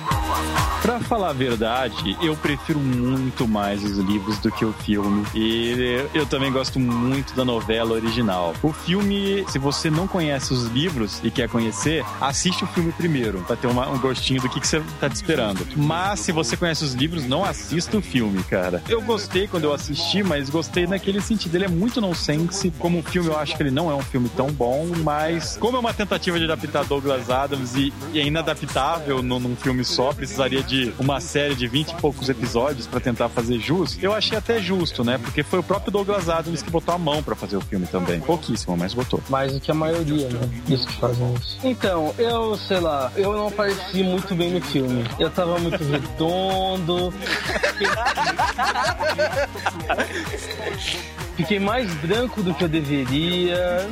Pra 0.83 1.01
falar 1.01 1.31
a 1.31 1.33
verdade, 1.33 2.17
eu 2.23 2.35
prefiro 2.37 2.79
muito 2.79 3.47
mais 3.47 3.83
os 3.85 3.99
livros 3.99 4.39
do 4.39 4.51
que 4.51 4.65
o 4.65 4.73
filme. 4.73 5.27
E 5.35 6.03
eu 6.15 6.25
também 6.25 6.51
gosto 6.53 6.79
muito 6.81 7.35
da 7.35 7.45
novela 7.45 7.93
original. 7.93 8.55
O 8.63 8.73
filme, 8.73 9.45
se 9.49 9.59
você 9.59 9.91
não 9.91 10.07
conhece 10.07 10.53
os 10.55 10.65
livros 10.69 11.21
e 11.23 11.31
quer 11.31 11.49
conhecer, 11.49 12.05
assiste 12.21 12.65
o 12.65 12.67
filme 12.69 12.93
primeiro, 12.93 13.41
pra 13.41 13.57
ter 13.57 13.67
uma- 13.67 13.89
um 13.91 13.99
gostinho 13.99 14.41
do 14.41 14.49
que, 14.49 14.61
que 14.61 14.67
você 14.67 14.81
tá 15.01 15.11
te 15.11 15.17
esperando. 15.17 15.67
Mas 15.77 16.21
se 16.21 16.33
você 16.33 16.57
conhece 16.57 16.85
os 16.85 16.95
livros, 16.95 17.27
não 17.27 17.45
assista 17.45 17.99
o 17.99 18.01
filme, 18.01 18.43
cara. 18.45 18.83
Eu 18.89 19.03
gostei 19.03 19.47
quando 19.47 19.65
eu 19.65 19.75
assisti, 19.75 20.23
mas 20.23 20.49
gostei 20.49 20.87
naquele 20.87 21.21
sentido. 21.21 21.55
Ele 21.57 21.65
é 21.65 21.69
muito 21.69 22.01
nonsense. 22.01 22.73
Como 22.79 23.03
filme, 23.03 23.29
eu 23.29 23.39
acho 23.39 23.57
que 23.57 23.63
ele 23.63 23.71
não 23.71 23.91
é 23.91 23.95
um 23.95 24.03
filme 24.03 24.29
tão 24.31 24.47
bom, 24.47 24.87
mas 25.03 25.57
como 25.61 25.77
é 25.77 25.81
uma 25.81 25.93
tentativa 25.93 26.39
de 26.39 26.45
adaptar 26.45 26.85
Douglas 26.85 27.29
Adams 27.29 27.75
e, 27.75 27.93
e 28.13 28.21
é 28.21 28.25
inadaptável 28.25 29.23
num, 29.23 29.39
num 29.41 29.57
filme 29.57 29.85
só, 29.85 30.13
precisaria 30.19 30.63
de 30.63 30.93
uma 30.99 31.21
série 31.21 31.55
de 31.55 31.69
20 31.69 31.91
e 31.91 31.95
poucos 31.95 32.29
episódios 32.29 32.87
pra 32.87 32.99
tentar 32.99 33.29
fazer 33.29 33.61
jus, 33.61 33.97
eu 34.03 34.13
achei 34.13 34.37
até 34.37 34.61
justo, 34.61 35.05
né? 35.05 35.17
Porque 35.17 35.45
foi 35.45 35.61
o 35.61 35.63
próprio 35.63 35.93
Douglas 35.93 36.29
Adams 36.29 36.61
que 36.61 36.71
botou 36.71 36.93
a 36.93 36.99
mão 36.99 37.23
pra 37.23 37.37
fazer 37.37 37.57
o 37.57 37.61
filme 37.61 37.87
também. 37.87 38.21
Pouquíssimo, 38.21 38.77
mas 38.77 38.93
botou. 38.93 39.23
Mais 39.29 39.53
do 39.53 39.61
que 39.61 39.71
a 39.71 39.75
maioria, 39.75 40.29
né? 40.29 40.41
Dos 40.67 40.85
que 40.85 40.93
fazem 40.95 41.35
isso. 41.35 41.59
Então, 41.63 42.13
eu, 42.19 42.57
sei 42.57 42.81
lá, 42.81 43.13
eu 43.17 43.33
não 43.33 43.47
apareci 43.47 44.03
muito 44.03 44.35
bem 44.35 44.51
no 44.51 44.61
filme. 44.61 45.05
Eu 45.19 45.31
tava 45.31 45.59
muito 45.59 45.83
redondo. 45.85 47.15
Fiquei 51.39 51.61
mais 51.61 51.89
branco 51.95 52.43
do 52.43 52.53
que 52.53 52.65
eu 52.65 52.69
deveria. 52.69 53.89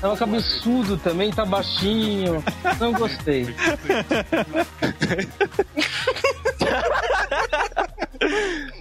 Tava 0.00 0.16
cabeçudo 0.16 0.96
também, 0.96 1.30
tá 1.30 1.44
baixinho. 1.44 2.42
Não 2.80 2.92
gostei. 2.92 3.54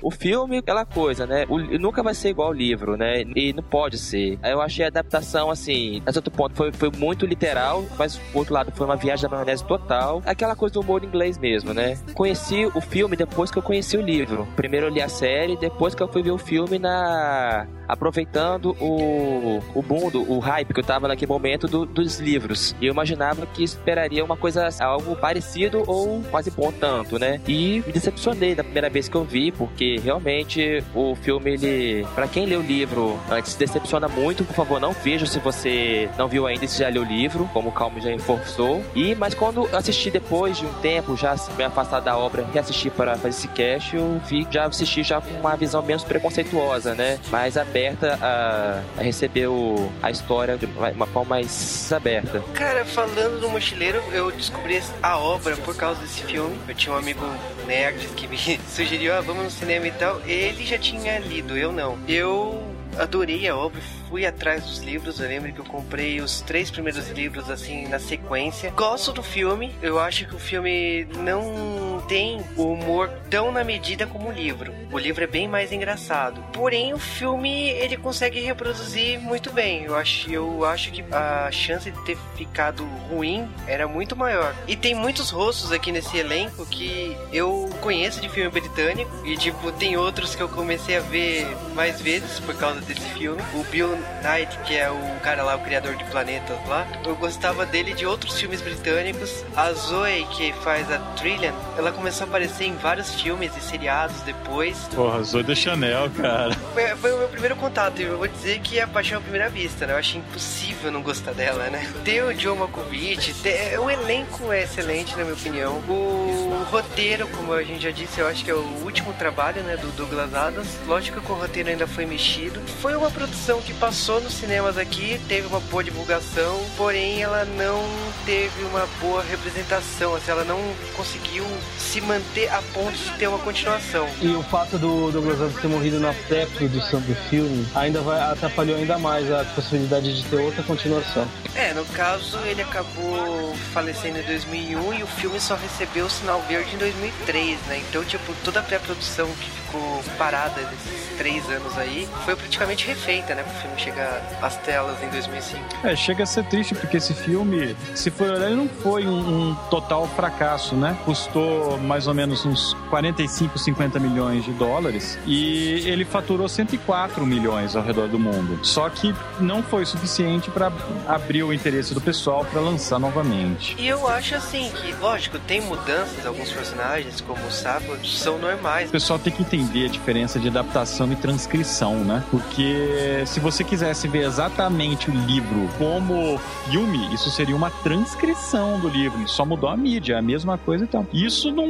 O 0.04 0.12
filme, 0.12 0.58
aquela 0.58 0.86
coisa, 0.86 1.26
né? 1.26 1.45
O, 1.47 1.58
nunca 1.80 2.04
vai 2.04 2.14
ser 2.14 2.30
igual 2.30 2.49
ao 2.49 2.54
livro, 2.54 2.97
né? 2.97 3.22
E 3.36 3.54
não 3.54 3.64
pode 3.64 3.97
ser. 3.97 4.38
Eu 4.43 4.62
achei 4.62 4.84
a 4.84 4.89
adaptação, 4.89 5.49
assim, 5.49 6.04
a 6.06 6.12
certo 6.12 6.30
ponto 6.30 6.54
foi, 6.56 6.74
foi 6.74 6.91
muito 6.97 7.26
literal, 7.26 7.86
mas 7.97 8.18
por 8.18 8.39
outro 8.39 8.54
lado 8.54 8.72
foi 8.74 8.86
uma 8.86 8.97
viagem 8.97 9.24
da 9.24 9.30
maionese 9.30 9.64
total. 9.64 10.22
Aquela 10.26 10.56
coisa 10.56 10.74
do 10.74 10.82
humor 10.82 11.04
inglês 11.04 11.38
mesmo, 11.38 11.74
né? 11.74 11.97
Conheci 12.14 12.66
o 12.66 12.82
filme 12.82 13.16
depois 13.16 13.49
que 13.49 13.58
eu 13.58 13.64
conheci 13.64 13.95
o 13.95 14.01
livro. 14.01 14.45
Primeiro 14.58 14.88
eu 14.88 14.89
li 14.89 15.01
a 15.01 15.08
série, 15.08 15.56
depois 15.56 15.95
que 15.95 16.04
eu 16.04 16.08
fui 16.12 16.22
ver 16.22 16.32
o 16.32 16.38
filme 16.38 16.78
na. 16.78 17.66
Aproveitando 17.93 18.75
o, 18.79 19.61
o 19.73 19.81
boom, 19.81 20.09
do, 20.09 20.31
o 20.31 20.39
hype 20.39 20.73
que 20.73 20.79
eu 20.79 20.83
tava 20.83 21.07
naquele 21.07 21.31
momento 21.31 21.67
do- 21.67 21.85
dos 21.85 22.19
livros. 22.19 22.75
E 22.81 22.85
eu 22.87 22.93
imaginava 22.93 23.45
que 23.45 23.63
esperaria 23.63 24.23
uma 24.23 24.35
coisa, 24.37 24.67
algo 24.79 25.15
parecido 25.15 25.83
ou 25.87 26.21
quase 26.31 26.51
bom 26.51 26.71
tanto, 26.71 27.17
né? 27.17 27.39
E 27.47 27.83
me 27.85 27.91
decepcionei 27.93 28.55
da 28.55 28.63
primeira 28.63 28.89
vez 28.89 29.07
que 29.07 29.15
eu 29.15 29.23
vi, 29.23 29.51
porque 29.51 29.99
realmente 30.03 30.83
o 30.93 31.15
filme, 31.15 31.51
ele. 31.53 32.05
Pra 32.15 32.27
quem 32.27 32.45
lê 32.45 32.55
o 32.55 32.61
livro 32.61 33.19
antes, 33.29 33.55
decepciona 33.55 34.07
muito. 34.07 34.43
Por 34.43 34.55
favor, 34.55 34.79
não 34.79 34.91
veja 34.91 35.25
se 35.25 35.39
você 35.39 36.09
não 36.17 36.27
viu 36.27 36.47
ainda 36.47 36.65
e 36.65 36.67
se 36.67 36.79
já 36.79 36.89
leu 36.89 37.03
o 37.03 37.05
livro, 37.05 37.49
como 37.53 37.69
o 37.69 37.71
Calmo 37.71 37.99
já 38.01 38.09
reforçou. 38.09 38.83
E, 38.95 39.15
mas 39.15 39.33
quando 39.33 39.67
assisti 39.75 40.09
depois 40.11 40.57
de 40.57 40.65
um 40.65 40.73
tempo, 40.75 41.15
já 41.15 41.35
me 41.57 41.63
afastar 41.63 41.99
da 41.99 42.17
obra, 42.17 42.45
reassistir 42.53 42.91
para 42.91 43.15
fazer 43.15 43.29
esse 43.29 43.47
cast, 43.49 43.95
eu 43.95 44.19
vi, 44.27 44.47
já 44.49 44.65
assisti 44.65 45.03
já 45.03 45.21
com 45.21 45.33
uma 45.39 45.55
visão 45.55 45.81
menos 45.83 46.03
preconceituosa, 46.03 46.95
né? 46.95 47.19
Mais 47.29 47.57
aberta 47.57 47.82
a, 47.88 48.81
a 48.97 49.01
receber 49.01 49.47
o, 49.47 49.91
a 50.01 50.11
história 50.11 50.57
de 50.57 50.65
uma 50.65 51.05
forma 51.07 51.29
mais 51.36 51.91
aberta. 51.91 52.43
Cara, 52.53 52.86
falando 52.86 53.39
do 53.39 53.49
mochileiro, 53.49 54.01
eu 54.11 54.31
descobri 54.31 54.81
a 55.01 55.17
obra 55.17 55.55
por 55.57 55.75
causa 55.75 56.01
desse 56.01 56.23
filme. 56.23 56.57
Eu 56.67 56.75
tinha 56.75 56.93
um 56.93 56.97
amigo 56.97 57.25
nerd 57.65 58.07
que 58.15 58.27
me 58.27 58.38
sugeriu, 58.67 59.13
ah, 59.13 59.21
vamos 59.21 59.43
no 59.43 59.51
cinema 59.51 59.88
e 59.88 59.91
tal. 59.91 60.21
Ele 60.25 60.65
já 60.65 60.77
tinha 60.77 61.19
lido, 61.19 61.57
eu 61.57 61.71
não. 61.71 61.97
Eu 62.07 62.72
adorei 62.99 63.47
a 63.47 63.55
obra, 63.55 63.81
fui 64.09 64.25
atrás 64.25 64.63
dos 64.63 64.79
livros. 64.79 65.19
Eu 65.19 65.27
lembro 65.27 65.51
que 65.51 65.59
eu 65.59 65.65
comprei 65.65 66.21
os 66.21 66.41
três 66.41 66.69
primeiros 66.69 67.09
livros 67.09 67.49
assim 67.49 67.87
na 67.87 67.99
sequência. 67.99 68.71
Gosto 68.71 69.11
do 69.11 69.23
filme. 69.23 69.73
Eu 69.81 69.99
acho 69.99 70.27
que 70.27 70.35
o 70.35 70.39
filme 70.39 71.05
não 71.17 72.03
tem 72.07 72.43
o 72.55 72.73
humor 72.73 73.09
tão 73.29 73.51
na 73.51 73.63
medida 73.63 74.05
como 74.05 74.29
o 74.29 74.31
livro. 74.31 74.73
O 74.91 74.97
livro 74.97 75.23
é 75.23 75.27
bem 75.27 75.47
mais 75.47 75.71
engraçado. 75.71 76.43
Porém, 76.53 76.93
o 76.93 76.99
filme 76.99 77.69
ele 77.71 77.97
consegue 77.97 78.39
reproduzir 78.39 79.19
muito 79.19 79.51
bem. 79.51 79.85
Eu 79.85 79.95
acho, 79.95 80.31
eu 80.31 80.65
acho 80.65 80.91
que 80.91 81.03
a 81.11 81.51
chance 81.51 81.89
de 81.89 82.05
ter 82.05 82.17
ficado 82.35 82.85
ruim 83.09 83.49
era 83.67 83.87
muito 83.87 84.15
maior. 84.15 84.55
E 84.67 84.75
tem 84.75 84.93
muitos 84.93 85.29
rostos 85.29 85.71
aqui 85.71 85.91
nesse 85.91 86.17
elenco 86.17 86.65
que 86.65 87.17
eu 87.31 87.69
conheço 87.81 88.21
de 88.21 88.29
filme 88.29 88.49
britânico 88.49 89.11
e 89.25 89.35
tipo 89.37 89.71
tem 89.71 89.97
outros 89.97 90.35
que 90.35 90.41
eu 90.41 90.49
comecei 90.49 90.97
a 90.97 91.01
ver 91.01 91.47
mais 91.73 92.01
vezes 92.01 92.39
por 92.39 92.55
causa 92.55 92.81
desse 92.84 93.01
filme. 93.11 93.41
O 93.53 93.63
Bill 93.65 93.89
Knight, 94.23 94.57
que 94.65 94.75
é 94.77 94.89
o 94.89 95.19
cara 95.21 95.43
lá, 95.43 95.55
o 95.55 95.59
criador 95.59 95.95
de 95.95 96.03
planetas 96.05 96.57
lá, 96.67 96.86
eu 97.05 97.15
gostava 97.15 97.65
dele 97.65 97.93
de 97.93 98.05
outros 98.05 98.38
filmes 98.39 98.61
britânicos. 98.61 99.43
A 99.55 99.71
Zoe, 99.73 100.25
que 100.36 100.53
faz 100.63 100.91
a 100.91 100.97
Trillian, 101.17 101.53
ela 101.77 101.91
começou 101.91 102.25
a 102.25 102.27
aparecer 102.27 102.65
em 102.65 102.75
vários 102.75 103.13
filmes 103.15 103.51
e 103.57 103.61
seriados 103.61 104.21
depois. 104.21 104.77
Porra, 104.93 105.21
Zoe 105.23 105.43
da 105.43 105.55
Chanel, 105.55 106.09
cara. 106.11 106.53
Foi, 106.73 106.88
foi 106.95 107.13
o 107.13 107.17
meu 107.19 107.27
primeiro 107.27 107.55
contato 107.55 107.99
e 108.01 108.03
eu 108.03 108.17
vou 108.17 108.27
dizer 108.27 108.59
que 108.59 108.79
é 108.79 108.86
paixão 108.86 109.17
à 109.17 109.21
primeira 109.21 109.49
vista, 109.49 109.86
né? 109.86 109.93
Eu 109.93 109.97
achei 109.97 110.19
impossível 110.19 110.91
não 110.91 111.01
gostar 111.01 111.34
dela, 111.34 111.69
né? 111.69 111.91
Tem 112.03 112.21
o 112.21 112.34
John 112.34 112.55
Malkovich, 112.55 113.34
tem- 113.36 113.77
o 113.77 113.89
elenco 113.89 114.51
é 114.51 114.63
excelente, 114.63 115.15
na 115.15 115.23
minha 115.23 115.34
opinião. 115.36 115.73
O 115.88 116.65
roteiro, 116.71 117.27
como 117.27 117.53
a 117.53 117.63
gente 117.63 117.84
já 117.84 117.91
disse, 117.91 118.19
eu 118.19 118.27
acho 118.27 118.43
que 118.43 118.51
é 118.51 118.53
o 118.53 118.63
último 118.84 119.13
trabalho, 119.13 119.61
né, 119.63 119.77
do 119.77 119.88
Douglas 119.95 120.34
Adams. 120.34 120.67
Lógico 120.88 121.21
que 121.21 121.31
o 121.31 121.36
roteiro 121.36 121.69
ainda 121.69 121.88
foi 121.88 122.05
mexido. 122.05 122.59
Foi 122.82 122.95
uma 122.95 123.09
produção 123.09 123.61
que 123.61 123.74
passou 123.74 124.19
nos 124.21 124.34
cinemas 124.34 124.78
aqui, 124.78 125.19
teve 125.28 125.47
uma 125.47 125.59
boa 125.59 125.84
divulgação, 125.84 126.59
porém 126.76 127.21
ela 127.21 127.45
não 127.45 127.82
teve 128.26 128.63
uma 128.65 128.88
boa 128.99 129.24
representação, 129.24 130.15
assim, 130.15 130.32
ela 130.32 130.43
não 130.43 130.59
conseguiu 130.95 131.45
se 131.78 132.01
manter 132.01 132.49
a 132.49 132.61
ponto 132.74 132.91
de 132.91 133.11
ter 133.17 133.28
uma 133.28 133.39
continuação. 133.39 134.07
E 134.21 134.28
o 134.28 134.43
fato 134.43 134.78
do 134.78 135.11
Douglas 135.11 135.41
Adams 135.41 135.61
ter 135.61 135.67
morrido 135.67 135.99
na 135.99 136.13
pré-produção 136.28 136.99
do 137.01 137.15
filme 137.30 137.65
ainda 137.74 138.01
vai 138.01 138.19
atrapalhou 138.19 138.78
ainda 138.78 138.97
mais 138.97 139.32
a 139.32 139.45
possibilidade 139.45 140.21
de 140.21 140.28
ter 140.28 140.38
outra 140.38 140.63
continuação. 140.63 141.28
É, 141.56 141.74
no 141.74 141.86
caso 141.86 142.38
ele 142.45 142.62
acabou 142.62 143.56
falecendo 143.74 144.20
em 144.20 144.24
2001 144.24 144.93
e 144.93 145.04
o 145.04 145.08
filme 145.08 145.39
só 145.39 145.56
recebeu 145.56 146.06
o 146.06 146.10
sinal 146.10 146.41
verde 146.41 146.76
em 146.76 146.78
2003, 146.78 147.60
né? 147.68 147.82
Então, 147.89 148.04
tipo, 148.04 148.34
toda 148.43 148.60
a 148.60 148.64
pré-produção 148.64 149.28
que 149.28 149.49
ficou 149.49 150.04
parada 150.18 150.62
nesses 150.62 151.18
três 151.18 151.47
anos 151.49 151.78
aí 151.78 152.08
foi 152.26 152.36
praticamente 152.36 152.88
refeita, 152.88 153.36
né? 153.36 153.43
Pro 153.43 153.54
filme 153.62 153.80
chegar 153.80 154.22
às 154.41 154.58
telas 154.58 155.01
em 155.04 155.10
2005. 155.10 155.64
É, 155.84 155.95
chega 155.95 156.24
a 156.24 156.26
ser 156.26 156.43
triste, 156.45 156.74
porque 156.74 156.97
esse 156.97 157.14
filme, 157.14 157.76
se 157.93 158.10
for 158.10 158.30
olhar, 158.30 158.49
não 158.49 158.68
foi 158.68 159.06
um, 159.06 159.51
um 159.51 159.56
total 159.70 160.08
fracasso, 160.08 160.76
né? 160.76 160.97
Custou 161.06 161.78
mais 161.78 162.08
ou 162.08 162.14
menos 162.14 162.45
uns 162.45 162.76
45, 162.89 163.60
50 163.60 163.99
milhões 163.99 164.43
de 164.43 164.51
dólares 164.54 165.20
e 165.26 165.88
ele 165.88 166.06
faturou 166.06 166.49
104 166.49 167.26
milhões 167.26 167.76
ao 167.76 167.84
redor 167.84 168.08
do 168.08 168.18
mundo. 168.18 168.60
Só 168.64 168.89
que 168.89 169.14
não 169.39 169.62
foi 169.62 169.86
suficiente 169.86 170.49
para 170.49 170.72
abrir 171.08 171.42
o 171.43 171.53
interesse 171.53 171.93
do 171.93 172.01
pessoal 172.01 172.45
para 172.45 172.61
lançar 172.61 172.99
novamente. 172.99 173.75
E 173.79 173.87
eu 173.87 174.07
acho 174.07 174.35
assim 174.35 174.71
que, 174.71 174.93
lógico, 174.93 175.37
tem 175.39 175.61
mudanças, 175.61 176.25
alguns 176.25 176.51
personagens, 176.51 177.21
como 177.21 177.45
o 177.45 177.51
Sapo, 177.51 177.97
são 178.05 178.37
normais. 178.37 178.89
O 178.89 178.91
pessoal 178.91 179.19
tem 179.19 179.33
que 179.33 179.41
entender 179.41 179.85
a 179.85 179.89
diferença 179.89 180.39
de 180.39 180.47
adaptação 180.47 181.11
e 181.11 181.15
transcrição, 181.15 181.95
né? 182.03 182.23
Porque 182.31 183.23
se 183.25 183.39
você 183.39 183.63
quisesse 183.63 184.07
ver 184.07 184.25
exatamente 184.25 185.09
o 185.09 185.13
livro 185.13 185.69
como 185.77 186.37
filme, 186.69 187.13
isso 187.13 187.29
seria 187.29 187.55
uma 187.55 187.69
transcrição 187.69 188.79
do 188.79 188.87
livro. 188.87 189.27
Só 189.27 189.45
mudou 189.45 189.69
a 189.69 189.77
mídia, 189.77 190.15
é 190.15 190.17
a 190.17 190.21
mesma 190.21 190.57
coisa 190.57 190.85
e 190.85 190.87
tal. 190.87 191.05
Isso 191.13 191.51
não, 191.51 191.67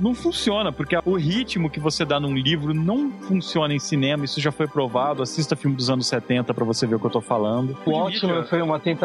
não 0.00 0.14
funciona, 0.14 0.72
porque 0.72 0.98
o 1.04 1.16
ritmo 1.16 1.70
que 1.70 1.80
você 1.80 2.04
dá 2.04 2.18
num 2.18 2.34
livro 2.34 2.74
não 2.74 3.10
funciona 3.10 3.74
em 3.74 3.78
cinema. 3.78 4.24
Isso 4.24 4.40
já 4.40 4.50
foi 4.50 4.66
provado. 4.66 5.22
Assista 5.22 5.54
filme 5.54 5.76
dos 5.76 5.88
anos 5.90 6.06
70 6.06 6.52
para 6.52 6.64
você 6.64 6.86
ver 6.86 6.96
o 6.96 7.00
que 7.00 7.06
eu 7.06 7.10
tô 7.10 7.20
falando. 7.20 7.76
O 7.84 7.90
Watchmen 7.90 8.44
foi 8.44 8.60
uma 8.60 8.78
tentativa. 8.78 9.03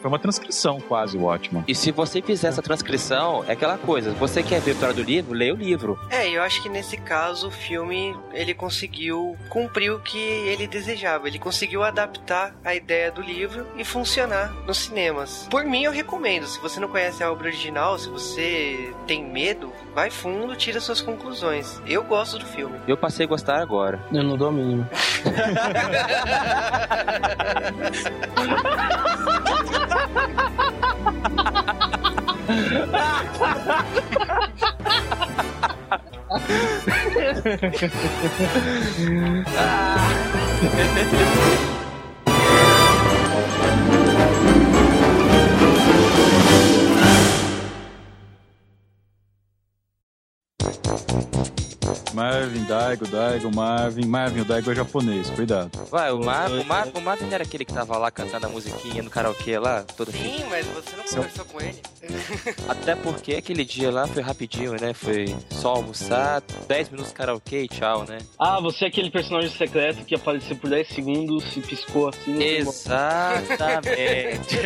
Foi 0.00 0.08
uma 0.08 0.18
transcrição 0.18 0.80
quase, 0.80 1.16
o 1.16 1.22
Watchman. 1.22 1.64
E 1.66 1.74
se 1.74 1.92
você 1.92 2.22
fizer 2.22 2.48
essa 2.48 2.62
transcrição, 2.62 3.44
é 3.46 3.52
aquela 3.52 3.78
coisa. 3.78 4.12
Você 4.12 4.42
quer 4.42 4.60
ver 4.60 4.72
a 4.72 4.74
história 4.74 4.94
do 4.94 5.02
livro? 5.02 5.32
Leia 5.32 5.54
o 5.54 5.56
livro. 5.56 5.98
É, 6.10 6.28
eu 6.28 6.42
acho 6.42 6.62
que 6.62 6.68
nesse 6.68 6.96
caso 6.96 7.48
o 7.48 7.50
filme 7.50 8.16
ele 8.32 8.54
conseguiu 8.54 9.36
cumprir 9.48 9.92
o 9.92 10.00
que 10.00 10.18
ele 10.18 10.66
desejava. 10.66 11.28
Ele 11.28 11.38
conseguiu 11.38 11.82
adaptar 11.82 12.54
a 12.64 12.74
ideia 12.74 13.10
do 13.10 13.20
livro 13.20 13.66
e 13.76 13.84
funcionar 13.84 14.52
nos 14.66 14.78
cinemas. 14.78 15.46
Por 15.50 15.64
mim, 15.64 15.84
eu 15.84 15.92
recomendo. 15.92 16.46
Se 16.46 16.60
você 16.60 16.80
não 16.80 16.88
conhece 16.88 17.22
a 17.22 17.30
obra 17.30 17.48
original, 17.48 17.98
se 17.98 18.08
você 18.08 18.92
tem 19.06 19.24
medo, 19.24 19.72
vai 19.94 20.10
fundo, 20.10 20.56
tira 20.56 20.80
suas 20.80 21.00
conclusões. 21.00 21.80
Eu 21.86 22.02
gosto 22.02 22.38
do 22.38 22.46
filme. 22.46 22.78
Eu 22.86 22.96
passei 22.96 23.26
a 23.26 23.28
gostar 23.28 23.60
agora. 23.60 24.00
Eu 24.12 24.22
não 24.22 24.36
dou 24.36 24.48
a 24.48 24.52
mínima. 24.52 24.88
ah. 39.54 40.12
Marvin, 52.12 52.64
Daigo, 52.64 53.06
Daigo, 53.06 53.54
Marvin. 53.54 54.06
Marvin, 54.06 54.40
o 54.40 54.44
Daigo 54.44 54.70
é 54.70 54.74
japonês, 54.74 55.30
cuidado. 55.30 55.70
Vai, 55.90 56.12
o, 56.12 56.18
Mar, 56.18 56.50
o, 56.50 56.64
Mar, 56.64 56.88
o 56.94 57.00
Marvin 57.00 57.26
não 57.26 57.34
era 57.34 57.44
aquele 57.44 57.64
que 57.64 57.72
tava 57.72 57.96
lá 57.98 58.10
cantando 58.10 58.46
a 58.46 58.48
musiquinha 58.48 59.02
no 59.02 59.10
karaokê 59.10 59.58
lá, 59.58 59.82
todo. 59.96 60.10
Sim, 60.12 60.44
mas 60.50 60.66
você 60.66 60.96
não 60.96 61.04
conversou 61.04 61.44
com 61.46 61.60
ele. 61.60 61.80
Até 62.68 62.94
porque 62.96 63.34
aquele 63.34 63.64
dia 63.64 63.90
lá 63.90 64.06
foi 64.06 64.22
rapidinho, 64.22 64.72
né? 64.80 64.92
Foi 64.92 65.34
só 65.50 65.76
almoçar, 65.76 66.42
10 66.68 66.90
minutos 66.90 67.12
de 67.12 67.16
karaokê 67.16 67.62
e 67.62 67.68
tchau, 67.68 68.04
né? 68.04 68.18
Ah, 68.38 68.60
você 68.60 68.84
é 68.84 68.88
aquele 68.88 69.10
personagem 69.10 69.50
secreto 69.50 70.04
que 70.04 70.14
apareceu 70.14 70.56
por 70.56 70.68
10 70.70 70.88
segundos 70.88 71.56
e 71.56 71.60
piscou 71.60 72.08
assim. 72.08 72.42
Exatamente. 72.42 74.56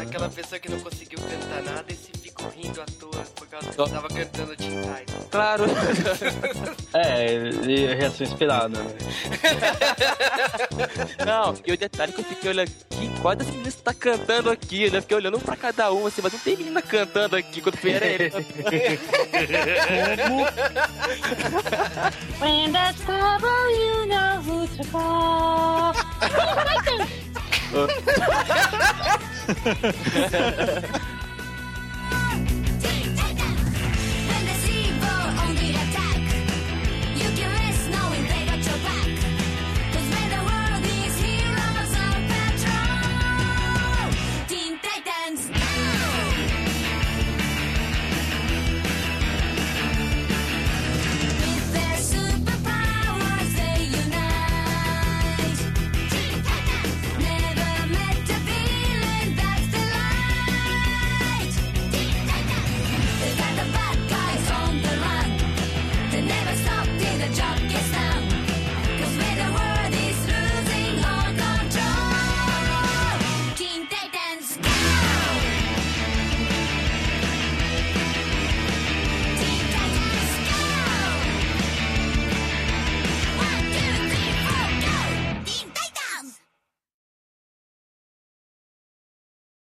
Aquela 0.00 0.28
pessoa 0.28 0.58
que 0.58 0.70
não 0.70 0.80
conseguiu 0.80 1.18
cantar 1.18 1.62
nada 1.62 1.92
e 1.92 1.96
se 1.96 2.10
rindo 2.48 2.80
à 2.80 2.84
toa 2.98 3.24
por 3.36 3.46
causa 3.48 3.68
que 3.70 3.76
tava 3.76 4.08
cantando 4.08 4.56
Teen 4.56 4.80
Titans. 4.82 5.26
claro. 5.30 5.64
É, 6.94 7.26
e 7.66 7.88
a 7.90 7.94
reação 7.96 8.24
esperada, 8.24 8.68
né? 8.68 8.94
Não, 11.26 11.54
e 11.66 11.72
o 11.72 11.76
detalhe 11.76 12.12
é 12.12 12.14
que 12.14 12.20
eu 12.20 12.24
fiquei 12.24 12.50
olhando 12.50 12.68
aqui, 12.68 13.10
qual 13.20 13.34
das 13.34 13.48
meninas 13.48 13.74
tá 13.74 13.92
cantando 13.92 14.48
aqui, 14.48 14.88
né? 14.90 15.00
Fiquei 15.00 15.16
olhando 15.16 15.36
um 15.36 15.40
pra 15.40 15.56
cada 15.56 15.90
uma, 15.90 16.06
assim, 16.06 16.22
mas 16.22 16.32
não 16.32 16.38
tem 16.38 16.56
menina 16.56 16.80
cantando 16.80 17.34
aqui, 17.34 17.60
quando 17.60 17.78
foi 17.78 17.90
era 17.94 18.06
ele. 18.06 18.30
When 22.40 22.70
there's 22.70 22.96
trouble, 23.00 23.70
you 23.70 24.06
know 24.06 24.40
who 24.40 24.68
to 24.68 24.84
call. 24.92 25.92
don't 35.54 35.92
be 35.92 35.93